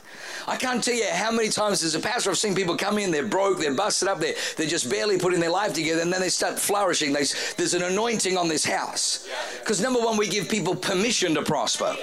I 0.50 0.56
can't 0.56 0.82
tell 0.82 0.94
you 0.94 1.06
how 1.12 1.30
many 1.30 1.50
times 1.50 1.84
as 1.84 1.94
a 1.94 2.00
pastor 2.00 2.30
I've 2.30 2.38
seen 2.38 2.56
people 2.56 2.78
come 2.78 2.98
in, 2.98 3.12
they're 3.12 3.28
broke, 3.28 3.60
they're 3.60 3.74
busted 3.74 4.08
up, 4.08 4.20
they're, 4.20 4.36
they're 4.56 4.66
just 4.66 4.90
barely 4.90 5.18
putting 5.18 5.42
their 5.42 5.50
life 5.50 5.74
together, 5.74 6.02
and 6.02 6.12
then 6.12 6.22
they 6.22 6.30
start 6.30 6.58
flourishing. 6.58 7.12
They, 7.12 7.26
there's 7.58 7.74
an 7.74 7.84
anointing 7.84 8.38
on 8.38 8.48
this 8.48 8.64
house. 8.64 9.28
Because 9.60 9.82
number 9.82 10.00
one, 10.00 10.16
we 10.16 10.30
give 10.30 10.48
people 10.48 10.74
permission 10.74 11.36
to 11.36 11.42
prosper. 11.42 11.94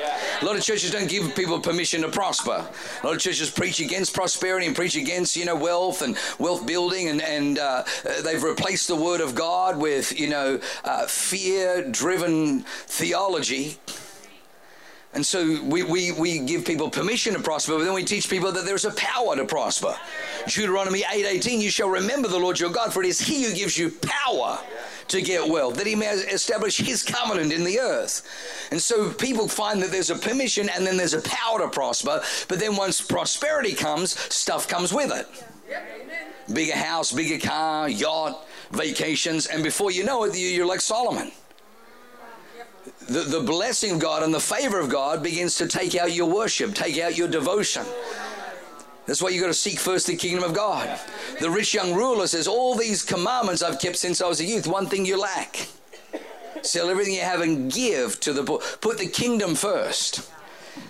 A 0.43 0.45
lot 0.45 0.57
of 0.57 0.63
churches 0.63 0.91
don't 0.91 1.09
give 1.09 1.35
people 1.35 1.59
permission 1.59 2.03
to 2.03 2.09
prosper. 2.09 2.67
A 3.03 3.07
lot 3.07 3.17
of 3.17 3.21
churches 3.21 3.51
preach 3.51 3.81
against 3.81 4.13
prosperity 4.13 4.67
and 4.67 4.77
preach 4.77 4.97
against, 4.97 5.37
you 5.37 5.47
know, 5.47 5.57
wealth 5.57 6.03
and 6.03 6.15
wealth 6.39 6.67
building, 6.67 7.09
and, 7.09 7.23
and 7.23 7.59
uh, 7.59 7.83
they've 8.23 8.43
replaced 8.43 8.89
the 8.89 8.97
word 8.97 9.23
of 9.23 9.35
God 9.35 9.79
with, 9.79 10.19
you 10.21 10.29
know, 10.29 10.61
uh, 10.85 11.07
fear 11.07 11.83
driven 11.91 12.61
theology. 12.87 13.79
And 15.15 15.25
so 15.25 15.63
we, 15.63 15.85
we, 15.85 16.11
we 16.11 16.41
give 16.41 16.65
people 16.65 16.91
permission 16.91 17.35
to 17.35 17.41
prosper, 17.41 17.79
but 17.79 17.85
then 17.85 17.95
we 17.95 18.05
teach 18.05 18.29
people 18.29 18.51
that 18.51 18.65
there's 18.65 18.85
a 18.85 18.91
power 18.93 19.37
to 19.37 19.45
prosper. 19.45 19.97
Deuteronomy 20.49 21.03
8.18, 21.03 21.61
you 21.61 21.71
shall 21.71 21.89
remember 21.89 22.27
the 22.27 22.39
Lord 22.39 22.59
your 22.59 22.71
God, 22.71 22.93
for 22.93 23.03
it 23.03 23.07
is 23.07 23.21
he 23.21 23.45
who 23.45 23.55
gives 23.55 23.79
you 23.79 23.93
power 24.03 24.59
to 25.07 25.23
get 25.23 25.49
wealth, 25.49 25.77
that 25.77 25.87
he 25.87 25.95
may 25.95 26.07
establish 26.07 26.79
his 26.79 27.05
covenant 27.05 27.53
in 27.53 27.63
the 27.63 27.79
earth. 27.79 28.69
And 28.73 28.83
so 28.83 29.13
people 29.13 29.47
find 29.47 29.81
that 29.83 29.93
there's 29.93 30.11
a 30.11 30.17
permission 30.17 30.69
and 30.69 30.85
then 30.85 30.97
there's 30.97 31.15
a 31.15 31.23
power 31.23 31.61
to 31.61 31.69
prosper, 31.69 32.21
but 32.49 32.59
then 32.59 32.75
once 32.75 33.01
prosperity 33.01 33.75
comes, 33.75 34.19
stuff 34.35 34.67
comes 34.67 34.93
with 34.93 35.13
it. 35.13 35.29
Bigger 36.53 36.77
house, 36.77 37.13
bigger 37.13 37.39
car, 37.39 37.89
yacht, 37.89 38.45
vacations, 38.73 39.47
and 39.47 39.63
before 39.63 39.93
you 39.93 40.05
know 40.05 40.25
it, 40.25 40.37
you're 40.37 40.67
like 40.67 40.81
Solomon 40.81 41.31
the, 43.09 43.21
the 43.21 43.41
blessing 43.41 43.93
of 43.93 43.99
God 43.99 44.23
and 44.23 44.33
the 44.33 44.41
favor 44.41 44.81
of 44.81 44.89
God 44.89 45.23
begins 45.23 45.57
to 45.59 45.67
take 45.67 45.95
out 45.95 46.13
your 46.13 46.29
worship, 46.29 46.75
take 46.75 46.99
out 46.99 47.17
your 47.17 47.29
devotion. 47.29 47.85
That's 49.07 49.21
why 49.21 49.31
you 49.31 49.41
got 49.41 49.49
to 49.49 49.55
seek 49.55 49.79
first 49.79 50.07
the 50.07 50.17
kingdom 50.17 50.45
of 50.45 50.55
God. 50.55 50.99
The 51.41 51.51
rich 51.51 51.75
young 51.75 51.95
ruler 51.95 52.27
says, 52.27 52.49
All 52.49 52.75
these 52.75 53.03
commandments 53.03 53.63
I've 53.63 53.79
kept 53.79 53.97
since 53.97 54.23
I 54.23 54.29
was 54.29 54.41
a 54.41 54.45
youth, 54.45 54.67
one 54.67 54.87
thing 54.87 55.05
you 55.05 55.21
lack. 55.21 55.69
Sell 56.63 56.89
everything 56.89 57.15
you 57.15 57.21
have 57.21 57.43
and 57.43 57.71
give 57.71 58.19
to 58.21 58.33
the 58.33 58.43
poor. 58.43 58.61
Put 58.81 58.99
the 58.99 59.07
kingdom 59.07 59.55
first. 59.55 60.31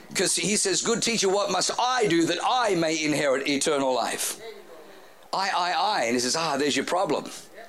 Because 0.08 0.36
he 0.36 0.56
says, 0.56 0.82
Good 0.82 1.02
teacher, 1.02 1.28
what 1.28 1.50
must 1.50 1.72
I 1.78 2.06
do 2.06 2.24
that 2.26 2.38
I 2.44 2.76
may 2.76 3.02
inherit 3.02 3.48
eternal 3.48 3.92
life? 3.92 4.40
I, 5.32 5.50
I, 5.50 5.72
I. 5.72 6.04
And 6.04 6.14
he 6.14 6.20
says, 6.20 6.36
Ah, 6.36 6.56
there's 6.56 6.76
your 6.76 6.86
problem. 6.86 7.24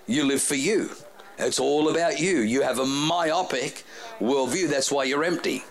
You 0.05 0.25
live 0.25 0.43
for 0.43 0.53
you. 0.53 0.91
It's 1.37 1.59
all 1.59 1.89
about 1.89 2.19
you. 2.19 2.39
You 2.39 2.61
have 2.61 2.79
a 2.79 2.85
myopic 2.85 3.83
worldview. 4.19 4.69
That's 4.69 4.91
why 4.91 5.03
you're 5.03 5.23
empty. 5.23 5.63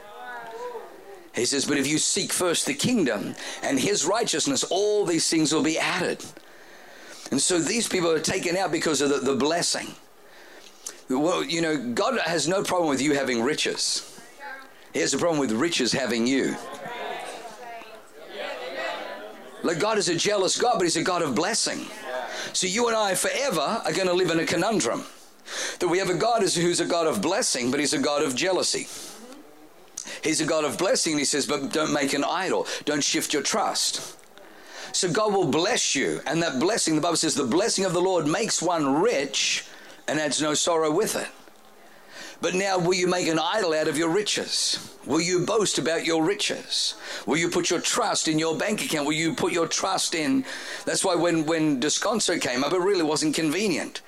He 1.34 1.46
says, 1.46 1.64
But 1.64 1.78
if 1.78 1.86
you 1.86 1.98
seek 1.98 2.32
first 2.32 2.66
the 2.66 2.74
kingdom 2.74 3.34
and 3.62 3.78
his 3.78 4.04
righteousness, 4.04 4.64
all 4.64 5.04
these 5.04 5.28
things 5.28 5.52
will 5.52 5.62
be 5.62 5.78
added. 5.78 6.24
And 7.30 7.40
so 7.40 7.58
these 7.58 7.88
people 7.88 8.10
are 8.10 8.20
taken 8.20 8.56
out 8.56 8.70
because 8.70 9.00
of 9.00 9.08
the, 9.08 9.18
the 9.18 9.34
blessing. 9.34 9.88
Well, 11.08 11.42
you 11.42 11.60
know, 11.60 11.92
God 11.92 12.18
has 12.20 12.48
no 12.48 12.62
problem 12.62 12.88
with 12.88 13.02
you 13.02 13.14
having 13.14 13.42
riches, 13.42 14.20
He 14.92 15.00
has 15.00 15.14
a 15.14 15.18
problem 15.18 15.40
with 15.40 15.52
riches 15.52 15.92
having 15.92 16.26
you. 16.26 16.56
Like 19.62 19.78
God 19.78 19.96
is 19.96 20.10
a 20.10 20.14
jealous 20.14 20.60
God, 20.60 20.74
but 20.74 20.82
He's 20.82 20.96
a 20.96 21.02
God 21.02 21.22
of 21.22 21.34
blessing. 21.34 21.86
So 22.52 22.66
you 22.66 22.86
and 22.88 22.96
I 22.96 23.14
forever 23.14 23.60
are 23.60 23.92
going 23.92 24.06
to 24.06 24.12
live 24.12 24.30
in 24.30 24.38
a 24.38 24.44
conundrum. 24.44 25.04
That 25.78 25.88
we 25.88 25.98
have 25.98 26.10
a 26.10 26.14
God 26.14 26.42
who's 26.42 26.80
a 26.80 26.86
God 26.86 27.06
of 27.06 27.20
blessing, 27.20 27.70
but 27.70 27.80
he's 27.80 27.92
a 27.92 27.98
God 27.98 28.22
of 28.22 28.34
jealousy. 28.34 28.88
He's 30.22 30.40
a 30.40 30.46
God 30.46 30.64
of 30.64 30.78
blessing, 30.78 31.12
and 31.12 31.20
he 31.20 31.24
says, 31.24 31.46
but 31.46 31.72
don't 31.72 31.92
make 31.92 32.12
an 32.12 32.24
idol. 32.24 32.66
Don't 32.84 33.04
shift 33.04 33.32
your 33.32 33.42
trust. 33.42 34.16
So 34.92 35.10
God 35.10 35.32
will 35.32 35.48
bless 35.48 35.94
you. 35.94 36.20
And 36.26 36.42
that 36.42 36.60
blessing, 36.60 36.94
the 36.94 37.00
Bible 37.00 37.16
says, 37.16 37.34
the 37.34 37.44
blessing 37.44 37.84
of 37.84 37.92
the 37.92 38.00
Lord 38.00 38.26
makes 38.26 38.62
one 38.62 39.00
rich 39.02 39.64
and 40.06 40.20
adds 40.20 40.40
no 40.40 40.54
sorrow 40.54 40.90
with 40.90 41.16
it. 41.16 41.28
But 42.40 42.54
now, 42.54 42.78
will 42.78 42.94
you 42.94 43.06
make 43.06 43.26
an 43.26 43.38
idol 43.38 43.72
out 43.72 43.88
of 43.88 43.96
your 43.96 44.10
riches? 44.10 44.94
Will 45.06 45.20
you 45.20 45.46
boast 45.46 45.78
about 45.78 46.04
your 46.04 46.22
riches? 46.22 46.94
Will 47.26 47.38
you 47.38 47.48
put 47.48 47.70
your 47.70 47.80
trust 47.80 48.28
in 48.28 48.38
your 48.38 48.56
bank 48.56 48.84
account? 48.84 49.06
Will 49.06 49.14
you 49.14 49.34
put 49.34 49.52
your 49.52 49.66
trust 49.66 50.14
in? 50.14 50.44
That's 50.84 51.04
why 51.04 51.14
when, 51.14 51.46
when 51.46 51.80
Descanso 51.80 52.40
came 52.40 52.62
up, 52.62 52.72
it 52.72 52.80
really 52.80 53.02
wasn't 53.02 53.34
convenient. 53.34 54.02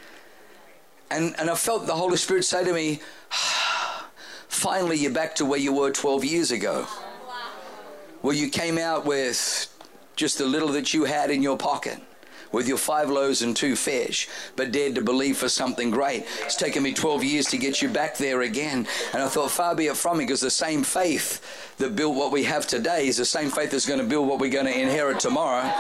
And, 1.11 1.35
and 1.39 1.49
I 1.49 1.55
felt 1.55 1.87
the 1.87 1.95
Holy 1.95 2.17
Spirit 2.17 2.45
say 2.45 2.65
to 2.65 2.73
me, 2.73 3.01
finally, 4.49 4.97
you're 4.97 5.13
back 5.13 5.35
to 5.37 5.45
where 5.45 5.59
you 5.59 5.73
were 5.73 5.91
12 5.91 6.25
years 6.25 6.51
ago. 6.51 6.87
Where 8.23 8.35
you 8.35 8.49
came 8.49 8.79
out 8.79 9.05
with 9.05 9.73
just 10.17 10.39
the 10.39 10.47
little 10.47 10.69
that 10.69 10.95
you 10.95 11.05
had 11.05 11.31
in 11.31 11.43
your 11.43 11.57
pocket 11.57 12.01
with 12.53 12.69
your 12.69 12.79
five 12.79 13.11
loaves 13.11 13.43
and 13.43 13.57
two 13.57 13.77
fish, 13.77 14.29
but 14.57 14.73
dared 14.73 14.95
to 14.95 15.03
believe 15.03 15.37
for 15.37 15.49
something 15.49 15.91
great. 15.91 16.25
It's 16.43 16.57
taken 16.57 16.83
me 16.83 16.93
12 16.93 17.25
years 17.25 17.47
to 17.49 17.59
get 17.59 17.83
you 17.83 17.89
back 17.89 18.17
there 18.17 18.43
again. 18.43 18.87
And 19.13 19.23
I 19.23 19.29
thought, 19.29 19.51
far 19.51 19.75
be 19.75 19.87
it 19.87 19.97
from 19.97 20.19
me, 20.19 20.25
because 20.25 20.41
the 20.41 20.51
same 20.51 20.83
faith 20.83 21.75
that 21.79 21.97
built 21.97 22.17
what 22.17 22.33
we 22.33 22.45
have 22.45 22.67
today 22.67 23.09
is 23.09 23.19
the 23.19 23.25
same 23.25 23.51
faith 23.51 23.73
that's 23.73 23.87
going 23.87 24.01
to 24.01 24.07
build 24.07 24.29
what 24.29 24.39
we're 24.39 24.51
going 24.51 24.67
to 24.67 24.81
inherit 24.81 25.21
tomorrow. 25.21 25.71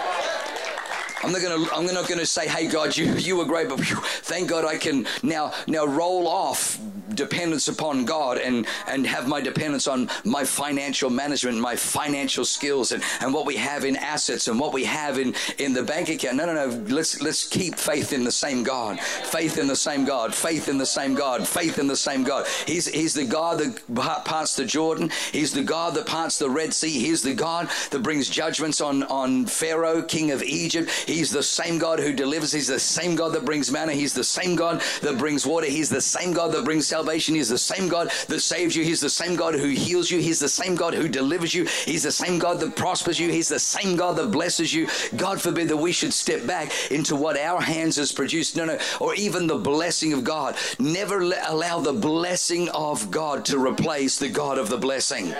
I'm 1.22 1.32
not 1.32 1.40
gonna 1.40 1.66
I'm 1.72 1.86
not 1.86 2.08
gonna 2.08 2.26
say, 2.26 2.46
hey 2.46 2.66
God, 2.66 2.96
you 2.96 3.12
you 3.14 3.36
were 3.36 3.46
great, 3.46 3.68
but 3.68 3.80
thank 3.80 4.50
God 4.50 4.64
I 4.64 4.76
can 4.76 5.06
now 5.22 5.52
now 5.66 5.86
roll 5.86 6.28
off 6.28 6.78
dependence 7.14 7.68
upon 7.68 8.04
God 8.04 8.36
and 8.38 8.66
and 8.86 9.06
have 9.06 9.26
my 9.26 9.40
dependence 9.40 9.86
on 9.86 10.10
my 10.24 10.44
financial 10.44 11.08
management, 11.08 11.58
my 11.58 11.74
financial 11.74 12.44
skills, 12.44 12.92
and 12.92 13.02
and 13.20 13.32
what 13.32 13.46
we 13.46 13.56
have 13.56 13.84
in 13.84 13.96
assets 13.96 14.48
and 14.48 14.60
what 14.60 14.74
we 14.74 14.84
have 14.84 15.18
in 15.18 15.34
in 15.58 15.72
the 15.72 15.82
bank 15.82 16.10
account. 16.10 16.36
No, 16.36 16.46
no, 16.46 16.54
no. 16.54 16.66
Let's 16.94 17.22
let's 17.22 17.48
keep 17.48 17.76
faith 17.76 18.12
in 18.12 18.24
the 18.24 18.32
same 18.32 18.62
God, 18.62 19.00
faith 19.00 19.58
in 19.58 19.66
the 19.66 19.76
same 19.76 20.04
God, 20.04 20.34
faith 20.34 20.68
in 20.68 20.76
the 20.76 20.86
same 20.86 21.14
God, 21.14 21.48
faith 21.48 21.78
in 21.78 21.86
the 21.86 21.96
same 21.96 22.24
God. 22.24 22.46
He's 22.66 22.86
he's 22.86 23.14
the 23.14 23.24
God 23.24 23.58
that 23.60 24.24
parts 24.24 24.54
the 24.56 24.66
Jordan. 24.66 25.10
He's 25.32 25.52
the 25.54 25.62
God 25.62 25.94
that 25.94 26.06
parts 26.06 26.38
the 26.38 26.50
Red 26.50 26.74
Sea. 26.74 26.90
He's 26.90 27.22
the 27.22 27.34
God 27.34 27.70
that 27.90 28.02
brings 28.02 28.28
judgments 28.28 28.82
on 28.82 29.02
on 29.04 29.46
Pharaoh, 29.46 30.02
king 30.02 30.30
of 30.30 30.42
Egypt. 30.42 30.90
He 31.06 31.16
He's 31.16 31.30
the 31.30 31.42
same 31.42 31.78
God 31.78 31.98
who 31.98 32.12
delivers. 32.12 32.52
He's 32.52 32.66
the 32.66 32.78
same 32.78 33.16
God 33.16 33.32
that 33.32 33.46
brings 33.46 33.72
manna. 33.72 33.94
He's 33.94 34.12
the 34.12 34.22
same 34.22 34.54
God 34.54 34.82
that 35.00 35.16
brings 35.16 35.46
water. 35.46 35.66
He's 35.66 35.88
the 35.88 36.00
same 36.00 36.34
God 36.34 36.52
that 36.52 36.64
brings 36.64 36.86
salvation. 36.86 37.34
He's 37.34 37.48
the 37.48 37.56
same 37.56 37.88
God 37.88 38.10
that 38.28 38.40
saves 38.40 38.76
you. 38.76 38.84
He's 38.84 39.00
the 39.00 39.08
same 39.08 39.34
God 39.34 39.54
who 39.54 39.68
heals 39.68 40.10
you. 40.10 40.20
He's 40.20 40.40
the 40.40 40.48
same 40.48 40.74
God 40.74 40.92
who 40.92 41.08
delivers 41.08 41.54
you. 41.54 41.64
He's 41.86 42.02
the 42.02 42.12
same 42.12 42.38
God 42.38 42.60
that 42.60 42.76
prospers 42.76 43.18
you. 43.18 43.30
He's 43.30 43.48
the 43.48 43.58
same 43.58 43.96
God 43.96 44.16
that 44.18 44.30
blesses 44.30 44.74
you. 44.74 44.88
God 45.16 45.40
forbid 45.40 45.68
that 45.68 45.76
we 45.78 45.90
should 45.90 46.12
step 46.12 46.46
back 46.46 46.70
into 46.90 47.16
what 47.16 47.38
our 47.38 47.62
hands 47.62 47.96
has 47.96 48.12
produced. 48.12 48.54
No, 48.54 48.66
no, 48.66 48.78
or 49.00 49.14
even 49.14 49.46
the 49.46 49.56
blessing 49.56 50.12
of 50.12 50.22
God. 50.22 50.54
Never 50.78 51.22
allow 51.22 51.80
the 51.80 51.94
blessing 51.94 52.68
of 52.68 53.10
God 53.10 53.44
to 53.46 53.58
replace 53.58 54.18
the 54.18 54.28
God 54.28 54.58
of 54.58 54.68
the 54.68 54.76
blessing. 54.76 55.34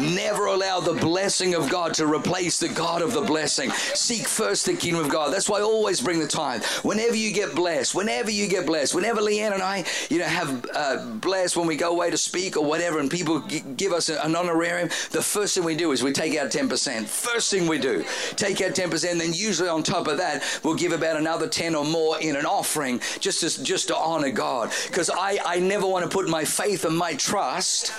Never 0.00 0.46
allow 0.46 0.80
the 0.80 0.94
blessing 0.94 1.54
of 1.54 1.68
God 1.68 1.92
to 1.94 2.06
replace 2.06 2.58
the 2.58 2.68
God 2.68 3.02
of 3.02 3.12
the 3.12 3.20
blessing. 3.20 3.70
Seek 3.70 4.26
first 4.26 4.64
the 4.64 4.74
kingdom 4.74 5.04
of 5.04 5.07
God. 5.08 5.32
That's 5.32 5.48
why 5.48 5.58
I 5.58 5.62
always 5.62 6.00
bring 6.00 6.18
the 6.20 6.26
tithe. 6.26 6.64
Whenever 6.82 7.14
you 7.16 7.32
get 7.32 7.54
blessed, 7.54 7.94
whenever 7.94 8.30
you 8.30 8.48
get 8.48 8.66
blessed, 8.66 8.94
whenever 8.94 9.20
Leanne 9.20 9.52
and 9.52 9.62
I, 9.62 9.84
you 10.10 10.18
know, 10.18 10.24
have 10.24 10.66
uh, 10.74 11.04
blessed 11.04 11.56
when 11.56 11.66
we 11.66 11.76
go 11.76 11.90
away 11.90 12.10
to 12.10 12.18
speak 12.18 12.56
or 12.56 12.64
whatever, 12.64 12.98
and 12.98 13.10
people 13.10 13.40
g- 13.40 13.60
give 13.76 13.92
us 13.92 14.08
an 14.08 14.34
honorarium, 14.34 14.88
the 15.10 15.22
first 15.22 15.54
thing 15.54 15.64
we 15.64 15.74
do 15.74 15.92
is 15.92 16.02
we 16.02 16.12
take 16.12 16.36
out 16.36 16.50
10%. 16.50 17.06
First 17.06 17.50
thing 17.50 17.66
we 17.66 17.78
do, 17.78 18.04
take 18.36 18.60
out 18.60 18.72
10%. 18.72 19.18
Then 19.18 19.32
usually 19.32 19.68
on 19.68 19.82
top 19.82 20.06
of 20.08 20.18
that, 20.18 20.42
we'll 20.62 20.74
give 20.74 20.92
about 20.92 21.16
another 21.16 21.48
10 21.48 21.74
or 21.74 21.84
more 21.84 22.20
in 22.20 22.36
an 22.36 22.46
offering 22.46 23.00
just 23.20 23.40
to, 23.40 23.62
just 23.62 23.88
to 23.88 23.96
honor 23.96 24.30
God. 24.30 24.72
Because 24.86 25.10
I, 25.10 25.38
I 25.44 25.58
never 25.58 25.86
want 25.86 26.04
to 26.04 26.10
put 26.10 26.28
my 26.28 26.44
faith 26.44 26.84
and 26.84 26.96
my 26.96 27.14
trust 27.14 27.92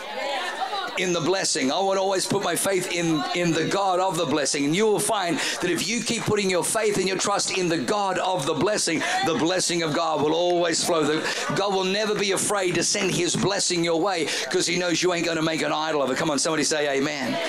in 0.99 1.13
the 1.13 1.21
blessing. 1.21 1.71
I 1.71 1.79
want 1.79 1.97
to 1.97 2.01
always 2.01 2.25
put 2.25 2.43
my 2.43 2.55
faith 2.55 2.91
in, 2.91 3.23
in 3.33 3.51
the 3.51 3.65
God 3.65 3.99
of 3.99 4.17
the 4.17 4.25
blessing. 4.25 4.65
And 4.65 4.75
you 4.75 4.85
will 4.85 4.99
find 4.99 5.37
that 5.61 5.71
if 5.71 5.87
you 5.87 6.03
keep 6.03 6.23
putting 6.23 6.49
your 6.49 6.63
faith 6.63 6.97
and 6.97 7.07
your 7.07 7.17
trust 7.17 7.57
in 7.57 7.69
the 7.69 7.77
God 7.77 8.19
of 8.19 8.45
the 8.45 8.53
blessing, 8.53 9.01
the 9.25 9.35
blessing 9.35 9.81
of 9.81 9.93
God 9.93 10.21
will 10.21 10.33
always 10.33 10.83
flow. 10.83 11.03
The, 11.03 11.55
God 11.55 11.73
will 11.73 11.85
never 11.85 12.13
be 12.13 12.33
afraid 12.33 12.75
to 12.75 12.83
send 12.83 13.11
his 13.11 13.35
blessing 13.35 13.83
your 13.83 13.99
way 13.99 14.27
because 14.43 14.67
he 14.67 14.77
knows 14.77 15.01
you 15.01 15.13
ain't 15.13 15.25
going 15.25 15.37
to 15.37 15.43
make 15.43 15.61
an 15.61 15.71
idol 15.71 16.03
of 16.03 16.11
it. 16.11 16.17
Come 16.17 16.29
on, 16.29 16.37
somebody 16.37 16.63
say 16.63 16.97
amen. 16.97 17.39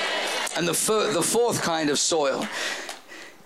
And 0.56 0.66
the, 0.66 0.74
fir- 0.74 1.12
the 1.12 1.22
fourth 1.22 1.62
kind 1.62 1.90
of 1.90 1.98
soil 1.98 2.46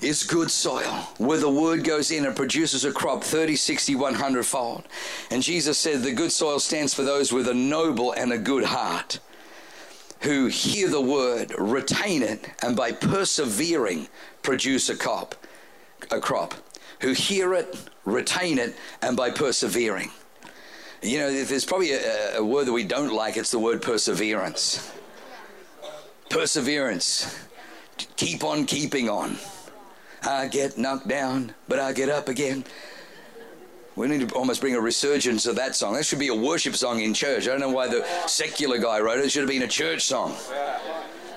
is 0.03 0.23
good 0.23 0.51
soil 0.51 1.09
where 1.17 1.39
the 1.39 1.49
word 1.49 1.83
goes 1.83 2.11
in 2.11 2.27
and 2.27 2.37
produces 2.37 2.85
a 2.85 2.93
crop 2.93 3.25
30, 3.25 3.57
60, 3.57 3.95
100 3.95 4.43
fold. 4.45 4.85
And 5.31 5.43
Jesus 5.43 5.79
said 5.79 6.03
the 6.03 6.13
good 6.13 6.33
soil 6.33 6.59
stands 6.59 6.93
for 6.93 7.03
those 7.03 7.33
with 7.33 7.49
a 7.49 7.55
noble 7.55 8.13
and 8.13 8.33
a 8.33 8.39
good 8.39 8.65
heart 8.65 9.19
who 10.25 10.47
hear 10.47 10.89
the 10.89 11.01
word, 11.01 11.55
retain 11.59 12.22
it, 12.22 12.49
and 12.62 12.75
by 12.75 12.91
persevering 12.93 14.09
produce 14.43 14.89
a 14.89 14.97
crop. 14.97 15.35
A 16.11 16.18
crop. 16.18 16.55
Who 17.01 17.12
hear 17.12 17.53
it, 17.53 17.77
retain 18.07 18.59
it, 18.59 18.75
and 19.03 19.18
by 19.18 19.31
persevering. 19.31 20.11
You 21.03 21.18
know, 21.18 21.45
there's 21.45 21.66
probably 21.66 21.93
a, 21.93 22.39
a 22.39 22.45
word 22.45 22.66
that 22.66 22.72
we 22.72 22.85
don't 22.85 23.12
like, 23.12 23.37
it's 23.37 23.51
the 23.51 23.59
word 23.59 23.83
perseverance. 23.83 24.91
Perseverance. 26.31 27.39
Keep 28.16 28.45
on 28.45 28.64
keeping 28.64 29.11
on. 29.11 29.37
I 30.22 30.49
get 30.49 30.79
knocked 30.79 31.07
down, 31.07 31.55
but 31.68 31.79
I 31.79 31.93
get 31.93 32.09
up 32.09 32.31
again. 32.31 32.64
We 33.97 34.09
need 34.09 34.29
to 34.29 34.35
almost 34.35 34.61
bring 34.61 34.75
a 34.75 34.81
resurgence 34.81 35.47
of 35.47 35.55
that 35.57 35.77
song. 35.77 35.95
That 35.95 36.05
should 36.05 36.19
be 36.19 36.29
a 36.29 36.35
worship 36.35 36.75
song 36.75 37.01
in 37.01 37.15
church. 37.15 37.47
I 37.47 37.53
don't 37.53 37.61
know 37.61 37.71
why 37.71 37.87
the 37.87 38.05
secular 38.27 38.79
guy 38.79 39.01
wrote 39.01 39.21
it. 39.21 39.27
It 39.27 39.31
should 39.31 39.43
have 39.43 39.49
been 39.49 39.63
a 39.63 39.69
church 39.69 40.03
song. 40.03 40.35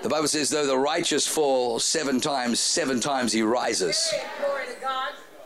The 0.01 0.09
Bible 0.09 0.27
says, 0.27 0.49
though 0.49 0.65
the 0.65 0.77
righteous 0.77 1.27
fall 1.27 1.79
seven 1.79 2.19
times, 2.19 2.59
seven 2.59 2.99
times 2.99 3.31
he 3.31 3.43
rises. 3.43 4.11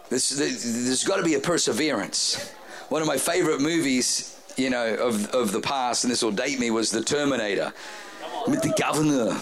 This, 0.09 0.29
there's 0.29 1.03
got 1.03 1.17
to 1.17 1.23
be 1.23 1.35
a 1.35 1.39
perseverance. 1.39 2.53
One 2.89 3.01
of 3.01 3.07
my 3.07 3.17
favorite 3.17 3.61
movies, 3.61 4.37
you 4.55 4.69
know, 4.69 4.95
of, 4.95 5.27
of 5.31 5.51
the 5.51 5.61
past, 5.61 6.03
and 6.03 6.11
this 6.11 6.21
will 6.21 6.31
date 6.31 6.59
me, 6.59 6.71
was 6.71 6.91
The 6.91 7.03
Terminator. 7.03 7.73
With 8.47 8.61
the 8.61 8.73
governor, 8.77 9.39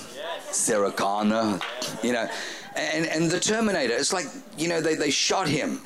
Sarah 0.52 0.92
Connor, 0.92 1.60
you 2.04 2.14
know. 2.14 2.28
And, 2.76 3.06
and 3.06 3.32
the 3.32 3.40
Terminator, 3.40 3.94
it's 3.94 4.14
like, 4.14 4.26
you 4.58 4.68
know, 4.68 4.82
they, 4.82 4.96
they 4.96 5.10
shot 5.12 5.48
him 5.48 5.82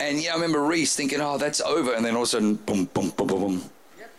and 0.00 0.20
yeah, 0.20 0.32
I 0.32 0.34
remember 0.34 0.62
Reese 0.62 0.94
thinking, 0.96 1.20
"Oh, 1.20 1.38
that's 1.38 1.60
over," 1.60 1.94
and 1.94 2.04
then 2.04 2.14
all 2.14 2.22
of 2.22 2.26
a 2.26 2.30
sudden, 2.30 2.54
boom, 2.54 2.84
boom, 2.86 3.10
boom, 3.10 3.26
boom, 3.26 3.62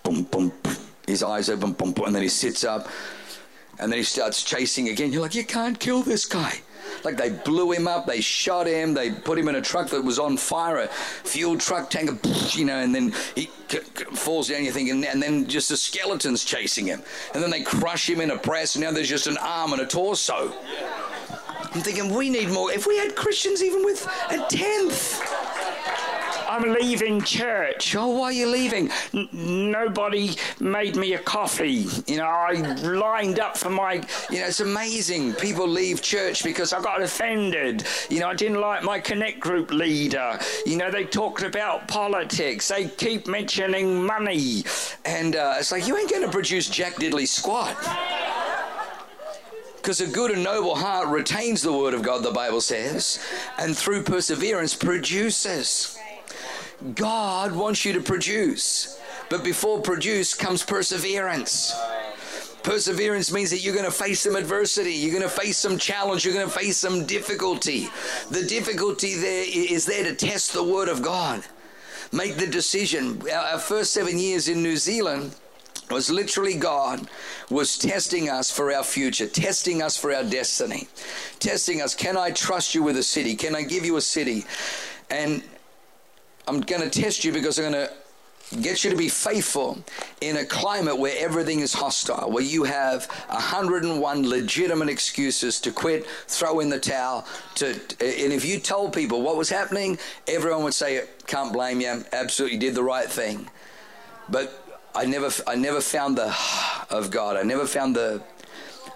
boom, 0.03 0.23
boom, 0.23 0.23
boom. 0.23 0.78
His 1.05 1.23
eyes 1.23 1.49
open, 1.49 1.73
boom, 1.73 1.93
boom, 1.93 2.05
and 2.05 2.15
then 2.15 2.23
he 2.23 2.30
sits 2.30 2.63
up, 2.63 2.88
and 3.80 3.91
then 3.91 3.97
he 3.97 4.03
starts 4.03 4.43
chasing 4.43 4.89
again. 4.89 5.11
You're 5.11 5.21
like, 5.21 5.36
"You 5.36 5.45
can't 5.45 5.80
kill 5.80 6.03
this 6.03 6.25
guy." 6.25 6.61
Like 7.03 7.17
they 7.17 7.30
blew 7.30 7.71
him 7.71 7.88
up, 7.88 8.05
they 8.05 8.21
shot 8.21 8.67
him, 8.67 8.93
they 8.93 9.11
put 9.11 9.38
him 9.38 9.47
in 9.47 9.55
a 9.55 9.61
truck 9.61 9.89
that 9.89 10.03
was 10.03 10.19
on 10.19 10.38
fire, 10.38 10.78
a 10.78 10.88
fuel 10.88 11.57
truck 11.57 11.89
tanker, 11.89 12.17
you 12.51 12.65
know, 12.65 12.78
and 12.78 12.93
then 12.93 13.13
he 13.36 13.45
falls 14.13 14.49
down. 14.49 14.63
You're 14.63 14.73
thinking, 14.73 15.05
and 15.05 15.21
then 15.21 15.47
just 15.47 15.69
the 15.69 15.78
skeletons 15.78 16.43
chasing 16.43 16.86
him, 16.86 17.03
and 17.34 17.43
then 17.43 17.49
they 17.49 17.61
crush 17.61 18.09
him 18.09 18.21
in 18.21 18.32
a 18.32 18.38
press, 18.38 18.75
and 18.75 18.84
now 18.84 18.91
there's 18.91 19.09
just 19.09 19.28
an 19.28 19.38
arm 19.38 19.73
and 19.73 19.82
a 19.82 19.86
torso. 19.86 20.53
I'm 21.73 21.82
thinking 21.82 22.13
we 22.13 22.30
need 22.30 22.49
more. 22.49 22.71
If 22.71 22.88
we 22.88 22.97
had 22.97 23.15
Christians 23.15 23.63
even 23.63 23.84
with 23.84 24.07
a 24.30 24.45
tenth. 24.49 25.21
I'm 26.47 26.73
leaving 26.73 27.21
church. 27.21 27.95
Oh, 27.95 28.07
why 28.07 28.25
are 28.25 28.31
you 28.31 28.47
leaving? 28.47 28.89
N- 29.13 29.29
nobody 29.71 30.35
made 30.59 30.95
me 30.95 31.13
a 31.13 31.19
coffee. 31.19 31.87
You 32.07 32.17
know, 32.17 32.25
I 32.25 32.53
lined 32.81 33.39
up 33.39 33.57
for 33.57 33.69
my. 33.69 33.95
You 34.29 34.39
know, 34.39 34.47
it's 34.47 34.61
amazing. 34.61 35.33
People 35.33 35.67
leave 35.67 36.01
church 36.01 36.43
because 36.43 36.71
I 36.71 36.81
got 36.81 37.01
offended. 37.01 37.85
You 38.09 38.21
know, 38.21 38.29
I 38.29 38.33
didn't 38.33 38.61
like 38.61 38.83
my 38.83 38.99
Connect 38.99 39.39
group 39.39 39.71
leader. 39.71 40.39
You 40.65 40.77
know, 40.77 40.89
they 40.89 41.03
talked 41.03 41.43
about 41.43 41.87
politics. 41.87 42.67
They 42.69 42.87
keep 42.87 43.27
mentioning 43.27 44.05
money. 44.05 44.63
And 45.05 45.35
uh, 45.35 45.55
it's 45.59 45.71
like, 45.71 45.87
you 45.87 45.97
ain't 45.97 46.09
going 46.09 46.23
to 46.23 46.31
produce 46.31 46.69
Jack 46.69 46.95
Diddley 46.95 47.27
squat. 47.27 47.75
Because 49.75 50.01
a 50.01 50.07
good 50.07 50.31
and 50.31 50.43
noble 50.43 50.75
heart 50.75 51.07
retains 51.07 51.61
the 51.61 51.71
word 51.71 51.93
of 51.93 52.01
God, 52.01 52.21
the 52.21 52.31
Bible 52.31 52.59
says, 52.59 53.19
and 53.57 53.77
through 53.77 54.03
perseverance 54.03 54.75
produces. 54.75 55.97
God 56.93 57.55
wants 57.55 57.86
you 57.86 57.93
to 57.93 58.01
produce, 58.01 58.99
but 59.30 59.43
before 59.43 59.82
produce 59.82 60.34
comes 60.34 60.63
perseverance. 60.63 61.75
Perseverance 62.63 63.32
means 63.32 63.49
that 63.51 63.59
you're 63.59 63.73
going 63.73 63.86
to 63.86 63.91
face 63.91 64.21
some 64.21 64.36
adversity, 64.36 64.93
you're 64.93 65.17
going 65.17 65.23
to 65.23 65.30
face 65.30 65.57
some 65.57 65.78
challenge, 65.78 66.25
you're 66.25 66.34
going 66.34 66.47
to 66.47 66.51
face 66.51 66.78
some 66.78 67.05
difficulty. 67.05 67.88
The 68.30 68.43
difficulty 68.43 69.15
there 69.15 69.45
is 69.47 69.86
there 69.86 70.03
to 70.03 70.13
test 70.13 70.53
the 70.53 70.63
word 70.63 70.89
of 70.89 71.01
God. 71.01 71.43
Make 72.11 72.36
the 72.36 72.47
decision. 72.47 73.21
Our 73.32 73.59
first 73.59 73.93
seven 73.93 74.19
years 74.19 74.47
in 74.47 74.61
New 74.61 74.78
Zealand, 74.78 75.36
was 75.89 76.09
literally 76.09 76.55
God 76.55 77.07
was 77.49 77.78
testing 77.78 78.30
us 78.30 78.51
for 78.51 78.73
our 78.73 78.84
future, 78.84 79.28
testing 79.28 79.82
us 79.82 79.95
for 79.95 80.13
our 80.13 80.23
destiny, 80.23 80.88
testing 81.39 81.82
us. 81.82 81.95
Can 81.95 82.17
I 82.17 82.32
trust 82.32 82.75
you 82.75 82.84
with 82.84 82.97
a 82.97 83.03
city? 83.03 83.36
Can 83.36 83.55
I 83.55 83.61
give 83.61 83.86
you 83.86 83.95
a 83.95 84.01
city? 84.01 84.45
And 85.09 85.43
I'm 86.47 86.61
going 86.61 86.81
to 86.81 86.89
test 86.89 87.25
you 87.25 87.31
because 87.33 87.59
I'm 87.59 87.71
going 87.71 87.87
to 87.87 87.93
get 88.61 88.83
you 88.83 88.89
to 88.89 88.95
be 88.95 89.09
faithful 89.09 89.83
in 90.21 90.37
a 90.37 90.45
climate 90.45 90.97
where 90.97 91.13
everything 91.17 91.59
is 91.59 91.73
hostile, 91.73 92.31
where 92.31 92.43
you 92.43 92.63
have 92.63 93.05
101 93.27 94.29
legitimate 94.29 94.87
excuses 94.87 95.59
to 95.59 95.71
quit, 95.71 96.07
throw 96.27 96.61
in 96.61 96.69
the 96.69 96.79
towel. 96.79 97.25
To, 97.55 97.67
and 97.67 98.31
if 98.31 98.45
you 98.45 98.59
told 98.59 98.93
people 98.93 99.21
what 99.21 99.35
was 99.35 99.49
happening, 99.49 99.99
everyone 100.27 100.63
would 100.63 100.73
say, 100.73 101.03
"Can't 101.25 101.51
blame 101.51 101.81
you. 101.81 102.05
Absolutely 102.13 102.57
did 102.57 102.75
the 102.75 102.83
right 102.83 103.09
thing." 103.09 103.49
But 104.29 104.63
I 104.95 105.05
never, 105.05 105.29
I 105.45 105.55
never 105.55 105.81
found 105.81 106.17
the 106.17 106.33
of 106.89 107.11
God. 107.11 107.37
I 107.37 107.43
never 107.43 107.67
found 107.67 107.95
the, 107.95 108.21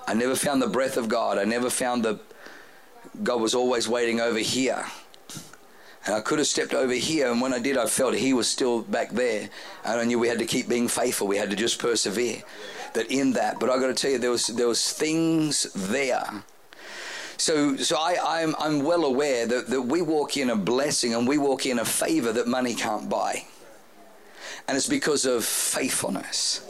I 0.07 0.13
never 0.13 0.35
found 0.35 0.61
the 0.61 0.67
breath 0.67 0.97
of 0.97 1.09
God. 1.09 1.37
I 1.37 1.43
never 1.43 1.69
found 1.69 2.03
the, 2.03 2.19
God 3.23 3.41
was 3.41 3.53
always 3.53 3.87
waiting 3.87 4.19
over 4.19 4.39
here. 4.39 4.85
And 6.05 6.15
I 6.15 6.21
could 6.21 6.39
have 6.39 6.47
stepped 6.47 6.73
over 6.73 6.93
here, 6.93 7.31
and 7.31 7.41
when 7.41 7.53
I 7.53 7.59
did, 7.59 7.77
I 7.77 7.85
felt 7.85 8.15
He 8.15 8.33
was 8.33 8.49
still 8.49 8.81
back 8.81 9.11
there. 9.11 9.49
And 9.85 9.99
I 9.99 10.03
knew 10.03 10.17
we 10.17 10.27
had 10.27 10.39
to 10.39 10.45
keep 10.45 10.67
being 10.67 10.87
faithful. 10.87 11.27
We 11.27 11.37
had 11.37 11.49
to 11.51 11.55
just 11.55 11.79
persevere. 11.79 12.41
That 12.93 13.09
in 13.09 13.33
that, 13.33 13.59
but 13.59 13.69
I 13.69 13.79
got 13.79 13.87
to 13.87 13.93
tell 13.93 14.11
you, 14.11 14.17
there 14.17 14.31
was 14.31 14.47
there 14.47 14.67
was 14.67 14.91
things 14.91 15.71
there. 15.73 16.43
So, 17.37 17.77
so 17.77 17.95
I, 17.97 18.41
I'm 18.41 18.53
I'm 18.59 18.83
well 18.83 19.05
aware 19.05 19.47
that, 19.47 19.67
that 19.67 19.81
we 19.81 20.01
walk 20.01 20.35
in 20.35 20.49
a 20.49 20.55
blessing 20.55 21.13
and 21.13 21.25
we 21.27 21.37
walk 21.37 21.65
in 21.65 21.79
a 21.79 21.85
favor 21.85 22.33
that 22.33 22.47
money 22.47 22.75
can't 22.75 23.09
buy. 23.09 23.45
And 24.67 24.77
it's 24.77 24.89
because 24.89 25.25
of 25.25 25.45
faithfulness 25.45 26.61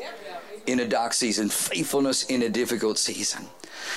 in 0.67 0.79
a 0.79 0.87
dark 0.87 1.13
season, 1.13 1.49
faithfulness 1.49 2.23
in 2.25 2.43
a 2.43 2.49
difficult 2.49 2.97
season. 2.97 3.47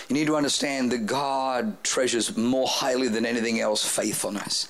You 0.09 0.15
need 0.15 0.27
to 0.27 0.37
understand 0.37 0.91
that 0.93 1.07
God 1.07 1.83
treasures 1.85 2.37
more 2.37 2.67
highly 2.67 3.09
than 3.09 3.27
anything 3.27 3.61
else 3.61 3.85
faithfulness. 3.87 4.69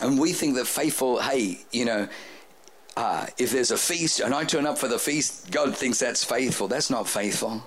And 0.00 0.18
we 0.18 0.32
think 0.32 0.54
that 0.56 0.66
faithful, 0.66 1.20
hey, 1.20 1.60
you 1.72 1.84
know, 1.84 2.08
uh, 2.96 3.26
if 3.38 3.50
there's 3.50 3.70
a 3.70 3.76
feast 3.76 4.20
and 4.20 4.34
I 4.34 4.44
turn 4.44 4.66
up 4.66 4.78
for 4.78 4.88
the 4.88 4.98
feast, 4.98 5.50
God 5.50 5.76
thinks 5.76 5.98
that's 5.98 6.24
faithful. 6.24 6.68
That's 6.68 6.90
not 6.90 7.08
faithful. 7.08 7.62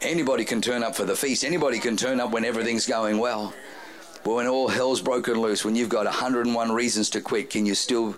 Anybody 0.00 0.44
can 0.44 0.60
turn 0.60 0.82
up 0.82 0.96
for 0.96 1.04
the 1.04 1.14
feast, 1.14 1.44
anybody 1.44 1.78
can 1.78 1.96
turn 1.96 2.18
up 2.18 2.32
when 2.32 2.44
everything's 2.44 2.86
going 2.86 3.18
well. 3.18 3.54
But 4.24 4.34
when 4.34 4.46
all 4.46 4.68
hell's 4.68 5.00
broken 5.00 5.40
loose, 5.40 5.64
when 5.64 5.74
you've 5.74 5.88
got 5.88 6.04
101 6.04 6.70
reasons 6.70 7.10
to 7.10 7.20
quit, 7.20 7.50
can 7.50 7.66
you 7.66 7.74
still 7.74 8.14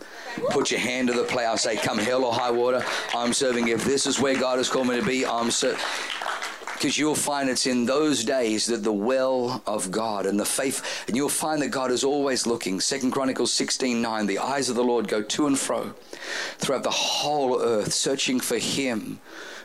put 0.50 0.70
your 0.70 0.80
hand 0.80 1.08
to 1.08 1.14
the 1.14 1.24
plow 1.24 1.56
say, 1.56 1.76
Come 1.76 1.96
hell 1.96 2.24
or 2.24 2.32
high 2.32 2.50
water, 2.50 2.84
I'm 3.14 3.32
serving. 3.32 3.68
If 3.68 3.84
this 3.84 4.06
is 4.06 4.20
where 4.20 4.38
God 4.38 4.58
has 4.58 4.68
called 4.68 4.88
me 4.88 5.00
to 5.00 5.06
be, 5.06 5.24
I'm 5.24 5.50
serving 5.50 5.80
because 6.74 6.98
you'll 6.98 7.14
find 7.14 7.48
it's 7.48 7.66
in 7.66 7.86
those 7.86 8.24
days 8.24 8.66
that 8.66 8.82
the 8.82 8.92
well 8.92 9.62
of 9.66 9.90
God 9.90 10.26
and 10.26 10.38
the 10.38 10.44
faith, 10.44 11.04
and 11.06 11.16
you'll 11.16 11.28
find 11.28 11.62
that 11.62 11.68
God 11.68 11.90
is 11.90 12.04
always 12.04 12.46
looking. 12.46 12.80
Second 12.80 13.12
Chronicles 13.12 13.52
16 13.52 14.02
9, 14.02 14.26
the 14.26 14.38
eyes 14.38 14.68
of 14.68 14.76
the 14.76 14.84
Lord 14.84 15.08
go 15.08 15.22
to 15.22 15.46
and 15.46 15.58
fro 15.58 15.94
throughout 16.58 16.82
the 16.82 16.90
whole 16.90 17.60
earth, 17.60 17.92
searching 17.92 18.40
for 18.40 18.58
Him 18.58 19.20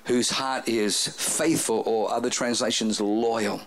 whose 0.06 0.32
heart 0.32 0.68
is 0.68 1.08
faithful, 1.08 1.84
or 1.86 2.12
other 2.12 2.30
translations, 2.30 3.00
loyal, 3.00 3.62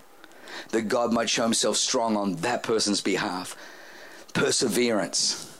that 0.71 0.89
God 0.89 1.13
might 1.13 1.29
show 1.29 1.43
Himself 1.43 1.77
strong 1.77 2.17
on 2.17 2.35
that 2.37 2.63
person's 2.63 3.01
behalf. 3.01 3.55
Perseverance. 4.33 5.57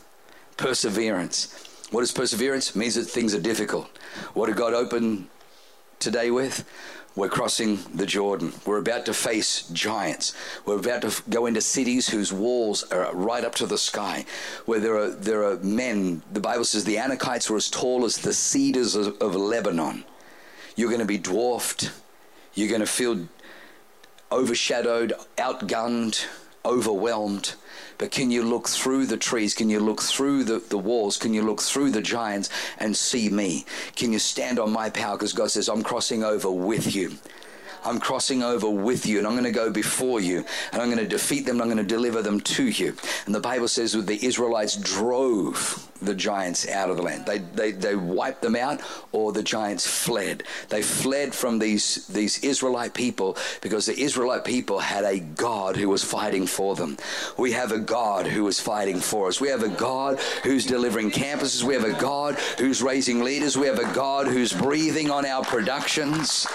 Perseverance. 0.58 1.88
What 1.92 2.02
is 2.02 2.12
perseverance? 2.12 2.72
It 2.72 2.76
means 2.76 2.96
that 2.96 3.06
things 3.06 3.36
are 3.36 3.40
difficult. 3.40 3.88
What 4.34 4.48
did 4.48 4.56
God 4.56 4.74
open 4.74 5.30
today 6.00 6.32
with? 6.32 6.66
We're 7.16 7.30
crossing 7.30 7.78
the 7.94 8.08
Jordan. 8.08 8.54
We're 8.66 8.80
about 8.80 9.06
to 9.06 9.14
face 9.14 9.68
giants. 9.70 10.34
We're 10.66 10.80
about 10.80 11.04
to 11.04 11.22
go 11.30 11.46
into 11.46 11.62
cities 11.62 12.10
whose 12.10 12.34
walls 12.34 12.84
are 12.92 13.14
right 13.14 13.44
up 13.44 13.54
to 13.56 13.68
the 13.68 13.78
sky, 13.78 14.26
where 14.66 14.80
there 14.80 14.98
are, 14.98 15.10
there 15.12 15.44
are 15.44 15.58
men. 15.58 16.24
The 16.32 16.40
Bible 16.40 16.66
says 16.66 16.86
the 16.86 16.96
Anakites 16.96 17.50
were 17.52 17.58
as 17.58 17.70
tall 17.70 18.04
as 18.04 18.18
the 18.18 18.34
cedars 18.34 18.96
of, 18.96 19.22
of 19.22 19.36
Lebanon. 19.36 20.06
You're 20.76 20.90
going 20.90 21.02
to 21.02 21.06
be 21.06 21.20
dwarfed. 21.20 21.92
You're 22.56 22.70
going 22.70 22.82
to 22.82 22.88
feel 22.88 23.28
overshadowed, 24.32 25.14
outgunned, 25.38 26.26
overwhelmed. 26.66 27.54
But 28.04 28.12
can 28.12 28.32
you 28.32 28.44
look 28.44 28.68
through 28.68 29.06
the 29.06 29.16
trees? 29.16 29.54
Can 29.54 29.70
you 29.70 29.80
look 29.80 30.02
through 30.02 30.44
the, 30.44 30.60
the 30.60 30.78
walls? 30.78 31.16
Can 31.16 31.34
you 31.34 31.42
look 31.42 31.62
through 31.62 31.92
the 31.92 32.02
giants 32.02 32.50
and 32.78 32.98
see 32.98 33.30
me? 33.30 33.64
Can 33.96 34.12
you 34.12 34.20
stand 34.20 34.60
on 34.60 34.74
my 34.74 34.90
power? 34.90 35.16
Because 35.16 35.32
God 35.32 35.52
says, 35.52 35.70
I'm 35.70 35.84
crossing 35.84 36.22
over 36.22 36.52
with 36.52 36.94
you. 36.94 37.14
I'm 37.86 38.02
crossing 38.02 38.44
over 38.44 38.70
with 38.70 39.06
you 39.06 39.20
and 39.20 39.26
I'm 39.26 39.36
going 39.36 39.46
to 39.46 39.52
go 39.52 39.72
before 39.72 40.20
you 40.20 40.44
and 40.74 40.82
I'm 40.82 40.90
going 40.90 40.98
to 40.98 41.08
defeat 41.08 41.46
them 41.46 41.62
and 41.62 41.62
I'm 41.62 41.68
going 41.70 41.78
to 41.78 41.96
deliver 41.96 42.22
them 42.22 42.42
to 42.42 42.68
you. 42.68 42.94
And 43.26 43.34
the 43.34 43.40
Bible 43.40 43.70
says 43.70 43.94
that 43.94 44.06
the 44.06 44.26
Israelites 44.26 44.76
drove 44.76 45.90
the 46.06 46.16
giants 46.16 46.68
out 46.68 46.90
of 46.90 46.98
the 46.98 47.04
land. 47.04 47.26
They, 47.26 47.40
they, 47.40 47.72
they 47.72 47.96
wiped 47.96 48.42
them 48.42 48.56
out 48.56 48.82
or 49.12 49.32
the 49.32 49.44
giants 49.44 49.88
fled. 49.88 50.44
They 50.70 50.82
fled 50.82 51.34
from 51.34 51.60
these, 51.60 52.08
these 52.08 52.44
Israelite 52.44 52.94
people 52.94 53.38
because 53.62 53.86
the 53.86 54.00
Israelite 54.00 54.46
people 54.46 54.80
had 54.80 55.04
a 55.04 55.20
God 55.20 55.76
who 55.76 55.90
was 55.90 56.04
fighting 56.04 56.48
for 56.48 56.76
them. 56.76 56.98
We 57.38 57.52
have 57.54 57.72
a 57.72 57.80
God 57.80 58.28
who 58.28 58.48
is 58.48 58.60
fighting 58.60 59.00
for 59.00 59.28
us. 59.28 59.40
We 59.40 59.50
have 59.50 59.64
a 59.64 59.70
God 59.70 60.20
who's 60.44 60.66
delivering 60.66 61.12
campuses. 61.12 61.64
We 61.64 61.74
have 61.74 61.84
a 61.84 62.00
God 62.00 62.36
who's 62.60 62.82
raising 62.82 63.24
leaders. 63.24 63.58
We 63.58 63.68
have 63.68 63.80
a 63.80 63.94
God 63.94 64.28
who's 64.28 64.54
breathing 64.54 65.10
on 65.10 65.26
our 65.26 65.44
productions. 65.44 66.48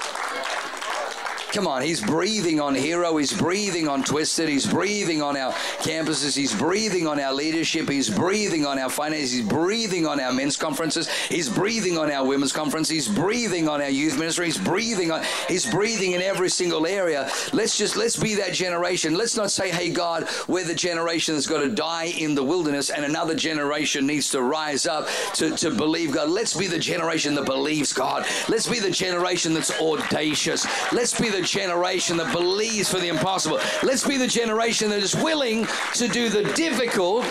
Come 1.53 1.66
on, 1.66 1.80
he's 1.82 2.03
breathing 2.03 2.61
on 2.61 2.74
Hero, 2.74 3.16
he's 3.16 3.32
breathing 3.32 3.88
on 3.88 4.05
Twisted, 4.05 4.51
he's 4.51 4.66
breathing 4.66 5.22
on 5.22 5.36
our 5.36 5.53
campuses, 5.80 6.36
he's 6.36 6.55
breathing 6.55 7.07
on 7.07 7.18
our 7.18 7.32
leadership, 7.32 7.88
he's 7.88 8.11
breathing 8.11 8.66
on 8.66 8.78
our 8.78 8.90
finances, 8.90 9.32
he's 9.32 9.46
breathing 9.46 10.07
on 10.07 10.20
our 10.20 10.32
men's 10.32 10.57
conferences, 10.57 11.09
he's 11.28 11.49
breathing 11.49 11.96
on 11.96 12.11
our 12.11 12.26
women's 12.26 12.53
conference, 12.53 12.88
he's 12.88 13.09
breathing 13.09 13.66
on 13.66 13.80
our 13.80 13.88
youth 13.88 14.18
ministry, 14.18 14.44
he's 14.46 14.59
breathing 14.59 15.11
on 15.11 15.24
he's 15.49 15.64
breathing 15.70 16.12
in 16.12 16.20
every 16.20 16.51
single 16.51 16.86
area. 16.86 17.30
Let's 17.55 17.78
just 17.78 17.96
let's 17.96 18.16
be 18.16 18.34
that 18.34 18.53
generation. 18.53 19.14
Let's 19.14 19.36
not 19.36 19.51
say, 19.51 19.70
hey 19.70 19.90
God, 19.90 20.28
we're 20.49 20.64
the 20.64 20.74
generation 20.74 21.34
that's 21.34 21.46
got 21.46 21.62
to 21.62 21.70
die 21.70 22.12
in 22.18 22.34
the 22.34 22.44
wilderness 22.44 22.90
and 22.90 23.05
another 23.05 23.34
generation 23.34 24.07
needs 24.07 24.28
to 24.30 24.42
rise 24.42 24.86
up 24.86 25.09
to, 25.34 25.57
to 25.57 25.70
believe 25.70 26.12
God. 26.12 26.28
Let's 26.28 26.55
be 26.55 26.66
the 26.66 26.78
generation 26.78 27.34
that 27.36 27.46
believes 27.46 27.92
God. 27.92 28.26
Let's 28.49 28.66
be 28.66 28.80
the 28.80 28.90
generation 28.90 29.55
that's 29.55 29.70
audacious. 29.80 30.66
Let's 30.92 31.18
be 31.18 31.30
the 31.30 31.42
generation 31.49 32.16
that 32.18 32.32
believes 32.32 32.90
for 32.90 32.99
the 32.99 33.09
impossible. 33.09 33.59
Let's 33.82 34.07
be 34.07 34.16
the 34.16 34.26
generation 34.26 34.90
that 34.90 35.03
is 35.03 35.14
willing 35.14 35.66
to 35.94 36.09
do 36.09 36.28
the 36.28 36.44
difficult 36.55 37.24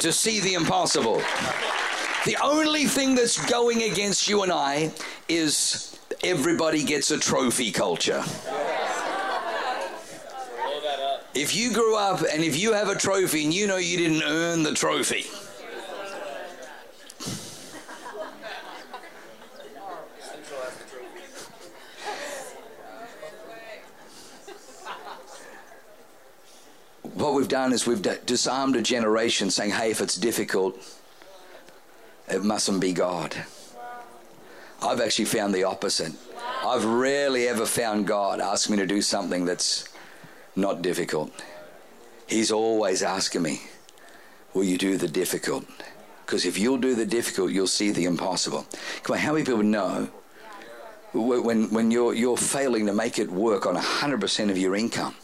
to 0.00 0.12
see 0.12 0.40
the 0.40 0.54
impossible. 0.54 1.22
The 2.24 2.36
only 2.42 2.84
thing 2.84 3.14
that's 3.14 3.44
going 3.48 3.82
against 3.82 4.28
you 4.28 4.42
and 4.42 4.52
I 4.52 4.92
is 5.28 5.98
everybody 6.22 6.84
gets 6.84 7.10
a 7.10 7.18
trophy 7.18 7.70
culture. 7.70 8.22
If 11.34 11.54
you 11.54 11.72
grew 11.72 11.96
up 11.96 12.22
and 12.32 12.42
if 12.42 12.58
you 12.58 12.72
have 12.72 12.88
a 12.88 12.94
trophy 12.94 13.44
and 13.44 13.52
you 13.52 13.66
know 13.66 13.76
you 13.76 13.98
didn't 13.98 14.22
earn 14.22 14.62
the 14.62 14.72
trophy, 14.72 15.26
what 27.26 27.34
we've 27.34 27.48
done 27.48 27.72
is 27.72 27.88
we've 27.88 28.06
disarmed 28.24 28.76
a 28.76 28.82
generation 28.82 29.50
saying, 29.50 29.70
hey, 29.70 29.90
if 29.90 30.00
it's 30.00 30.14
difficult, 30.14 30.78
it 32.28 32.44
mustn't 32.44 32.80
be 32.80 32.92
God. 32.92 33.34
I've 34.80 35.00
actually 35.00 35.24
found 35.24 35.52
the 35.52 35.64
opposite. 35.64 36.12
I've 36.64 36.84
rarely 36.84 37.48
ever 37.48 37.66
found 37.66 38.06
God 38.06 38.40
ask 38.40 38.70
me 38.70 38.76
to 38.76 38.86
do 38.86 39.02
something 39.02 39.44
that's 39.44 39.88
not 40.54 40.82
difficult. 40.82 41.32
He's 42.28 42.52
always 42.52 43.02
asking 43.02 43.42
me, 43.42 43.62
Will 44.54 44.64
you 44.64 44.78
do 44.78 44.96
the 44.96 45.08
difficult? 45.08 45.66
Because 46.24 46.46
if 46.46 46.58
you'll 46.58 46.78
do 46.78 46.94
the 46.94 47.04
difficult, 47.04 47.50
you'll 47.50 47.66
see 47.66 47.90
the 47.90 48.04
impossible. 48.04 48.66
Come 49.02 49.14
on, 49.14 49.20
how 49.20 49.32
many 49.32 49.44
people 49.44 49.62
know 49.62 50.08
when, 51.12 51.70
when 51.70 51.90
you're, 51.90 52.14
you're 52.14 52.36
failing 52.36 52.86
to 52.86 52.92
make 52.92 53.18
it 53.18 53.30
work 53.30 53.66
on 53.66 53.74
100% 53.74 54.50
of 54.50 54.56
your 54.56 54.76
income? 54.76 55.14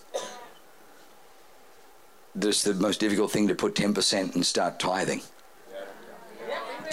This 2.35 2.63
the 2.63 2.75
most 2.75 3.01
difficult 3.01 3.31
thing 3.31 3.49
to 3.49 3.55
put 3.55 3.75
10% 3.75 4.35
and 4.35 4.45
start 4.45 4.79
tithing. 4.79 5.23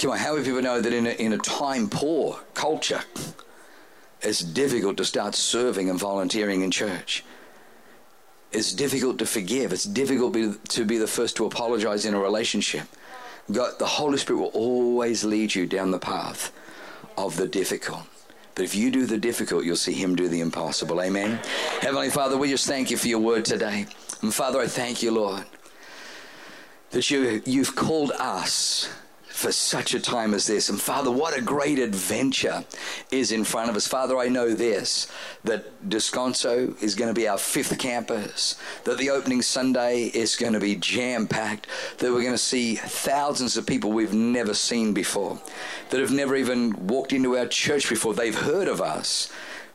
Come 0.02 0.12
on, 0.12 0.18
how 0.18 0.34
many 0.34 0.46
people 0.46 0.62
know 0.62 0.80
that 0.80 0.94
in 0.94 1.08
a, 1.08 1.12
in 1.12 1.34
a 1.34 1.38
time 1.38 1.90
poor 1.90 2.40
culture, 2.54 3.02
it's 4.22 4.40
difficult 4.40 4.98
to 4.98 5.06
start 5.06 5.36
serving 5.36 5.90
and 5.90 6.00
volunteering 6.00 6.62
in 6.62 6.72
church? 6.72 7.24
It's 8.52 8.74
difficult 8.74 9.20
to 9.20 9.26
forgive. 9.26 9.74
It's 9.74 9.84
difficult 9.84 10.34
be, 10.34 10.54
to 10.70 10.86
be 10.86 10.98
the 10.98 11.08
first 11.08 11.36
to 11.38 11.46
apologize 11.46 12.06
in 12.06 12.14
a 12.14 12.20
relationship. 12.20 12.88
God, 13.52 13.78
the 13.78 13.86
Holy 13.86 14.18
Spirit 14.18 14.40
will 14.40 14.48
always 14.48 15.24
lead 15.24 15.54
you 15.54 15.68
down 15.68 15.92
the 15.92 16.00
path 16.00 16.52
of 17.18 17.36
the 17.36 17.48
difficult. 17.48 18.04
But 18.56 18.66
if 18.66 18.76
you 18.76 18.92
do 18.92 19.06
the 19.06 19.18
difficult, 19.18 19.66
you'll 19.66 19.76
see 19.76 19.94
Him 19.94 20.16
do 20.16 20.28
the 20.28 20.42
impossible. 20.42 21.02
Amen. 21.02 21.40
Heavenly 21.82 22.10
Father, 22.10 22.38
we 22.38 22.50
just 22.50 22.68
thank 22.68 22.90
you 22.90 22.98
for 22.98 23.08
your 23.08 23.20
word 23.20 23.46
today. 23.46 23.86
And 24.22 24.34
Father, 24.34 24.60
I 24.60 24.68
thank 24.68 25.02
you, 25.02 25.12
Lord, 25.12 25.46
that 26.92 27.10
you, 27.10 27.42
you've 27.46 27.76
called 27.76 28.12
us 28.20 28.90
for 29.40 29.54
such 29.54 29.94
a 29.94 30.02
time 30.02 30.34
as 30.34 30.48
this. 30.48 30.68
And 30.68 30.82
Father, 30.82 31.10
what 31.10 31.38
a 31.38 31.42
great 31.42 31.80
adventure 31.80 32.66
is 33.10 33.32
in 33.32 33.46
front 33.46 33.70
of 33.70 33.76
us. 33.78 33.88
Father, 33.88 34.18
I 34.18 34.28
know 34.28 34.54
this 34.54 35.10
that 35.46 35.88
Descanso 35.88 36.82
is 36.84 36.94
going 36.96 37.08
to 37.08 37.14
be 37.14 37.26
our 37.26 37.38
fifth 37.38 37.78
campus, 37.80 38.60
that 38.84 38.98
the 38.98 39.10
opening 39.10 39.42
Sunday 39.42 40.08
is 40.08 40.36
going 40.36 40.52
to 40.52 40.60
be 40.60 40.76
jam 40.76 41.26
packed, 41.26 41.68
that 42.00 42.12
we're 42.12 42.22
going 42.22 42.34
to 42.34 42.38
see 42.38 42.76
thousands 42.76 43.56
of 43.56 43.66
people 43.66 43.94
we've 43.94 44.14
never 44.14 44.54
seen 44.54 44.94
before, 44.94 45.40
that 45.92 46.02
have 46.02 46.12
never 46.12 46.36
even 46.36 46.88
walked 46.88 47.14
into 47.14 47.38
our 47.38 47.48
church 47.48 47.88
before. 47.88 48.14
They've 48.14 48.38
heard 48.38 48.68
of 48.68 48.82
us 48.82 49.32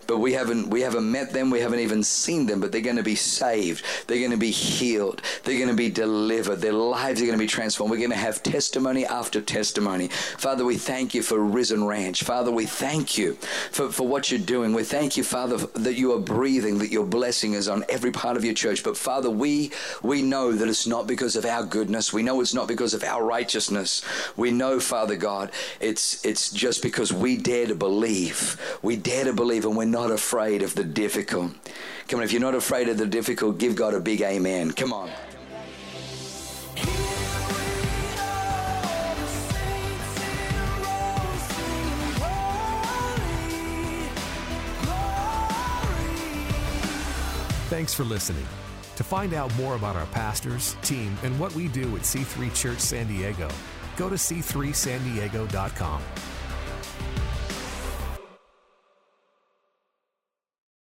but 0.06 0.18
we 0.18 0.32
haven't 0.32 0.68
we 0.68 0.80
haven't 0.80 1.10
met 1.10 1.32
them 1.32 1.50
we 1.50 1.60
haven't 1.60 1.80
even 1.80 2.02
seen 2.02 2.46
them 2.46 2.60
but 2.60 2.72
they're 2.72 2.80
going 2.80 2.96
to 2.96 3.02
be 3.02 3.14
saved. 3.14 3.84
They're 4.06 4.18
going 4.18 4.30
to 4.30 4.36
be 4.36 4.50
healed. 4.50 5.22
They're 5.44 5.58
going 5.58 5.68
to 5.68 5.74
be 5.74 5.90
delivered. 5.90 6.56
Their 6.56 6.72
lives 6.72 7.20
are 7.20 7.26
going 7.26 7.38
to 7.38 7.42
be 7.42 7.48
transformed. 7.48 7.90
We're 7.90 7.98
going 7.98 8.10
to 8.10 8.16
have 8.16 8.42
testimony 8.42 9.06
after 9.06 9.40
testimony. 9.40 10.08
Father 10.08 10.64
we 10.64 10.76
thank 10.76 11.14
you 11.14 11.22
for 11.22 11.38
risen 11.38 11.84
ranch. 11.84 12.22
Father 12.22 12.50
we 12.50 12.66
thank 12.66 13.18
you 13.18 13.34
for, 13.70 13.90
for 13.90 14.06
what 14.06 14.30
you're 14.30 14.40
doing. 14.40 14.72
We 14.74 14.84
thank 14.84 15.16
you 15.16 15.24
father 15.24 15.56
that 15.74 15.94
you 15.94 16.12
are 16.12 16.20
breathing 16.20 16.78
that 16.78 16.90
your 16.90 17.06
blessing 17.06 17.54
is 17.54 17.68
on 17.68 17.84
every 17.88 18.10
part 18.10 18.36
of 18.36 18.44
your 18.44 18.54
church. 18.54 18.82
But 18.84 18.96
father 18.96 19.30
we 19.30 19.72
we 20.02 20.22
know 20.22 20.52
that 20.52 20.68
it's 20.68 20.86
not 20.86 21.06
because 21.06 21.36
of 21.36 21.44
our 21.44 21.64
goodness. 21.64 22.12
We 22.12 22.22
know 22.22 22.40
it's 22.40 22.54
not 22.54 22.68
because 22.68 22.94
of 22.94 23.04
our 23.04 23.24
righteousness. 23.24 24.02
We 24.36 24.50
know 24.50 24.80
father 24.80 25.16
god 25.16 25.50
it's 25.80 26.24
it's 26.24 26.50
just 26.50 26.82
because 26.82 27.12
we 27.12 27.36
dare 27.36 27.66
to 27.66 27.74
believe. 27.74 28.60
We 28.82 28.96
dare 28.96 29.24
to 29.24 29.32
believe. 29.32 29.64
And 29.64 29.76
we're 29.76 29.84
not 29.94 30.10
afraid 30.10 30.62
of 30.62 30.74
the 30.74 30.82
difficult. 30.82 31.52
Come 32.08 32.18
on, 32.18 32.24
if 32.24 32.32
you're 32.32 32.40
not 32.40 32.56
afraid 32.56 32.88
of 32.88 32.98
the 32.98 33.06
difficult, 33.06 33.58
give 33.58 33.76
God 33.76 33.94
a 33.94 34.00
big 34.00 34.22
amen. 34.22 34.72
Come 34.72 34.92
on. 34.92 35.08
Thanks 47.70 47.94
for 47.94 48.02
listening. 48.02 48.46
To 48.96 49.04
find 49.04 49.32
out 49.32 49.54
more 49.56 49.76
about 49.76 49.94
our 49.94 50.06
pastors, 50.06 50.76
team, 50.82 51.16
and 51.22 51.38
what 51.38 51.54
we 51.54 51.68
do 51.68 51.94
at 51.94 52.02
C3 52.02 52.52
Church 52.52 52.80
San 52.80 53.06
Diego, 53.06 53.48
go 53.96 54.08
to 54.08 54.16
c3sandiego.com. 54.16 56.02